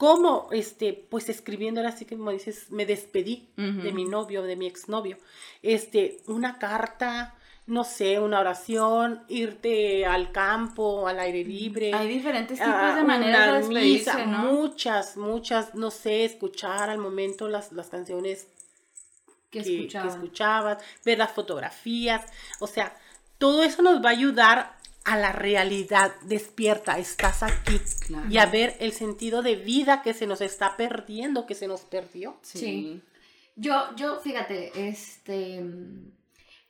Cómo 0.00 0.48
este 0.50 0.94
pues 0.94 1.28
escribiendo 1.28 1.82
ahora 1.82 1.94
sí 1.94 2.06
que 2.06 2.16
como 2.16 2.30
dices 2.30 2.70
me 2.70 2.86
despedí 2.86 3.50
de 3.54 3.92
mi 3.92 4.06
novio 4.06 4.42
de 4.42 4.56
mi 4.56 4.66
exnovio. 4.66 5.18
Este 5.62 6.22
una 6.26 6.58
carta 6.58 7.34
no 7.66 7.84
sé 7.84 8.18
una 8.18 8.40
oración 8.40 9.22
irte 9.28 10.06
al 10.06 10.32
campo 10.32 11.06
al 11.06 11.20
aire 11.20 11.44
libre. 11.44 11.92
Hay 11.92 12.08
diferentes 12.08 12.58
tipos 12.58 12.72
Ah, 12.74 12.96
de 12.96 13.04
maneras 13.04 13.52
de 13.52 13.58
despedirse. 13.58 14.26
Muchas, 14.26 15.18
muchas, 15.18 15.74
no 15.74 15.90
sé, 15.90 16.24
escuchar 16.24 16.88
al 16.88 16.98
momento 16.98 17.46
las, 17.50 17.70
las 17.72 17.90
canciones 17.90 18.46
¿Qué 19.50 19.62
que, 19.62 19.86
que 19.86 20.08
escuchabas, 20.08 20.82
ver 21.04 21.18
las 21.18 21.32
fotografías, 21.32 22.24
o 22.58 22.66
sea, 22.66 22.96
todo 23.36 23.64
eso 23.64 23.82
nos 23.82 24.02
va 24.02 24.08
a 24.08 24.12
ayudar 24.12 24.79
a 25.04 25.16
la 25.16 25.32
realidad 25.32 26.14
despierta, 26.22 26.98
estás 26.98 27.42
aquí 27.42 27.80
Claro. 28.06 28.28
y 28.30 28.38
a 28.38 28.46
ver 28.46 28.76
el 28.80 28.92
sentido 28.92 29.42
de 29.42 29.56
vida 29.56 30.02
que 30.02 30.14
se 30.14 30.26
nos 30.26 30.40
está 30.40 30.76
perdiendo, 30.76 31.46
que 31.46 31.54
se 31.54 31.66
nos 31.68 31.82
perdió. 31.82 32.38
Sí. 32.42 33.00
Yo, 33.56 33.94
yo, 33.96 34.20
fíjate, 34.20 34.72
este. 34.88 35.64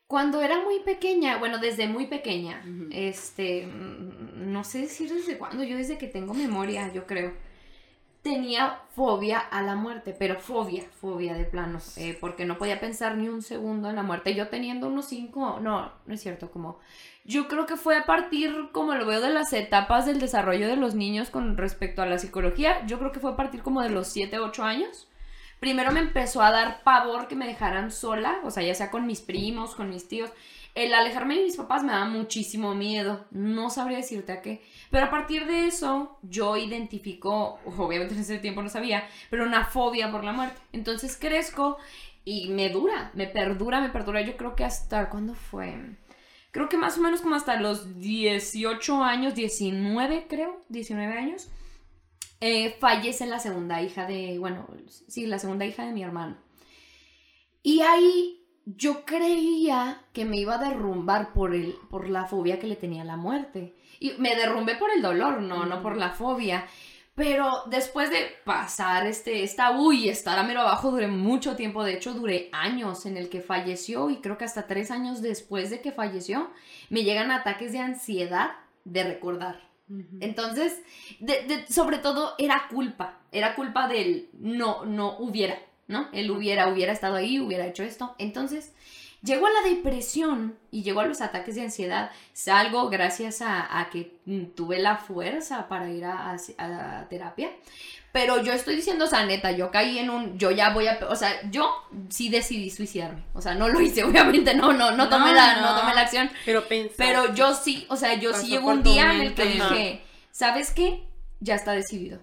Cuando 0.06 0.42
era 0.42 0.60
muy 0.64 0.80
pequeña, 0.80 1.38
bueno, 1.38 1.58
desde 1.58 1.86
muy 1.86 2.06
pequeña, 2.06 2.64
este. 2.90 3.66
No 3.66 4.64
sé 4.64 4.80
decir 4.82 5.12
desde 5.12 5.38
cuándo, 5.38 5.62
yo 5.62 5.76
desde 5.76 5.98
que 5.98 6.08
tengo 6.08 6.34
memoria, 6.34 6.92
yo 6.92 7.06
creo. 7.06 7.32
Tenía 8.22 8.80
fobia 8.94 9.38
a 9.38 9.62
la 9.62 9.76
muerte, 9.76 10.14
pero 10.18 10.38
fobia, 10.38 10.84
fobia 11.00 11.34
de 11.34 11.44
plano, 11.44 11.78
eh, 11.96 12.16
porque 12.20 12.44
no 12.44 12.58
podía 12.58 12.78
pensar 12.78 13.16
ni 13.16 13.28
un 13.28 13.40
segundo 13.40 13.88
en 13.88 13.96
la 13.96 14.02
muerte. 14.02 14.34
Yo 14.34 14.48
teniendo 14.48 14.88
unos 14.88 15.06
cinco, 15.06 15.58
no, 15.60 15.90
no 16.04 16.14
es 16.14 16.20
cierto, 16.20 16.50
como 16.50 16.78
yo 17.24 17.48
creo 17.48 17.66
que 17.66 17.76
fue 17.76 17.96
a 17.96 18.06
partir, 18.06 18.70
como 18.72 18.94
lo 18.94 19.06
veo, 19.06 19.20
de 19.20 19.30
las 19.30 19.52
etapas 19.52 20.06
del 20.06 20.20
desarrollo 20.20 20.68
de 20.68 20.76
los 20.76 20.94
niños 20.94 21.30
con 21.30 21.56
respecto 21.56 22.02
a 22.02 22.06
la 22.06 22.18
psicología. 22.18 22.84
Yo 22.86 22.98
creo 22.98 23.12
que 23.12 23.20
fue 23.20 23.30
a 23.32 23.36
partir 23.36 23.62
como 23.62 23.82
de 23.82 23.90
los 23.90 24.08
7, 24.08 24.38
8 24.38 24.64
años. 24.64 25.08
Primero 25.60 25.92
me 25.92 26.00
empezó 26.00 26.42
a 26.42 26.50
dar 26.50 26.82
pavor 26.82 27.28
que 27.28 27.36
me 27.36 27.46
dejaran 27.46 27.92
sola, 27.92 28.40
o 28.44 28.50
sea, 28.50 28.62
ya 28.62 28.74
sea 28.74 28.90
con 28.90 29.06
mis 29.06 29.20
primos, 29.20 29.74
con 29.74 29.90
mis 29.90 30.08
tíos. 30.08 30.30
El 30.74 30.94
alejarme 30.94 31.36
de 31.36 31.44
mis 31.44 31.56
papás 31.56 31.82
me 31.82 31.92
daba 31.92 32.06
muchísimo 32.06 32.74
miedo. 32.74 33.26
No 33.30 33.70
sabría 33.70 33.98
decirte 33.98 34.32
a 34.32 34.40
qué. 34.40 34.62
Pero 34.90 35.06
a 35.06 35.10
partir 35.10 35.46
de 35.46 35.66
eso, 35.66 36.18
yo 36.22 36.56
identifico, 36.56 37.60
obviamente 37.78 38.14
en 38.14 38.20
ese 38.20 38.38
tiempo 38.38 38.62
no 38.62 38.68
sabía, 38.68 39.08
pero 39.30 39.44
una 39.44 39.64
fobia 39.64 40.10
por 40.10 40.24
la 40.24 40.32
muerte. 40.32 40.60
Entonces 40.72 41.16
crezco 41.16 41.78
y 42.24 42.48
me 42.48 42.68
dura, 42.70 43.10
me 43.14 43.26
perdura, 43.26 43.80
me 43.80 43.90
perdura. 43.90 44.20
Yo 44.22 44.36
creo 44.36 44.56
que 44.56 44.64
hasta, 44.64 45.08
¿cuándo 45.08 45.34
fue? 45.34 45.96
Creo 46.50 46.68
que 46.68 46.76
más 46.76 46.98
o 46.98 47.00
menos 47.00 47.20
como 47.20 47.36
hasta 47.36 47.60
los 47.60 48.00
18 48.00 49.04
años, 49.04 49.34
19 49.34 50.26
creo, 50.28 50.64
19 50.68 51.12
años, 51.16 51.48
eh, 52.40 52.76
fallece 52.80 53.26
la 53.26 53.38
segunda 53.38 53.82
hija 53.82 54.06
de, 54.06 54.38
bueno, 54.38 54.66
sí, 55.06 55.26
la 55.26 55.38
segunda 55.38 55.66
hija 55.66 55.86
de 55.86 55.92
mi 55.92 56.02
hermano. 56.02 56.36
Y 57.62 57.82
ahí 57.82 58.40
yo 58.64 59.04
creía 59.04 60.02
que 60.12 60.24
me 60.24 60.38
iba 60.38 60.54
a 60.54 60.70
derrumbar 60.70 61.32
por, 61.32 61.54
el, 61.54 61.74
por 61.90 62.08
la 62.08 62.24
fobia 62.24 62.58
que 62.58 62.66
le 62.66 62.76
tenía 62.76 63.02
a 63.02 63.06
la 63.06 63.16
muerte. 63.16 63.74
Y 64.00 64.14
me 64.18 64.34
derrumbé 64.34 64.74
por 64.74 64.90
el 64.90 65.02
dolor, 65.02 65.40
no, 65.40 65.66
no 65.66 65.80
por 65.80 65.96
la 65.96 66.10
fobia. 66.10 66.66
Pero 67.14 67.64
después 67.66 68.10
de 68.10 68.32
pasar 68.44 69.06
este, 69.06 69.42
esta, 69.42 69.72
uy, 69.72 70.08
estar 70.08 70.38
a 70.38 70.42
mero 70.42 70.62
abajo, 70.62 70.90
duré 70.90 71.06
mucho 71.06 71.54
tiempo. 71.54 71.84
De 71.84 71.92
hecho, 71.92 72.14
duré 72.14 72.48
años 72.50 73.04
en 73.04 73.16
el 73.16 73.28
que 73.28 73.42
falleció 73.42 74.10
y 74.10 74.16
creo 74.22 74.38
que 74.38 74.46
hasta 74.46 74.66
tres 74.66 74.90
años 74.90 75.20
después 75.20 75.70
de 75.70 75.82
que 75.82 75.92
falleció, 75.92 76.50
me 76.88 77.04
llegan 77.04 77.30
ataques 77.30 77.72
de 77.72 77.78
ansiedad 77.80 78.52
de 78.84 79.04
recordar. 79.04 79.68
Entonces, 80.20 80.80
sobre 81.68 81.98
todo 81.98 82.34
era 82.38 82.68
culpa, 82.70 83.18
era 83.32 83.56
culpa 83.56 83.88
del 83.88 84.28
no, 84.34 84.84
no 84.84 85.18
hubiera, 85.18 85.58
¿no? 85.88 86.08
Él 86.12 86.30
hubiera, 86.30 86.68
hubiera 86.68 86.92
estado 86.92 87.16
ahí, 87.16 87.40
hubiera 87.40 87.66
hecho 87.66 87.82
esto. 87.82 88.14
Entonces, 88.18 88.72
llegó 89.22 89.46
a 89.46 89.50
la 89.50 89.68
depresión 89.68 90.58
y 90.70 90.82
llegó 90.82 91.00
a 91.00 91.06
los 91.06 91.20
ataques 91.20 91.54
de 91.54 91.62
ansiedad. 91.62 92.10
Salgo 92.32 92.88
gracias 92.88 93.42
a, 93.42 93.88
que 93.92 94.18
mm, 94.24 94.44
tuve 94.56 94.78
la 94.78 94.96
fuerza 94.96 95.68
para 95.68 95.90
ir 95.90 96.04
a, 96.04 97.06
terapia. 97.08 97.50
Pero 98.12 98.42
yo 98.42 98.52
estoy 98.52 98.74
diciendo, 98.74 99.04
o 99.04 99.08
sea, 99.08 99.24
neta, 99.24 99.52
yo 99.52 99.70
caí 99.70 99.98
en 99.98 100.10
un, 100.10 100.36
yo 100.36 100.50
ya 100.50 100.70
voy 100.70 100.88
a, 100.88 100.98
o 101.08 101.14
sea, 101.14 101.48
yo 101.50 101.70
sí 102.08 102.28
decidí 102.28 102.68
suicidarme. 102.70 103.22
O 103.34 103.40
sea, 103.40 103.54
no 103.54 103.68
lo 103.68 103.80
hice, 103.80 104.02
obviamente, 104.04 104.54
no, 104.54 104.72
no, 104.72 104.90
no 104.92 105.08
tomé, 105.08 105.32
la, 105.32 105.60
no. 105.60 105.78
tomé 105.78 105.94
la 105.94 106.00
acción. 106.02 106.30
Pero 106.44 106.64
Pero 106.96 107.34
yo 107.34 107.54
sí, 107.54 107.86
o 107.88 107.96
sea, 107.96 108.14
yo 108.14 108.34
sí 108.34 108.48
llegó 108.48 108.70
un 108.70 108.82
día 108.82 109.14
en 109.14 109.20
el 109.20 109.34
que 109.34 109.44
dije, 109.44 110.02
¿sabes 110.32 110.72
qué? 110.72 111.04
Ya 111.38 111.54
está 111.54 111.72
decidido. 111.72 112.20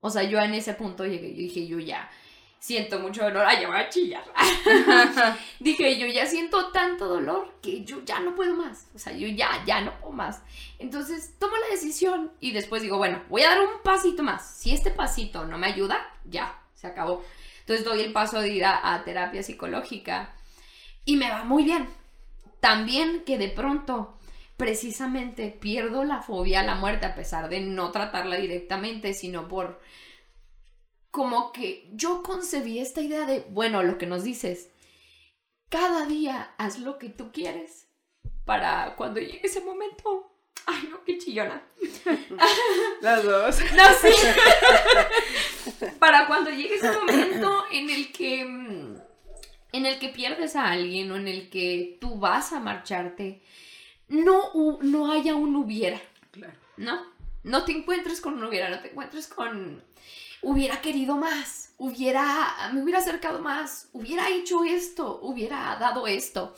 O 0.00 0.10
sea, 0.10 0.22
yo 0.22 0.38
en 0.40 0.54
ese 0.54 0.74
punto 0.74 1.04
llegué, 1.06 1.30
yo 1.30 1.38
dije, 1.38 1.66
yo 1.66 1.78
ya, 1.78 2.10
siento 2.60 3.00
mucho 3.00 3.24
dolor. 3.24 3.44
Ay, 3.46 3.62
ya 3.62 3.68
voy 3.68 3.78
a 3.78 3.88
chillar. 3.88 4.24
Dije, 5.58 5.98
yo 5.98 6.06
ya 6.06 6.26
siento 6.26 6.70
tanto 6.70 7.08
dolor 7.08 7.56
que 7.60 7.84
yo 7.84 8.04
ya 8.04 8.20
no 8.20 8.36
puedo 8.36 8.54
más. 8.54 8.86
O 8.94 8.98
sea, 8.98 9.12
yo 9.12 9.26
ya, 9.26 9.64
ya 9.66 9.80
no 9.80 9.98
puedo 9.98 10.12
más. 10.12 10.42
Entonces 10.78 11.34
tomo 11.38 11.56
la 11.56 11.74
decisión 11.74 12.30
y 12.38 12.52
después 12.52 12.82
digo, 12.82 12.98
bueno, 12.98 13.22
voy 13.28 13.42
a 13.42 13.50
dar 13.50 13.60
un 13.60 13.82
pasito 13.82 14.22
más. 14.22 14.48
Si 14.48 14.70
este 14.70 14.90
pasito 14.90 15.44
no 15.46 15.58
me 15.58 15.66
ayuda, 15.66 16.06
ya, 16.24 16.56
se 16.74 16.86
acabó. 16.86 17.24
Entonces 17.60 17.84
doy 17.84 18.00
el 18.00 18.12
paso 18.12 18.40
de 18.40 18.48
ir 18.48 18.64
a, 18.64 19.02
terapia 19.04 19.42
psicológica 19.42 20.34
y 21.04 21.16
me 21.16 21.30
va 21.30 21.44
muy 21.44 21.64
bien. 21.64 21.88
También 22.60 23.24
que 23.24 23.38
de 23.38 23.48
pronto 23.48 24.18
precisamente 24.56 25.48
pierdo 25.48 26.04
la 26.04 26.20
fobia 26.20 26.60
a 26.60 26.64
la 26.64 26.74
muerte 26.74 27.06
a 27.06 27.14
pesar 27.14 27.48
de 27.48 27.60
no 27.60 27.90
tratarla 27.90 28.36
directamente, 28.36 29.14
sino 29.14 29.48
por 29.48 29.80
como 31.10 31.52
que 31.52 31.88
yo 31.92 32.22
concebí 32.22 32.78
esta 32.78 33.00
idea 33.00 33.26
de, 33.26 33.46
bueno, 33.50 33.82
lo 33.82 33.98
que 33.98 34.06
nos 34.06 34.24
dices, 34.24 34.70
cada 35.68 36.06
día 36.06 36.54
haz 36.58 36.78
lo 36.78 36.98
que 36.98 37.08
tú 37.08 37.32
quieres 37.32 37.86
para 38.44 38.96
cuando 38.96 39.20
llegue 39.20 39.40
ese 39.44 39.60
momento. 39.60 40.32
Ay, 40.66 40.88
no, 40.90 41.02
qué 41.04 41.18
chillona. 41.18 41.62
Las 43.00 43.24
dos. 43.24 43.58
No, 43.74 43.84
sí. 44.00 45.86
para 45.98 46.26
cuando 46.26 46.50
llegue 46.50 46.74
ese 46.74 46.92
momento 46.92 47.64
en 47.70 47.90
el 47.90 48.12
que 48.12 48.44
mm, 48.44 48.96
en 49.72 49.86
el 49.86 49.98
que 49.98 50.08
pierdes 50.08 50.56
a 50.56 50.70
alguien 50.70 51.10
o 51.12 51.16
en 51.16 51.28
el 51.28 51.48
que 51.48 51.98
tú 52.00 52.18
vas 52.18 52.52
a 52.52 52.60
marcharte, 52.60 53.40
no, 54.08 54.78
no 54.82 55.12
haya 55.12 55.34
un 55.34 55.54
hubiera. 55.56 56.00
Claro. 56.32 56.54
¿No? 56.76 57.06
No 57.42 57.64
te 57.64 57.72
encuentres 57.72 58.20
con 58.20 58.34
un 58.34 58.44
hubiera, 58.44 58.68
no 58.68 58.80
te 58.80 58.90
encuentres 58.90 59.28
con 59.28 59.82
hubiera 60.42 60.80
querido 60.80 61.16
más, 61.16 61.74
hubiera, 61.78 62.70
me 62.72 62.82
hubiera 62.82 62.98
acercado 62.98 63.40
más, 63.40 63.88
hubiera 63.92 64.28
hecho 64.28 64.64
esto, 64.64 65.20
hubiera 65.22 65.76
dado 65.80 66.06
esto. 66.06 66.54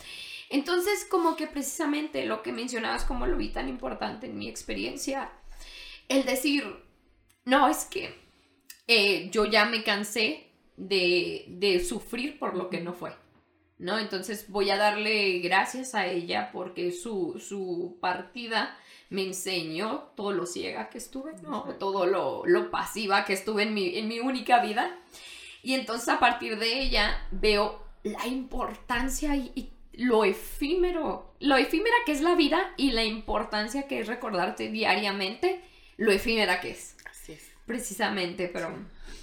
Entonces, 0.48 1.06
como 1.10 1.36
que 1.36 1.46
precisamente 1.46 2.26
lo 2.26 2.42
que 2.42 2.52
mencionabas 2.52 3.04
como 3.04 3.26
lo 3.26 3.36
vi 3.36 3.48
tan 3.48 3.68
importante 3.68 4.26
en 4.26 4.38
mi 4.38 4.48
experiencia, 4.48 5.32
el 6.08 6.24
decir, 6.24 6.64
no, 7.44 7.68
es 7.68 7.84
que 7.84 8.14
eh, 8.86 9.30
yo 9.30 9.46
ya 9.46 9.64
me 9.64 9.82
cansé 9.82 10.50
de, 10.76 11.46
de 11.48 11.84
sufrir 11.84 12.38
por 12.38 12.56
lo 12.56 12.68
que 12.68 12.80
no 12.80 12.92
fue. 12.92 13.12
¿no? 13.82 13.98
Entonces 13.98 14.48
voy 14.48 14.70
a 14.70 14.76
darle 14.76 15.40
gracias 15.40 15.96
a 15.96 16.06
ella 16.06 16.50
porque 16.52 16.92
su, 16.92 17.42
su 17.44 17.98
partida 18.00 18.76
me 19.12 19.22
enseñó 19.22 20.10
todo 20.16 20.32
lo 20.32 20.46
ciega 20.46 20.88
que 20.88 20.98
estuve, 20.98 21.34
¿no? 21.42 21.64
Todo 21.78 22.06
lo, 22.06 22.44
lo 22.46 22.70
pasiva 22.70 23.24
que 23.26 23.34
estuve 23.34 23.64
en 23.64 23.74
mi, 23.74 23.98
en 23.98 24.08
mi 24.08 24.20
única 24.20 24.60
vida. 24.60 24.98
Y 25.62 25.74
entonces 25.74 26.08
a 26.08 26.18
partir 26.18 26.58
de 26.58 26.80
ella 26.80 27.26
veo 27.30 27.84
la 28.02 28.26
importancia 28.26 29.36
y, 29.36 29.68
lo 29.94 30.24
efímero, 30.24 31.34
lo 31.38 31.58
efímera 31.58 31.94
que 32.06 32.12
es 32.12 32.22
la 32.22 32.34
vida 32.34 32.72
y 32.78 32.92
la 32.92 33.04
importancia 33.04 33.86
que 33.86 34.00
es 34.00 34.06
recordarte 34.06 34.70
diariamente 34.70 35.60
lo 35.98 36.10
efímera 36.12 36.60
que 36.60 36.70
es. 36.70 36.96
Así 37.10 37.32
es. 37.32 37.50
Precisamente, 37.66 38.48
pero... 38.48 38.74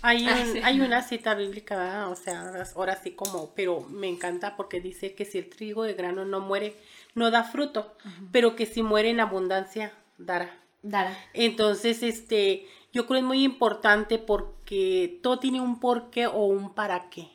Hay, 0.04 0.28
hay 0.64 0.80
una 0.80 1.02
cita 1.02 1.34
bíblica, 1.34 2.08
o 2.10 2.16
sea, 2.16 2.54
ahora 2.76 2.96
sí 3.02 3.12
como, 3.14 3.52
pero 3.56 3.82
me 3.82 4.08
encanta 4.08 4.56
porque 4.56 4.80
dice 4.80 5.16
que 5.16 5.26
si 5.26 5.40
el 5.40 5.50
trigo 5.50 5.84
de 5.84 5.94
grano 5.94 6.24
no 6.24 6.40
muere, 6.40 6.76
no 7.16 7.32
da 7.32 7.44
fruto, 7.44 7.96
pero 8.32 8.56
que 8.56 8.66
si 8.66 8.84
muere 8.84 9.10
en 9.10 9.20
abundancia, 9.20 9.94
dará. 10.18 10.56
Dará. 10.82 11.18
Entonces, 11.34 12.04
este, 12.04 12.66
yo 12.94 13.06
creo 13.06 13.18
que 13.18 13.20
es 13.20 13.26
muy 13.26 13.44
importante 13.44 14.18
porque 14.18 15.20
todo 15.22 15.40
tiene 15.40 15.62
un 15.62 15.80
porqué 15.80 16.28
o 16.28 16.46
un 16.46 16.74
para 16.74 17.10
qué, 17.10 17.30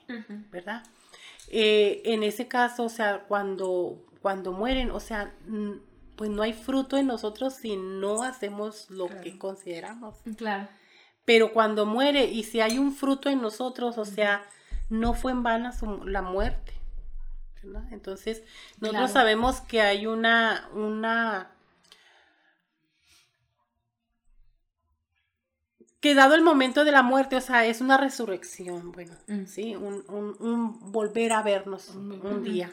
¿verdad? 0.51 0.83
Eh, 1.49 2.03
en 2.07 2.23
ese 2.23 2.49
caso, 2.49 2.85
o 2.85 2.89
sea, 2.89 3.25
cuando, 3.29 4.05
cuando 4.23 4.53
mueren, 4.53 4.91
o 4.91 5.01
sea, 5.01 5.35
pues 6.17 6.31
no 6.31 6.43
hay 6.43 6.53
fruto 6.53 6.97
en 6.97 7.07
nosotros 7.07 7.55
si 7.55 7.77
no 7.77 8.23
hacemos 8.23 8.91
lo 8.91 9.09
que 9.09 9.39
consideramos. 9.39 10.17
Claro. 10.37 10.69
Pero 11.25 11.53
cuando 11.53 11.87
muere 11.87 12.25
y 12.27 12.45
si 12.45 12.61
hay 12.61 12.79
un 12.79 12.93
fruto 12.93 13.29
en 13.29 13.41
nosotros, 13.41 13.99
o 13.99 14.05
sea, 14.05 14.45
no 14.91 15.15
fue 15.15 15.33
en 15.33 15.43
vano 15.43 15.71
la 16.05 16.23
muerte. 16.23 16.73
Entonces, 17.91 18.43
nosotros 18.81 19.11
sabemos 19.11 19.61
que 19.61 19.81
hay 19.81 20.07
una, 20.07 20.69
una, 20.75 21.51
que 26.01 26.15
dado 26.15 26.35
el 26.35 26.43
momento 26.43 26.85
de 26.85 26.93
la 26.93 27.03
muerte, 27.03 27.37
o 27.37 27.41
sea, 27.41 27.65
es 27.67 27.81
una 27.81 27.97
resurrección, 27.97 28.93
bueno, 28.93 29.15
mm. 29.27 29.47
sí, 29.47 29.75
un, 29.75 30.05
un, 30.09 30.93
volver 30.93 31.33
a 31.33 31.43
vernos 31.43 31.89
un, 31.91 32.43
día. 32.43 32.73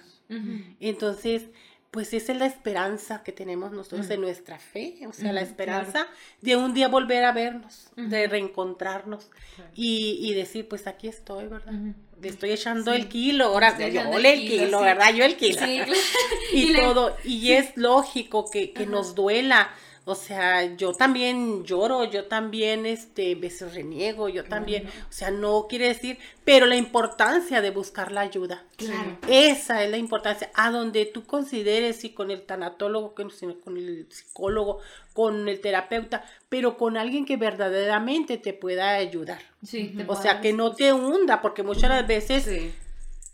Entonces, 0.79 1.49
pues 1.91 2.13
esa 2.13 2.31
es 2.31 2.39
la 2.39 2.45
esperanza 2.45 3.21
que 3.21 3.33
tenemos 3.33 3.71
nosotros 3.73 4.09
en 4.09 4.21
nuestra 4.21 4.59
fe, 4.59 4.99
o 5.07 5.13
sea, 5.13 5.33
la 5.33 5.41
esperanza 5.41 6.07
de 6.41 6.55
un 6.55 6.73
día 6.73 6.87
volver 6.87 7.25
a 7.25 7.33
vernos, 7.33 7.89
de 7.95 8.27
reencontrarnos 8.27 9.29
y, 9.75 10.33
decir, 10.33 10.67
pues 10.67 10.87
aquí 10.87 11.07
estoy, 11.07 11.47
¿verdad? 11.47 11.73
Le 12.21 12.29
estoy 12.29 12.51
echando 12.51 12.93
el 12.93 13.07
kilo, 13.07 13.45
ahora 13.45 13.75
yo 13.79 14.01
el 14.19 14.39
kilo, 14.47 14.81
¿verdad? 14.81 15.11
Yo 15.13 15.25
el 15.25 15.37
kilo. 15.37 15.59
y, 16.53 16.73
todo, 16.73 17.17
y 17.23 17.53
es 17.53 17.75
lógico 17.75 18.47
que, 18.47 18.71
que 18.71 18.85
nos 18.85 19.15
duela, 19.15 19.71
o 20.03 20.15
sea, 20.15 20.75
yo 20.75 20.93
también 20.93 21.63
lloro, 21.63 22.05
yo 22.05 22.25
también, 22.25 22.87
este, 22.87 23.35
veces 23.35 23.75
reniego, 23.75 24.29
yo 24.29 24.43
también, 24.43 24.87
o 24.87 25.11
sea, 25.11 25.29
no 25.29 25.67
quiere 25.69 25.89
decir, 25.89 26.17
pero 26.43 26.65
la 26.65 26.75
importancia 26.75 27.61
de 27.61 27.69
buscar 27.69 28.11
la 28.11 28.21
ayuda. 28.21 28.63
Claro. 28.77 29.17
Esa 29.27 29.83
es 29.83 29.91
la 29.91 29.97
importancia, 29.97 30.49
a 30.55 30.71
donde 30.71 31.05
tú 31.05 31.25
consideres, 31.25 32.03
y 32.03 32.09
con 32.09 32.31
el 32.31 32.41
tanatólogo, 32.41 33.13
con 33.13 33.77
el 33.77 34.07
psicólogo, 34.09 34.79
con 35.13 35.47
el 35.47 35.61
terapeuta, 35.61 36.25
pero 36.49 36.77
con 36.77 36.97
alguien 36.97 37.25
que 37.25 37.37
verdaderamente 37.37 38.37
te 38.37 38.53
pueda 38.53 38.95
ayudar. 38.95 39.41
Sí, 39.63 39.95
o 40.07 40.15
sea, 40.15 40.41
que 40.41 40.51
no 40.51 40.73
te 40.73 40.93
hunda, 40.93 41.41
porque 41.41 41.61
muchas 41.61 42.07
veces 42.07 42.49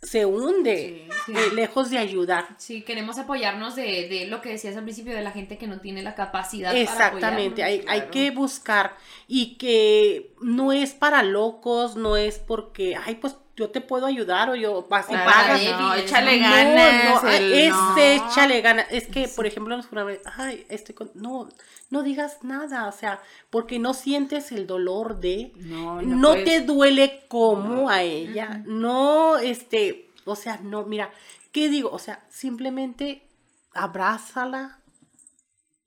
se 0.07 0.25
hunde, 0.25 1.09
eh, 1.27 1.53
lejos 1.53 1.89
de 1.89 1.97
ayudar. 1.97 2.47
Sí, 2.57 2.81
queremos 2.83 3.17
apoyarnos 3.17 3.75
de, 3.75 4.25
lo 4.29 4.39
que 4.39 4.49
decías 4.49 4.77
al 4.77 4.83
principio 4.83 5.13
de 5.13 5.21
la 5.21 5.31
gente 5.31 5.57
que 5.57 5.67
no 5.67 5.81
tiene 5.81 6.01
la 6.01 6.15
capacidad. 6.15 6.73
Exactamente, 6.73 7.61
hay, 7.61 7.83
hay 7.89 8.03
que 8.03 8.31
buscar 8.31 8.95
y 9.27 9.55
que 9.57 10.33
no 10.41 10.71
es 10.71 10.93
para 10.93 11.23
locos, 11.23 11.97
no 11.97 12.15
es 12.15 12.39
porque, 12.39 12.95
ay, 12.95 13.15
pues 13.15 13.35
yo 13.57 13.71
te 13.71 13.81
puedo 13.81 14.05
ayudar 14.05 14.51
o 14.51 14.55
yo 14.55 14.85
vas 14.87 15.07
y 15.09 15.13
pagas. 15.13 15.61
No, 15.79 15.95
échale 15.95 16.37
ganas. 16.37 17.23
No, 17.23 17.23
no, 17.23 17.29
es 17.29 17.73
échale 17.97 18.61
ganas. 18.61 18.85
Es 18.91 19.07
que, 19.07 19.27
por 19.27 19.47
ejemplo, 19.47 19.75
nos 19.75 19.87
ay, 20.37 20.65
estoy 20.69 20.93
con, 20.93 21.09
no, 21.15 21.49
no 21.89 22.03
digas 22.03 22.43
nada, 22.43 22.87
o 22.87 22.91
sea, 22.91 23.19
porque 23.49 23.79
no 23.79 23.95
sientes 23.95 24.51
el 24.51 24.67
dolor 24.67 25.19
de, 25.19 25.53
no, 25.55 26.03
no, 26.03 26.35
te 26.35 26.61
duele 26.61 27.25
como 27.27 27.89
a 27.89 28.03
ella, 28.03 28.61
no, 28.65 29.37
este, 29.37 30.11
o 30.25 30.35
sea, 30.35 30.59
no, 30.61 30.83
mira, 30.83 31.11
¿qué 31.51 31.67
digo? 31.67 31.89
O 31.91 31.99
sea, 31.99 32.23
simplemente 32.29 33.27
abrázala 33.73 34.79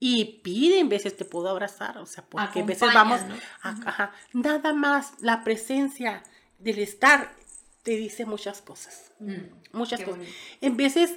y 0.01 0.41
pide 0.43 0.81
en 0.81 0.89
veces 0.89 1.17
te 1.17 1.25
puedo 1.25 1.49
abrazar, 1.49 1.99
o 1.99 2.07
sea, 2.07 2.25
porque 2.25 2.63
a 2.63 2.65
veces 2.65 2.93
vamos, 2.93 3.21
ajá, 3.63 4.13
nada 4.33 4.73
más 4.73 5.13
la 5.21 5.45
presencia 5.45 6.25
del 6.59 6.79
estar 6.79 7.40
te 7.83 7.93
dice 7.93 8.27
muchas 8.27 8.61
cosas. 8.63 9.13
Mm, 9.21 9.35
Muchas 9.73 10.01
cosas. 10.01 10.17
bonito. 10.19 10.33
En 10.61 10.77
veces 10.77 11.15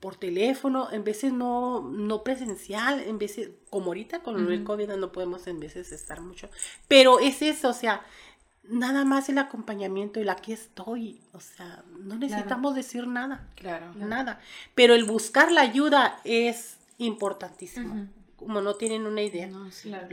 por 0.00 0.16
teléfono, 0.16 0.92
en 0.92 1.02
veces 1.02 1.32
no, 1.32 1.80
no 1.80 2.22
presencial, 2.22 3.00
en 3.00 3.18
veces, 3.18 3.50
como 3.70 3.86
ahorita 3.86 4.22
con 4.22 4.50
el. 4.52 4.62
COVID 4.62 4.90
no 4.96 5.12
podemos 5.12 5.46
en 5.46 5.60
veces 5.60 5.92
estar 5.92 6.20
mucho. 6.20 6.50
Pero 6.88 7.20
es 7.20 7.40
eso, 7.40 7.70
o 7.70 7.72
sea, 7.72 8.04
nada 8.64 9.04
más 9.06 9.28
el 9.30 9.38
acompañamiento, 9.38 10.20
el 10.20 10.28
aquí 10.28 10.52
estoy. 10.52 11.22
O 11.32 11.40
sea, 11.40 11.82
no 12.00 12.16
necesitamos 12.16 12.74
decir 12.74 13.06
nada, 13.06 13.48
Claro. 13.56 13.94
nada. 13.94 14.40
Pero 14.74 14.94
el 14.94 15.04
buscar 15.04 15.50
la 15.50 15.62
ayuda 15.62 16.20
es 16.24 16.76
importantísimo. 16.98 18.06
Como 18.36 18.60
no 18.60 18.74
tienen 18.74 19.06
una 19.06 19.22
idea. 19.22 19.46
No. 19.46 19.70
Claro. 19.82 20.08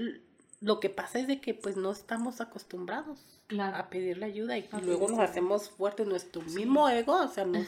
Lo 0.61 0.79
que 0.79 0.89
pasa 0.89 1.19
es 1.19 1.27
de 1.27 1.41
que 1.41 1.53
pues 1.53 1.75
no 1.75 1.91
estamos 1.91 2.39
acostumbrados 2.39 3.19
Claro. 3.51 3.77
a 3.77 3.89
pedirle 3.89 4.25
ayuda 4.25 4.57
y 4.57 4.67
luego 4.81 5.07
nos 5.09 5.19
hacemos 5.19 5.69
fuertes 5.69 6.07
nuestro 6.07 6.41
mismo 6.41 6.89
ego, 6.89 7.21
o 7.21 7.27
sea, 7.27 7.45
nos, 7.45 7.67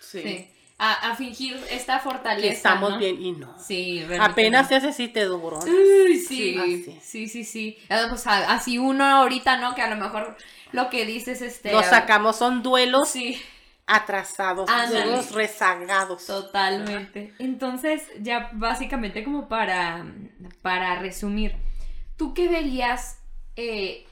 Sí. 0.00 0.22
Sí. 0.22 0.50
A, 0.78 1.10
a 1.12 1.16
fingir 1.16 1.58
esta 1.70 1.98
fortaleza. 2.00 2.46
que 2.48 2.52
estamos 2.54 2.90
¿no? 2.90 2.98
bien 2.98 3.20
y 3.22 3.32
no. 3.32 3.58
Sí, 3.58 4.02
Apenas 4.20 4.68
realmente 4.68 4.68
se 4.68 4.74
hace 4.76 4.92
sí 4.92 5.08
te 5.08 5.24
duro. 5.24 5.58
sí, 5.62 6.18
Sí. 6.18 6.98
sí, 7.02 7.28
sí, 7.28 7.44
sí. 7.44 7.78
Ah, 7.88 8.06
pues, 8.10 8.26
a- 8.26 8.52
así 8.52 8.76
uno 8.78 9.02
ahorita, 9.04 9.56
¿no? 9.56 9.74
Que 9.74 9.80
a 9.82 9.88
lo 9.88 9.96
mejor 9.96 10.36
lo 10.72 10.90
que 10.90 11.06
dices, 11.06 11.40
este... 11.40 11.72
Los 11.72 11.86
sacamos, 11.86 12.36
son 12.36 12.62
duelos 12.62 13.08
Sí, 13.08 13.40
atrasados, 13.86 14.68
duelos 14.90 15.32
rezagados. 15.32 16.26
totalmente. 16.26 17.32
Entonces, 17.38 18.02
ya 18.20 18.50
básicamente 18.52 19.24
como 19.24 19.48
para, 19.48 20.04
para 20.60 20.98
resumir, 20.98 21.54
¿tú 22.18 22.34
qué 22.34 22.48
verías 22.48 23.18
eh, 23.56 24.05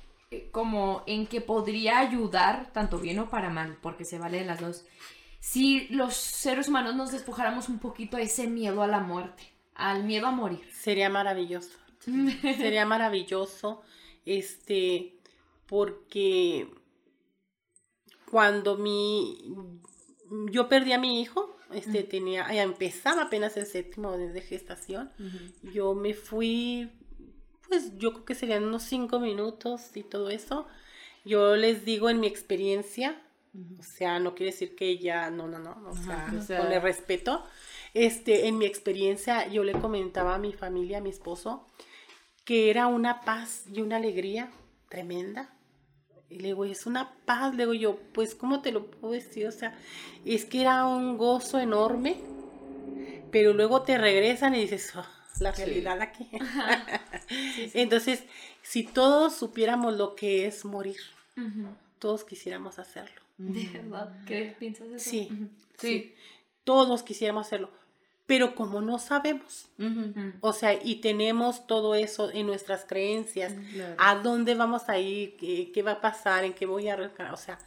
como 0.52 1.02
en 1.06 1.26
que 1.26 1.40
podría 1.40 1.98
ayudar, 1.98 2.72
tanto 2.72 2.98
bien 2.98 3.18
o 3.18 3.30
para 3.30 3.50
mal, 3.50 3.78
porque 3.80 4.04
se 4.04 4.18
vale 4.18 4.38
de 4.38 4.44
las 4.44 4.60
dos, 4.60 4.84
si 5.40 5.88
los 5.88 6.14
seres 6.14 6.68
humanos 6.68 6.96
nos 6.96 7.12
despojáramos 7.12 7.68
un 7.68 7.78
poquito 7.78 8.16
a 8.16 8.22
ese 8.22 8.46
miedo 8.46 8.82
a 8.82 8.86
la 8.86 9.00
muerte, 9.00 9.42
al 9.74 10.04
miedo 10.04 10.26
a 10.26 10.30
morir? 10.30 10.66
Sería 10.72 11.10
maravilloso. 11.10 11.78
Sería 12.42 12.86
maravilloso, 12.86 13.82
este, 14.24 15.18
porque 15.66 16.68
cuando 18.30 18.76
mi, 18.76 19.54
yo 20.50 20.68
perdí 20.68 20.92
a 20.92 20.98
mi 20.98 21.20
hijo, 21.20 21.56
este, 21.72 22.02
tenía, 22.02 22.52
ya 22.52 22.62
empezaba 22.62 23.22
apenas 23.22 23.56
el 23.56 23.66
séptimo 23.66 24.16
de 24.16 24.40
gestación, 24.40 25.10
yo 25.62 25.94
me 25.94 26.14
fui, 26.14 26.90
pues 27.74 27.98
yo 27.98 28.12
creo 28.12 28.24
que 28.24 28.34
serían 28.34 28.64
unos 28.64 28.82
cinco 28.84 29.18
minutos 29.20 29.96
y 29.96 30.02
todo 30.02 30.30
eso. 30.30 30.66
Yo 31.24 31.56
les 31.56 31.84
digo 31.84 32.08
en 32.10 32.20
mi 32.20 32.26
experiencia, 32.26 33.20
o 33.78 33.82
sea, 33.82 34.18
no 34.18 34.34
quiere 34.34 34.52
decir 34.52 34.76
que 34.76 34.88
ella, 34.88 35.30
no, 35.30 35.48
no, 35.48 35.58
no, 35.58 35.70
o 35.88 35.94
sea, 35.94 36.26
o 36.38 36.42
sea- 36.42 36.58
con 36.60 36.72
el 36.72 36.82
respeto. 36.82 37.44
Este, 37.94 38.46
en 38.48 38.58
mi 38.58 38.66
experiencia, 38.66 39.46
yo 39.48 39.64
le 39.64 39.72
comentaba 39.72 40.34
a 40.34 40.38
mi 40.38 40.52
familia, 40.52 40.98
a 40.98 41.00
mi 41.00 41.10
esposo, 41.10 41.66
que 42.44 42.70
era 42.70 42.86
una 42.88 43.20
paz 43.22 43.64
y 43.72 43.80
una 43.80 43.96
alegría 43.96 44.50
tremenda. 44.88 45.50
Y 46.28 46.40
le 46.40 46.48
digo, 46.48 46.64
es 46.64 46.86
una 46.86 47.14
paz, 47.24 47.54
le 47.54 47.62
digo 47.64 47.74
yo, 47.74 47.98
pues, 48.12 48.34
¿cómo 48.34 48.60
te 48.62 48.72
lo 48.72 48.86
puedo 48.90 49.14
decir? 49.14 49.46
O 49.46 49.52
sea, 49.52 49.78
es 50.24 50.44
que 50.44 50.60
era 50.62 50.84
un 50.86 51.16
gozo 51.16 51.58
enorme, 51.60 52.16
pero 53.30 53.52
luego 53.52 53.82
te 53.82 53.98
regresan 53.98 54.54
y 54.54 54.60
dices, 54.62 54.92
"Oh, 54.96 55.04
la 55.40 55.54
Sí. 55.54 55.64
realidad 55.64 56.00
aquí. 56.00 56.28
Entonces, 57.74 58.24
si 58.62 58.82
todos 58.84 59.34
supiéramos 59.34 59.96
lo 59.96 60.14
que 60.14 60.46
es 60.46 60.64
morir, 60.64 60.96
todos 61.98 62.24
quisiéramos 62.24 62.78
hacerlo. 62.78 63.20
¿De 63.38 63.68
verdad? 63.68 64.12
¿Qué 64.26 64.54
piensas 64.58 64.88
de 64.90 64.96
eso? 64.96 65.10
Sí, 65.10 65.28
sí, 65.78 66.14
todos 66.62 67.02
quisiéramos 67.02 67.46
hacerlo, 67.46 67.68
pero 68.26 68.54
como 68.54 68.80
no 68.80 68.98
sabemos, 69.00 69.66
Ujú. 69.78 70.32
o 70.40 70.52
sea, 70.52 70.72
y 70.80 70.96
tenemos 71.00 71.66
todo 71.66 71.96
eso 71.96 72.30
en 72.30 72.46
nuestras 72.46 72.84
creencias, 72.84 73.52
Claro. 73.72 73.96
¿a 73.98 74.14
dónde 74.16 74.54
vamos 74.54 74.88
a 74.88 74.98
ir? 75.00 75.36
¿Qué, 75.36 75.72
qué 75.72 75.82
va 75.82 75.92
a 75.92 76.00
pasar? 76.00 76.44
¿En 76.44 76.52
qué 76.54 76.64
voy 76.66 76.88
a 76.88 76.92
arrancar? 76.94 77.32
O 77.34 77.36
sea, 77.36 77.58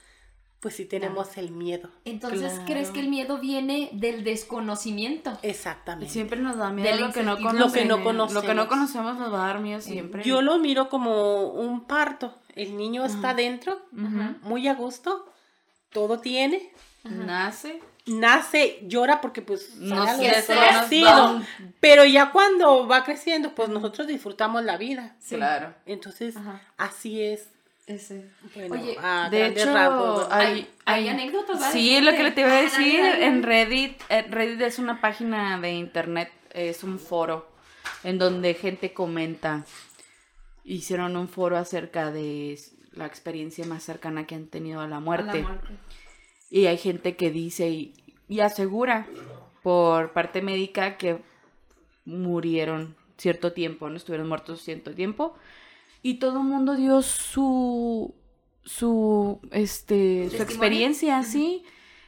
pues 0.60 0.76
sí 0.76 0.86
tenemos 0.86 1.38
el 1.38 1.52
miedo. 1.52 1.90
Entonces, 2.04 2.52
Claro. 2.54 2.66
¿crees 2.66 2.90
que 2.90 3.00
el 3.00 3.10
miedo 3.10 3.38
viene 3.38 3.90
del 3.94 4.24
desconocimiento? 4.24 5.38
Exactamente. 5.44 6.12
Siempre 6.12 6.40
nos 6.40 6.58
da 6.58 6.72
miedo 6.72 6.96
lo 6.98 7.14
que 7.14 7.24
no 7.24 7.36
conocemos. 7.38 7.68
Lo 7.68 7.72
que 7.74 7.86
no 7.86 7.98
Lo 7.98 8.04
que 8.04 8.14
no 8.14 8.34
conocemos. 8.34 8.68
conocemos 8.68 9.18
nos 9.18 9.32
va 9.34 9.44
a 9.44 9.48
dar 9.48 9.60
miedo 9.60 9.82
siempre. 9.82 10.24
Yo 10.24 10.42
lo 10.42 10.58
miro 10.58 10.90
como 10.90 11.44
un 11.52 11.82
parto. 11.86 12.36
El 12.56 12.76
niño 12.76 13.06
está 13.06 13.34
dentro, 13.36 13.80
muy 13.92 14.68
a 14.68 14.74
gusto, 14.74 15.32
todo 15.92 16.20
tiene, 16.20 16.72
Nace. 17.04 17.80
nace, 18.08 18.80
llora 18.84 19.22
porque 19.22 19.44
pues 19.44 19.76
No 19.76 19.96
un- 21.36 21.46
Pero 21.80 22.04
ya 22.04 22.32
cuando 22.32 22.88
va 22.88 23.04
creciendo, 23.04 23.54
pues 23.54 23.70
nosotros 23.70 24.08
disfrutamos 24.08 24.64
la 24.64 24.78
vida. 24.78 25.16
Claro. 25.30 25.76
Entonces, 25.86 26.36
así 26.78 27.22
es. 27.22 27.48
Ese. 27.88 28.30
Bueno, 28.54 28.76
Oye, 28.84 28.98
a 29.02 29.30
De 29.30 29.46
hecho, 29.48 29.66
¿verdad? 29.68 30.28
hay, 30.30 30.70
hay 30.86 31.08
anécdotas, 31.08 31.60
¿vale? 31.60 31.72
Sí, 31.72 31.96
es 31.96 32.04
lo 32.04 32.12
que 32.12 32.24
le 32.24 32.32
te 32.32 32.42
iba 32.42 32.52
a 32.52 32.58
Ah, 32.58 32.62
decir. 32.62 33.00
En 33.00 33.44
Reddit, 33.44 34.02
Reddit 34.30 34.62
es 34.62 34.78
una 34.78 35.00
página 35.00 35.58
de 35.60 35.72
internet, 35.72 36.30
es 36.52 36.84
un 36.84 37.00
foro 37.00 37.48
en 38.04 38.18
donde 38.18 38.54
gente 38.56 38.94
comenta. 38.94 39.64
Hicieron 40.66 41.16
un 41.16 41.30
foro 41.30 41.58
acerca 41.58 42.12
de 42.12 42.60
la 42.92 43.06
experiencia 43.06 43.66
más 43.66 43.84
cercana 43.84 44.28
que 44.28 44.36
han 44.36 44.48
tenido 44.48 44.82
a 44.82 44.88
la 44.88 44.98
A 44.98 45.00
la 45.00 45.06
muerte. 45.06 45.42
muerte. 45.44 45.68
Y 46.50 46.66
hay 46.66 46.78
gente 46.78 47.16
que 47.16 47.32
dice 47.32 47.70
y, 47.70 47.94
y 48.28 48.42
asegura 48.42 49.08
por 49.64 50.12
parte 50.12 50.42
médica 50.42 50.98
que 50.98 51.20
murieron 52.04 52.96
cierto 53.18 53.54
tiempo, 53.54 53.90
no 53.90 53.96
estuvieron 53.96 54.28
muertos 54.28 54.62
cierto 54.62 54.92
tiempo. 54.94 55.38
Y 56.02 56.16
todo 56.16 56.40
el 56.40 56.46
mundo 56.46 56.76
dio 56.76 57.02
su 57.02 58.14
su 58.64 59.40
este 59.52 60.30
su 60.30 60.42
experiencia, 60.44 61.24
sí. 61.24 61.64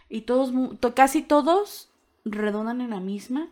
Y 0.09 0.21
todos 0.21 0.51
casi 0.95 1.21
todos 1.21 1.89
redondan 2.25 2.81
en 2.81 2.91
la 2.91 2.99
misma 2.99 3.49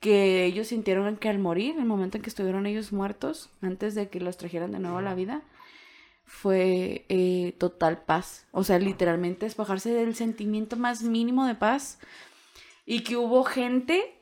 que 0.00 0.44
ellos 0.44 0.68
sintieron 0.68 1.16
que 1.16 1.28
al 1.28 1.38
morir, 1.38 1.76
el 1.78 1.84
momento 1.84 2.16
en 2.16 2.22
que 2.22 2.30
estuvieron 2.30 2.66
ellos 2.66 2.92
muertos, 2.92 3.50
antes 3.60 3.94
de 3.94 4.08
que 4.08 4.20
los 4.20 4.36
trajeran 4.36 4.72
de 4.72 4.78
nuevo 4.78 4.98
a 4.98 5.02
la 5.02 5.14
vida, 5.14 5.42
fue 6.24 7.06
eh, 7.08 7.54
total 7.58 8.02
paz. 8.02 8.46
O 8.52 8.64
sea, 8.64 8.78
literalmente 8.78 9.46
despojarse 9.46 9.90
del 9.90 10.14
sentimiento 10.14 10.76
más 10.76 11.02
mínimo 11.02 11.46
de 11.46 11.54
paz. 11.54 11.98
Y 12.84 13.00
que 13.00 13.16
hubo 13.16 13.44
gente 13.44 14.20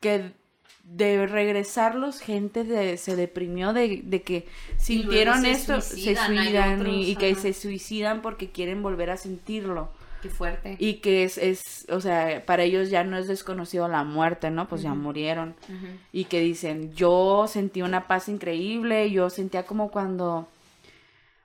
que 0.00 0.32
de 0.90 1.26
regresarlos, 1.26 2.20
gente 2.20 2.64
de- 2.64 2.96
se 2.96 3.14
deprimió 3.14 3.72
de, 3.72 4.00
de 4.04 4.22
que 4.22 4.46
sintieron 4.78 5.42
se 5.42 5.50
esto, 5.50 5.80
se 5.80 5.90
suicidan, 5.90 6.30
hay 6.32 6.36
suicidan 6.38 6.80
otros, 6.80 6.94
y, 6.94 7.10
y 7.10 7.16
que 7.16 7.34
se 7.34 7.52
suicidan 7.52 8.22
porque 8.22 8.50
quieren 8.50 8.82
volver 8.82 9.10
a 9.10 9.16
sentirlo. 9.16 9.90
Qué 10.22 10.30
fuerte. 10.30 10.76
Y 10.80 10.94
que 10.94 11.22
es, 11.22 11.38
es, 11.38 11.86
o 11.90 12.00
sea, 12.00 12.44
para 12.44 12.64
ellos 12.64 12.90
ya 12.90 13.04
no 13.04 13.16
es 13.18 13.28
desconocido 13.28 13.86
la 13.86 14.02
muerte, 14.02 14.50
¿no? 14.50 14.66
Pues 14.66 14.82
ya 14.82 14.92
murieron 14.94 15.54
y 16.12 16.24
que 16.24 16.40
dicen, 16.40 16.92
yo 16.94 17.46
sentí 17.48 17.82
una 17.82 18.08
paz 18.08 18.28
increíble, 18.28 19.10
yo 19.12 19.30
sentía 19.30 19.62
como 19.64 19.90
cuando, 19.92 20.48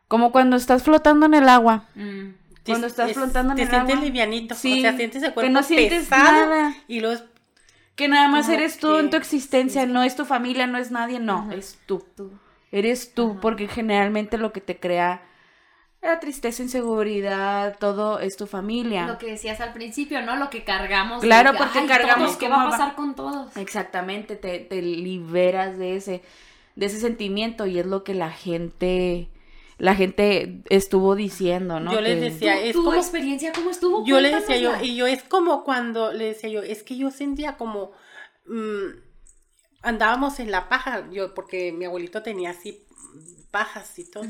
como 0.07 0.31
cuando 0.31 0.55
estás 0.55 0.81
flotando 0.83 1.25
en 1.27 1.33
el 1.35 1.49
agua. 1.49 1.85
Mm. 1.95 2.29
Cuando 2.65 2.87
estás 2.87 3.09
Es- 3.11 3.17
flotando 3.17 3.51
en 3.51 3.57
te 3.57 3.63
el 3.63 3.69
sientes 3.69 3.93
agua. 3.95 4.05
livianito, 4.05 4.55
Sí, 4.55 4.79
o 4.79 4.81
sea, 4.81 4.95
sientes 4.97 5.21
el 5.21 5.29
que 5.29 5.33
cuerpo 5.33 5.51
no 5.51 5.63
sientes 5.63 6.09
nada. 6.09 6.73
y 6.87 6.99
luego 7.01 7.21
Que 7.95 8.07
nada 8.07 8.27
más 8.27 8.45
Como 8.47 8.57
eres 8.57 8.79
tú 8.79 8.95
en 8.97 9.09
tu 9.09 9.17
existencia, 9.17 9.85
no 9.85 10.03
es 10.03 10.15
tu 10.15 10.25
familia, 10.25 10.65
no 10.67 10.77
es 10.77 10.89
nadie, 10.91 11.19
no, 11.19 11.39
Ajá. 11.47 11.53
es 11.55 11.79
tú. 11.85 12.03
Tú. 12.15 12.31
Eres 12.71 13.13
tú, 13.13 13.31
Ajá. 13.31 13.41
porque 13.41 13.67
generalmente 13.67 14.37
lo 14.37 14.51
que 14.51 14.61
te 14.61 14.79
crea 14.79 15.21
la 16.01 16.19
tristeza, 16.19 16.61
inseguridad, 16.63 17.77
todo 17.79 18.19
es 18.19 18.35
tu 18.35 18.45
familia. 18.45 19.07
Lo 19.07 19.17
que 19.17 19.27
decías 19.27 19.61
al 19.61 19.71
principio, 19.71 20.21
¿no? 20.21 20.35
Lo 20.35 20.49
que 20.49 20.63
cargamos. 20.65 21.21
Claro, 21.21 21.53
que, 21.53 21.59
porque 21.59 21.79
"Ay, 21.79 21.87
cargamos 21.87 22.25
todos, 22.25 22.37
¿Qué 22.37 22.49
va 22.49 22.61
a 22.61 22.65
va". 22.65 22.69
pasar 22.71 22.95
con 22.95 23.15
todos? 23.15 23.55
Exactamente, 23.55 24.35
te, 24.35 24.59
te 24.59 24.81
liberas 24.81 25.77
de 25.77 25.95
ese, 25.95 26.21
de 26.75 26.85
ese 26.87 26.99
sentimiento 26.99 27.67
y 27.67 27.79
es 27.79 27.85
lo 27.85 28.03
que 28.03 28.15
la 28.15 28.31
gente, 28.31 29.29
la 29.77 29.95
gente 29.95 30.63
estuvo 30.69 31.15
diciendo, 31.15 31.79
¿no? 31.79 31.93
Yo 31.93 32.01
les 32.01 32.19
decía, 32.21 32.55
¿Tu, 32.55 32.61
es 32.65 32.73
tu 32.73 32.83
como- 32.85 32.97
experiencia 32.97 33.51
cómo 33.53 33.69
estuvo? 33.71 34.05
yo 34.05 34.19
le 34.21 34.31
decía 34.33 34.57
yo, 34.57 34.73
y 34.81 34.95
yo 34.95 35.07
es 35.07 35.23
como 35.23 35.63
cuando 35.63 36.11
le 36.13 36.25
decía 36.25 36.49
yo, 36.49 36.61
es 36.61 36.83
que 36.83 36.95
yo 36.97 37.11
sentía 37.11 37.57
como 37.57 37.91
mm, 38.45 38.87
andábamos 39.81 40.39
en 40.39 40.51
la 40.51 40.69
paja, 40.69 41.09
yo 41.11 41.33
porque 41.33 41.71
mi 41.71 41.85
abuelito 41.85 42.21
tenía 42.23 42.51
así 42.51 42.85
pajas 43.51 43.97
y 43.99 44.09
todo. 44.09 44.23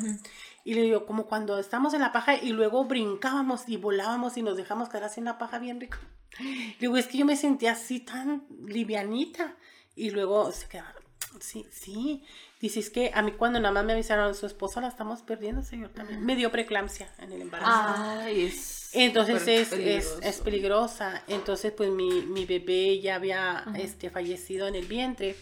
Y 0.65 0.73
le 0.73 0.81
digo, 0.81 1.05
como 1.05 1.27
cuando 1.27 1.59
estamos 1.59 1.93
en 1.93 2.01
la 2.01 2.11
paja 2.11 2.35
y 2.35 2.49
luego 2.51 2.85
brincábamos 2.85 3.63
y 3.67 3.77
volábamos 3.77 4.37
y 4.37 4.41
nos 4.43 4.57
dejamos 4.57 4.89
quedar 4.89 5.05
así 5.05 5.19
en 5.19 5.25
la 5.25 5.37
paja 5.37 5.59
bien 5.59 5.79
rico. 5.79 5.97
Le 6.39 6.75
digo, 6.79 6.97
es 6.97 7.07
que 7.07 7.17
yo 7.19 7.25
me 7.25 7.35
sentía 7.35 7.73
así 7.73 7.99
tan 7.99 8.45
livianita. 8.65 9.55
Y 9.95 10.09
luego 10.09 10.51
se 10.51 10.67
quedaba, 10.67 10.95
Sí, 11.39 11.65
sí. 11.71 12.23
Dices 12.59 12.89
que 12.89 13.11
a 13.13 13.21
mí 13.21 13.31
cuando 13.33 13.59
nada 13.59 13.73
más 13.73 13.85
me 13.85 13.93
avisaron, 13.93 14.33
su 14.35 14.45
esposa 14.45 14.79
la 14.81 14.87
estamos 14.87 15.21
perdiendo, 15.21 15.61
señor, 15.61 15.89
también. 15.89 16.25
Me 16.25 16.35
dio 16.35 16.51
preeclampsia 16.51 17.11
en 17.19 17.31
el 17.33 17.41
embarazo. 17.41 17.71
Ay, 17.73 18.45
es. 18.45 18.89
Entonces 18.93 19.47
es, 19.47 19.73
es, 20.21 20.39
peligrosa. 20.41 21.23
Entonces, 21.27 21.71
pues 21.71 21.89
mi, 21.89 22.21
mi 22.21 22.45
bebé 22.45 22.99
ya 23.01 23.15
había 23.15 23.65
este, 23.75 24.09
fallecido 24.09 24.67
en 24.67 24.75
el 24.75 24.85
vientre. 24.85 25.35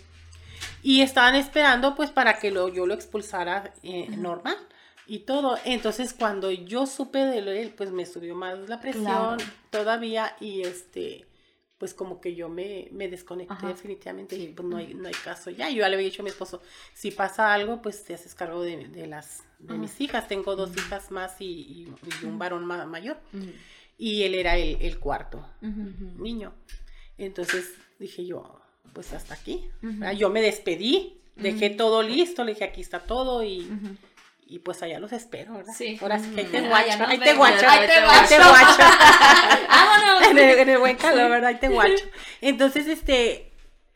Y 0.83 1.01
estaban 1.01 1.35
esperando, 1.35 1.95
pues, 1.95 2.09
para 2.11 2.39
que 2.39 2.49
lo, 2.51 2.69
yo 2.69 2.85
lo 2.85 2.93
expulsara 2.93 3.73
eh, 3.83 4.07
normal 4.09 4.57
y 5.05 5.19
todo. 5.19 5.57
Entonces, 5.65 6.13
cuando 6.13 6.49
yo 6.51 6.87
supe 6.87 7.19
de 7.19 7.39
él, 7.39 7.73
pues 7.75 7.91
me 7.91 8.05
subió 8.05 8.35
más 8.35 8.57
la 8.69 8.79
presión 8.79 9.03
Claro. 9.05 9.37
todavía. 9.69 10.35
Y 10.39 10.61
este, 10.61 11.25
pues 11.81 11.95
como 11.95 12.21
que 12.21 12.35
yo 12.35 12.47
me, 12.47 12.89
me 12.91 13.07
desconecté 13.09 13.51
Ajá. 13.55 13.69
definitivamente. 13.69 14.35
Y 14.35 14.49
pues 14.49 14.67
no 14.69 14.77
hay, 14.77 14.93
no 14.93 15.07
hay 15.07 15.15
caso 15.15 15.49
ya. 15.49 15.67
Yo 15.71 15.77
ya 15.79 15.89
le 15.89 15.95
había 15.95 16.05
dicho 16.05 16.21
a 16.21 16.25
mi 16.25 16.29
esposo, 16.29 16.61
si 16.93 17.09
pasa 17.09 17.51
algo, 17.51 17.81
pues 17.81 18.03
te 18.03 18.13
haces 18.13 18.35
cargo 18.35 18.61
de, 18.61 18.87
de 18.89 19.07
las 19.07 19.43
de 19.57 19.73
mis 19.79 19.99
hijas. 19.99 20.27
Tengo 20.27 20.55
dos 20.55 20.77
hijas 20.77 21.09
más 21.09 21.41
y, 21.41 21.45
y- 21.45 21.93
y 22.21 22.25
un 22.25 22.37
varón 22.37 22.65
ma- 22.65 22.85
mayor 22.85 23.17
y 23.97 24.21
él 24.21 24.35
era 24.35 24.57
el, 24.57 24.77
el 24.79 24.99
cuarto 24.99 25.43
niño. 26.19 26.53
Entonces 27.17 27.73
dije 27.97 28.27
yo, 28.27 28.61
pues 28.93 29.11
hasta 29.13 29.33
aquí. 29.33 29.67
Ah, 30.03 30.13
Yo 30.13 30.29
me 30.29 30.41
despedí, 30.43 31.17
dejé 31.35 31.71
todo 31.71 32.03
listo, 32.03 32.43
le 32.43 32.51
dije 32.53 32.63
aquí 32.65 32.81
está 32.81 32.99
todo 32.99 33.43
y, 33.43 33.67
y 34.51 34.59
pues 34.59 34.83
allá 34.83 34.99
los 34.99 35.13
espero, 35.13 35.53
¿verdad? 35.53 35.73
Sí. 35.73 35.97
Ahora 36.01 36.19
sí 36.19 36.29
que 36.31 36.41
ahí 36.41 36.45
te 36.47 36.61
guacho, 36.61 37.03
ahí 37.05 37.17
te 37.19 37.33
guacho, 37.33 37.65
Ahí 37.69 37.87
te 38.27 38.37
guacho. 38.37 38.83
en, 40.29 40.37
el, 40.37 40.59
en 40.59 40.69
el 40.69 40.77
buen 40.77 40.97
calor, 40.97 41.29
¿verdad? 41.29 41.51
Ahí 41.51 41.59
te 41.59 41.69
guacho. 41.69 42.03
Entonces, 42.41 42.85
este, 42.87 43.53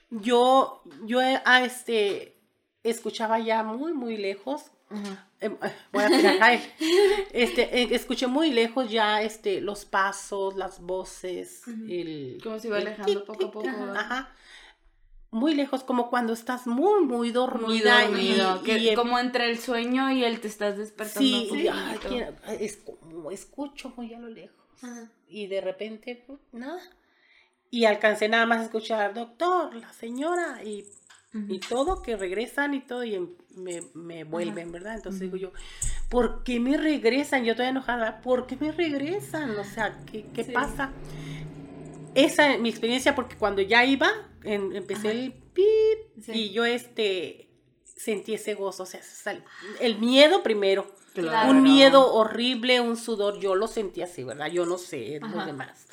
yo, 0.10 0.82
yo, 1.04 1.20
ah, 1.44 1.66
este, 1.66 2.38
escuchaba 2.84 3.38
ya 3.40 3.64
muy, 3.64 3.92
muy 3.92 4.16
lejos. 4.16 4.72
eh, 5.42 5.50
voy 5.92 6.04
a 6.04 6.08
tirar 6.08 6.38
a 6.42 6.54
él. 6.54 6.62
Este, 7.34 7.82
eh, 7.82 7.90
escuché 7.92 8.28
muy 8.28 8.52
lejos 8.52 8.90
ya, 8.90 9.24
este, 9.24 9.60
los 9.60 9.84
pasos, 9.84 10.56
las 10.56 10.80
voces, 10.80 11.64
el... 11.68 12.40
Como 12.42 12.60
se 12.60 12.70
iba 12.70 12.78
alejando 12.78 13.26
poco 13.26 13.48
a 13.48 13.52
poco. 13.52 13.70
Ajá. 13.94 14.34
Muy 15.36 15.54
lejos, 15.54 15.84
como 15.84 16.10
cuando 16.10 16.32
estás 16.32 16.66
muy, 16.66 17.02
muy 17.02 17.18
Muy 17.18 17.32
dormida. 17.32 18.04
y- 18.06 18.08
dormido. 18.08 18.64
que 18.64 18.78
y, 18.78 18.90
em- 18.90 18.96
como 18.96 19.20
entre 19.20 19.50
el 19.52 19.60
sueño 19.60 20.10
y 20.12 20.24
el 20.24 20.40
te 20.40 20.48
estás 20.48 20.78
despertando. 20.78 21.20
Sí, 21.20 21.48
un 21.52 21.60
y, 21.60 21.68
ay, 21.68 22.00
es 22.62 22.78
como 22.78 23.32
escucho 23.32 23.92
muy 23.98 24.14
a 24.14 24.20
lo 24.20 24.30
lejos. 24.30 24.56
Ajá. 24.82 25.10
Y 25.28 25.48
de 25.48 25.60
repente, 25.60 26.24
pues, 26.26 26.40
nada. 26.54 26.80
Y 27.70 27.84
alcancé 27.84 28.30
nada 28.30 28.46
más 28.46 28.60
a 28.60 28.64
escuchar, 28.64 29.14
doctor, 29.14 29.76
la 29.76 29.92
señora, 29.92 30.64
y, 30.64 30.86
y 31.50 31.60
todo, 31.60 32.02
que 32.02 32.16
regresan 32.16 32.74
y 32.74 32.80
todo, 32.80 33.04
y 33.04 33.16
em- 33.16 33.34
me, 33.58 33.82
me 33.94 34.24
vuelven, 34.24 34.72
¿verdad? 34.72 34.96
Entonces 34.96 35.20
digo 35.20 35.36
yo, 35.36 35.52
¿por 36.08 36.44
qué 36.44 36.62
me 36.62 36.78
regresan? 36.78 37.44
Yo 37.44 37.52
estoy 37.52 37.66
enojada, 37.68 38.22
¿por 38.22 38.48
qué 38.48 38.56
me 38.56 38.72
regresan? 38.72 39.50
O 39.60 39.66
sea, 39.66 39.98
¿qué, 40.10 40.26
qué 40.34 40.46
Sí. 40.46 40.52
pasa? 40.54 40.92
Esa 42.14 42.54
es 42.54 42.60
mi 42.62 42.70
experiencia, 42.70 43.14
porque 43.16 43.36
cuando 43.36 43.62
ya 43.62 43.84
iba, 43.84 44.10
en- 44.46 44.76
empecé 44.76 45.12
el 45.12 45.34
pip, 45.34 46.24
Sí. 46.24 46.32
y 46.34 46.50
yo 46.52 46.66
este 46.66 47.50
sentí 47.86 48.34
ese 48.34 48.54
gozo, 48.56 48.84
o 48.84 48.86
sea, 48.86 49.02
el 49.80 49.98
miedo 50.00 50.44
primero, 50.44 50.92
Claro. 51.14 51.50
un 51.52 51.64
miedo 51.64 52.14
horrible, 52.14 52.82
un 52.82 52.98
sudor, 52.98 53.40
yo 53.40 53.56
lo 53.56 53.68
sentí 53.68 54.02
así, 54.02 54.24
¿verdad? 54.24 54.48
Yo 54.52 54.66
no 54.66 54.78
sé 54.78 55.20
Ajá. 55.22 55.34
los 55.34 55.46
demás, 55.46 55.88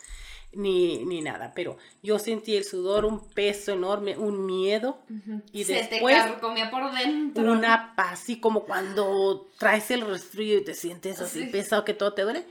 ni, 0.53 1.05
ni 1.05 1.21
nada, 1.23 1.53
pero 1.55 1.79
yo 2.03 2.19
sentí 2.19 2.57
el 2.57 2.65
sudor, 2.65 3.05
un 3.05 3.21
peso 3.31 3.73
enorme, 3.73 4.19
un 4.19 4.45
miedo, 4.47 4.99
y 5.53 5.63
Se 5.65 5.75
después 5.75 6.17
te 6.17 6.67
por 6.71 6.93
dentro. 6.93 7.53
una 7.53 7.95
paz, 7.95 8.21
así 8.21 8.41
como 8.41 8.65
cuando 8.65 9.49
traes 9.59 9.91
el 9.93 10.01
resfrío 10.03 10.59
y 10.59 10.65
te 10.65 10.75
sientes 10.75 11.21
así 11.21 11.45
Sí. 11.45 11.47
pesado 11.51 11.85
que 11.85 11.95
todo 11.95 12.13
te 12.15 12.23
duele. 12.23 12.45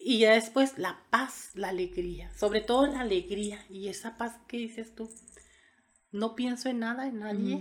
Y 0.00 0.18
ya 0.18 0.32
después 0.34 0.76
la 0.78 1.00
paz, 1.10 1.50
la 1.54 1.68
alegría, 1.70 2.30
sobre 2.36 2.60
todo 2.60 2.86
la 2.86 3.00
alegría 3.00 3.64
y 3.70 3.88
esa 3.88 4.16
paz 4.16 4.34
que 4.46 4.56
dices 4.56 4.94
tú. 4.94 5.08
No 6.10 6.34
pienso 6.34 6.68
en 6.68 6.78
nada, 6.78 7.06
en 7.06 7.18
nadie, 7.20 7.60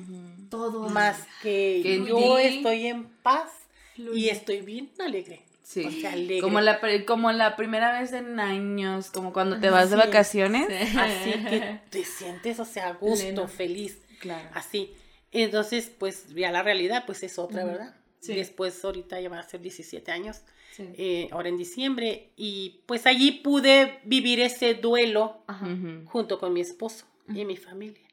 todo 0.50 0.88
más 0.90 1.18
que, 1.42 1.82
Que 1.84 2.06
yo 2.08 2.38
estoy 2.40 2.88
en 2.88 3.06
paz 3.24 3.50
y 3.98 4.30
estoy 4.30 4.62
bien 4.62 4.90
alegre. 5.00 5.44
Sí. 5.64 5.84
O 5.84 5.92
sea, 5.92 6.14
alegre. 6.14 6.40
Como 6.42 6.62
la, 6.62 6.80
como 7.06 7.32
la 7.34 7.58
primera 7.58 8.00
vez 8.00 8.14
en 8.14 8.40
años, 8.40 9.12
como 9.12 9.34
cuando 9.34 9.60
te 9.60 9.70
vas 9.70 9.90
de 9.90 9.98
Sí. 9.98 10.02
vacaciones. 10.06 10.70
Así 10.96 11.32
que 11.32 11.80
te 11.90 12.06
sientes, 12.06 12.60
o 12.62 12.66
sea, 12.66 12.88
a 12.88 12.94
gusto, 12.94 13.26
Pleno. 13.26 13.48
feliz. 13.50 14.00
Claro. 14.22 14.48
Así. 14.54 14.94
Entonces, 15.34 15.92
pues 16.00 16.34
ya 16.34 16.52
la 16.54 16.64
realidad, 16.64 17.04
pues 17.06 17.22
es 17.24 17.38
otra, 17.38 17.66
¿verdad? 17.66 17.96
Sí. 18.22 18.34
Después, 18.34 18.84
ahorita 18.86 19.20
ya 19.20 19.28
va 19.28 19.40
a 19.40 19.44
ser 19.44 19.60
17 19.60 20.10
años, 20.12 20.42
Sí. 20.72 20.88
eh, 20.98 21.28
ahora 21.32 21.50
en 21.50 21.58
diciembre, 21.58 22.30
y 22.38 22.80
pues 22.86 23.06
allí 23.06 23.32
pude 23.32 24.00
vivir 24.06 24.40
ese 24.40 24.74
duelo 24.76 25.42
Ajá. 25.48 25.68
Junto 26.06 26.40
con 26.40 26.54
mi 26.54 26.62
esposo 26.62 27.06
y 27.34 27.44
mi 27.44 27.58
familia. 27.58 28.07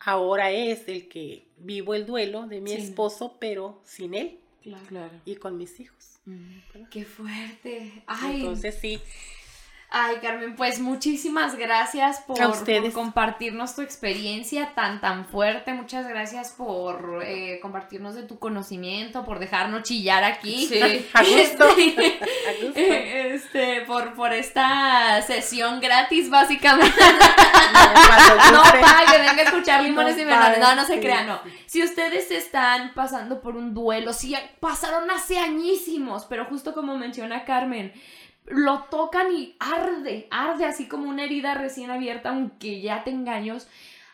Ahora 0.00 0.50
es 0.50 0.88
el 0.88 1.08
que 1.08 1.46
vivo 1.58 1.94
el 1.94 2.04
duelo 2.06 2.46
de 2.46 2.60
mi 2.60 2.70
Sí. 2.72 2.76
esposo, 2.82 3.36
pero 3.40 3.80
sin 3.84 4.14
él 4.14 4.38
Claro. 4.88 5.12
Y 5.26 5.36
con 5.36 5.58
mis 5.58 5.78
hijos. 5.80 6.18
Qué 6.90 7.04
fuerte. 7.04 8.02
Ay, 8.06 8.36
Entonces 8.40 8.76
sí, 8.80 8.98
Ay, 9.96 10.16
Carmen, 10.20 10.56
pues 10.56 10.80
muchísimas 10.80 11.54
gracias 11.54 12.18
por, 12.26 12.36
compartirnos 12.92 13.76
tu 13.76 13.82
experiencia 13.82 14.72
tan, 14.74 15.00
tan 15.00 15.24
fuerte. 15.24 15.72
Muchas 15.72 16.08
gracias 16.08 16.50
por 16.50 17.22
eh, 17.24 17.60
compartirnos 17.62 18.16
de 18.16 18.24
tu 18.24 18.40
conocimiento, 18.40 19.24
por 19.24 19.38
dejarnos 19.38 19.84
chillar 19.84 20.24
aquí. 20.24 20.66
Sí. 20.66 21.06
a 21.14 21.22
gusto. 21.22 21.68
Este, 21.78 22.18
a 22.48 22.64
gusto. 22.64 22.80
este, 22.80 23.80
por, 23.82 24.14
por 24.14 24.32
esta 24.32 25.22
sesión 25.22 25.78
gratis, 25.78 26.28
básicamente. 26.28 27.00
No 28.52 28.60
guste. 28.60 28.78
pague, 28.80 29.18
venga 29.18 29.42
a 29.42 29.44
escuchar 29.44 29.82
limones 29.82 30.16
No 30.16 30.22
y 30.22 30.24
melones. 30.24 30.58
No, 30.58 30.74
no 30.74 30.84
se 30.84 30.94
sí, 30.94 31.00
crean, 31.00 31.26
no. 31.26 31.40
Si 31.66 31.82
ustedes 31.82 32.30
están 32.30 32.94
pasando 32.94 33.40
por 33.40 33.56
un 33.56 33.74
duelo, 33.74 34.12
si 34.12 34.34
pasaron 34.60 35.10
hace 35.10 35.38
añísimos, 35.38 36.24
pero 36.24 36.44
justo 36.46 36.72
como 36.72 36.96
menciona 36.96 37.44
Carmen, 37.44 37.92
lo 38.46 38.84
tocan 38.84 39.32
y 39.32 39.56
arde, 39.58 40.28
arde 40.30 40.66
así 40.66 40.86
como 40.86 41.08
una 41.08 41.24
herida 41.24 41.54
recién 41.54 41.90
abierta, 41.90 42.30
aunque 42.30 42.80
ya 42.80 43.04
tenga 43.04 43.34
años. 43.34 43.66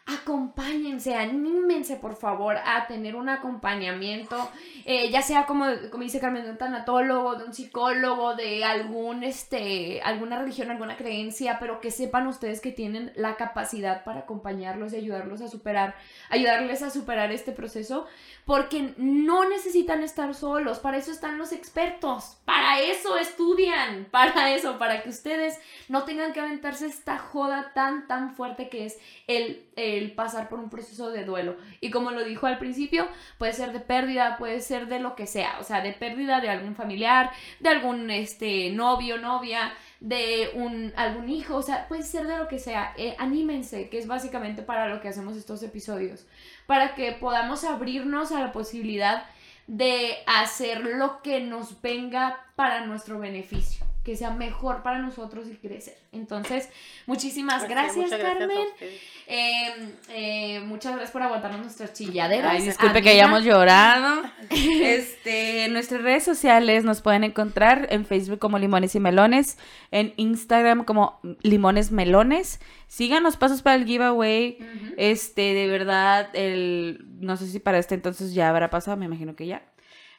Acompáñense, 0.06 1.14
anímense 1.14 1.94
por 1.94 2.16
favor 2.16 2.56
a 2.56 2.86
tener 2.88 3.14
un 3.14 3.28
acompañamiento, 3.28 4.50
eh, 4.84 5.08
ya 5.10 5.22
sea 5.22 5.46
como, 5.46 5.66
como 5.92 6.02
dice 6.02 6.18
Carmen, 6.18 6.42
de 6.42 6.50
un 6.50 6.58
tanatólogo, 6.58 7.36
de 7.36 7.44
un 7.44 7.54
psicólogo, 7.54 8.34
de 8.34 8.64
algún, 8.64 9.22
este, 9.22 10.00
alguna 10.02 10.38
religión, 10.40 10.70
alguna 10.70 10.96
creencia, 10.96 11.58
pero 11.60 11.80
que 11.80 11.92
sepan 11.92 12.26
ustedes 12.26 12.60
que 12.60 12.72
tienen 12.72 13.12
la 13.14 13.36
capacidad 13.36 14.02
para 14.02 14.20
acompañarlos 14.20 14.94
y 14.94 14.96
ayudarlos 14.96 15.42
a 15.42 15.48
superar, 15.48 15.94
ayudarles 16.28 16.82
a 16.82 16.90
superar 16.90 17.30
este 17.30 17.52
proceso, 17.52 18.08
porque 18.50 18.94
no 18.96 19.48
necesitan 19.48 20.02
estar 20.02 20.34
solos, 20.34 20.80
para 20.80 20.96
eso 20.96 21.12
están 21.12 21.38
los 21.38 21.52
expertos, 21.52 22.36
para 22.44 22.80
eso 22.80 23.16
estudian, 23.16 24.06
para 24.10 24.52
eso, 24.52 24.76
para 24.76 25.04
que 25.04 25.08
ustedes 25.08 25.56
no 25.88 26.02
tengan 26.02 26.32
que 26.32 26.40
aventarse 26.40 26.86
esta 26.86 27.16
joda 27.16 27.70
tan, 27.76 28.08
tan 28.08 28.34
fuerte 28.34 28.68
que 28.68 28.86
es 28.86 28.98
el, 29.28 29.68
el 29.76 30.10
pasar 30.16 30.48
por 30.48 30.58
un 30.58 30.68
proceso 30.68 31.12
de 31.12 31.24
duelo. 31.24 31.58
Y 31.80 31.92
como 31.92 32.10
lo 32.10 32.24
dijo 32.24 32.48
al 32.48 32.58
principio, 32.58 33.06
puede 33.38 33.52
ser 33.52 33.72
de 33.72 33.78
pérdida, 33.78 34.36
puede 34.36 34.60
ser 34.62 34.88
de 34.88 34.98
lo 34.98 35.14
que 35.14 35.28
sea, 35.28 35.58
o 35.60 35.62
sea, 35.62 35.80
de 35.80 35.92
pérdida 35.92 36.40
de 36.40 36.50
algún 36.50 36.74
familiar, 36.74 37.30
de 37.60 37.68
algún 37.68 38.10
este, 38.10 38.70
novio, 38.70 39.18
novia, 39.18 39.72
de 40.00 40.50
un, 40.54 40.92
algún 40.96 41.28
hijo, 41.28 41.56
o 41.56 41.62
sea, 41.62 41.86
puede 41.86 42.02
ser 42.02 42.26
de 42.26 42.38
lo 42.38 42.48
que 42.48 42.58
sea. 42.58 42.94
Eh, 42.96 43.14
anímense, 43.18 43.90
que 43.90 43.98
es 43.98 44.06
básicamente 44.06 44.62
para 44.62 44.88
lo 44.88 45.00
que 45.00 45.08
hacemos 45.08 45.36
estos 45.36 45.62
episodios, 45.62 46.26
para 46.70 46.94
que 46.94 47.10
podamos 47.10 47.64
abrirnos 47.64 48.30
a 48.30 48.38
la 48.38 48.52
posibilidad 48.52 49.24
de 49.66 50.18
hacer 50.28 50.82
lo 50.82 51.20
que 51.20 51.40
nos 51.40 51.82
venga 51.82 52.46
para 52.54 52.86
nuestro 52.86 53.18
beneficio, 53.18 53.79
que 54.04 54.16
sea 54.16 54.30
mejor 54.30 54.82
para 54.82 54.98
nosotros 54.98 55.46
y 55.48 55.56
crecer. 55.56 55.98
Entonces, 56.12 56.70
muchísimas 57.06 57.62
Así, 57.64 57.70
gracias, 57.72 58.10
Carmen. 58.10 58.50
ustedes. 58.72 59.00
Eh, 59.26 59.74
eh, 60.08 60.60
muchas 60.60 60.92
gracias 60.92 61.10
por 61.10 61.22
aguantarnos 61.22 61.60
nuestras 61.60 61.92
chilladeras. 61.92 62.50
Ay, 62.52 62.62
disculpe 62.62 63.02
que 63.02 63.10
hayamos 63.10 63.44
llorado. 63.44 64.22
Este, 64.50 65.64
en 65.66 65.72
nuestras 65.74 66.00
redes 66.02 66.24
sociales 66.24 66.82
nos 66.84 67.02
pueden 67.02 67.24
encontrar 67.24 67.86
en 67.90 68.04
Facebook 68.06 68.38
como 68.38 68.58
Limones 68.58 68.94
y 68.94 69.00
Melones, 69.00 69.58
en 69.90 70.14
Instagram 70.16 70.84
como 70.84 71.20
Limones 71.42 71.90
Melones. 71.92 72.60
Síganos 72.88 73.36
pasos 73.36 73.62
para 73.62 73.76
el 73.76 73.84
giveaway. 73.84 74.58
Este, 74.96 75.54
de 75.54 75.66
verdad, 75.68 76.30
el 76.34 77.04
no 77.20 77.36
sé 77.36 77.46
si 77.46 77.60
para 77.60 77.78
este 77.78 77.94
entonces 77.94 78.32
ya 78.34 78.48
habrá 78.48 78.70
pasado, 78.70 78.96
me 78.96 79.04
imagino 79.04 79.36
que 79.36 79.46
ya. 79.46 79.62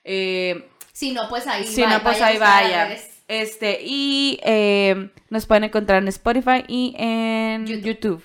Eh, 0.04 0.70
Si 0.94 1.12
no, 1.12 1.28
pues 1.30 1.48
ahí 1.48 1.66
si 1.66 1.82
va- 1.82 1.90
no, 1.90 2.04
pues 2.04 2.20
vaya 2.20 2.26
a 2.26 2.30
ahí 2.30 2.38
vaya. 2.68 2.98
Este, 3.32 3.80
y 3.82 4.42
eh, 4.44 5.10
nos 5.30 5.46
pueden 5.46 5.64
encontrar 5.64 6.02
en 6.02 6.10
Spotify 6.10 6.66
y 6.68 6.94
en 6.98 7.66
YouTube. 7.66 7.86
YouTube. 7.86 8.24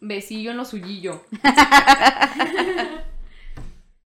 Besillo 0.00 0.52
en 0.52 0.56
lo 0.56 0.64
suyillo. 0.64 1.22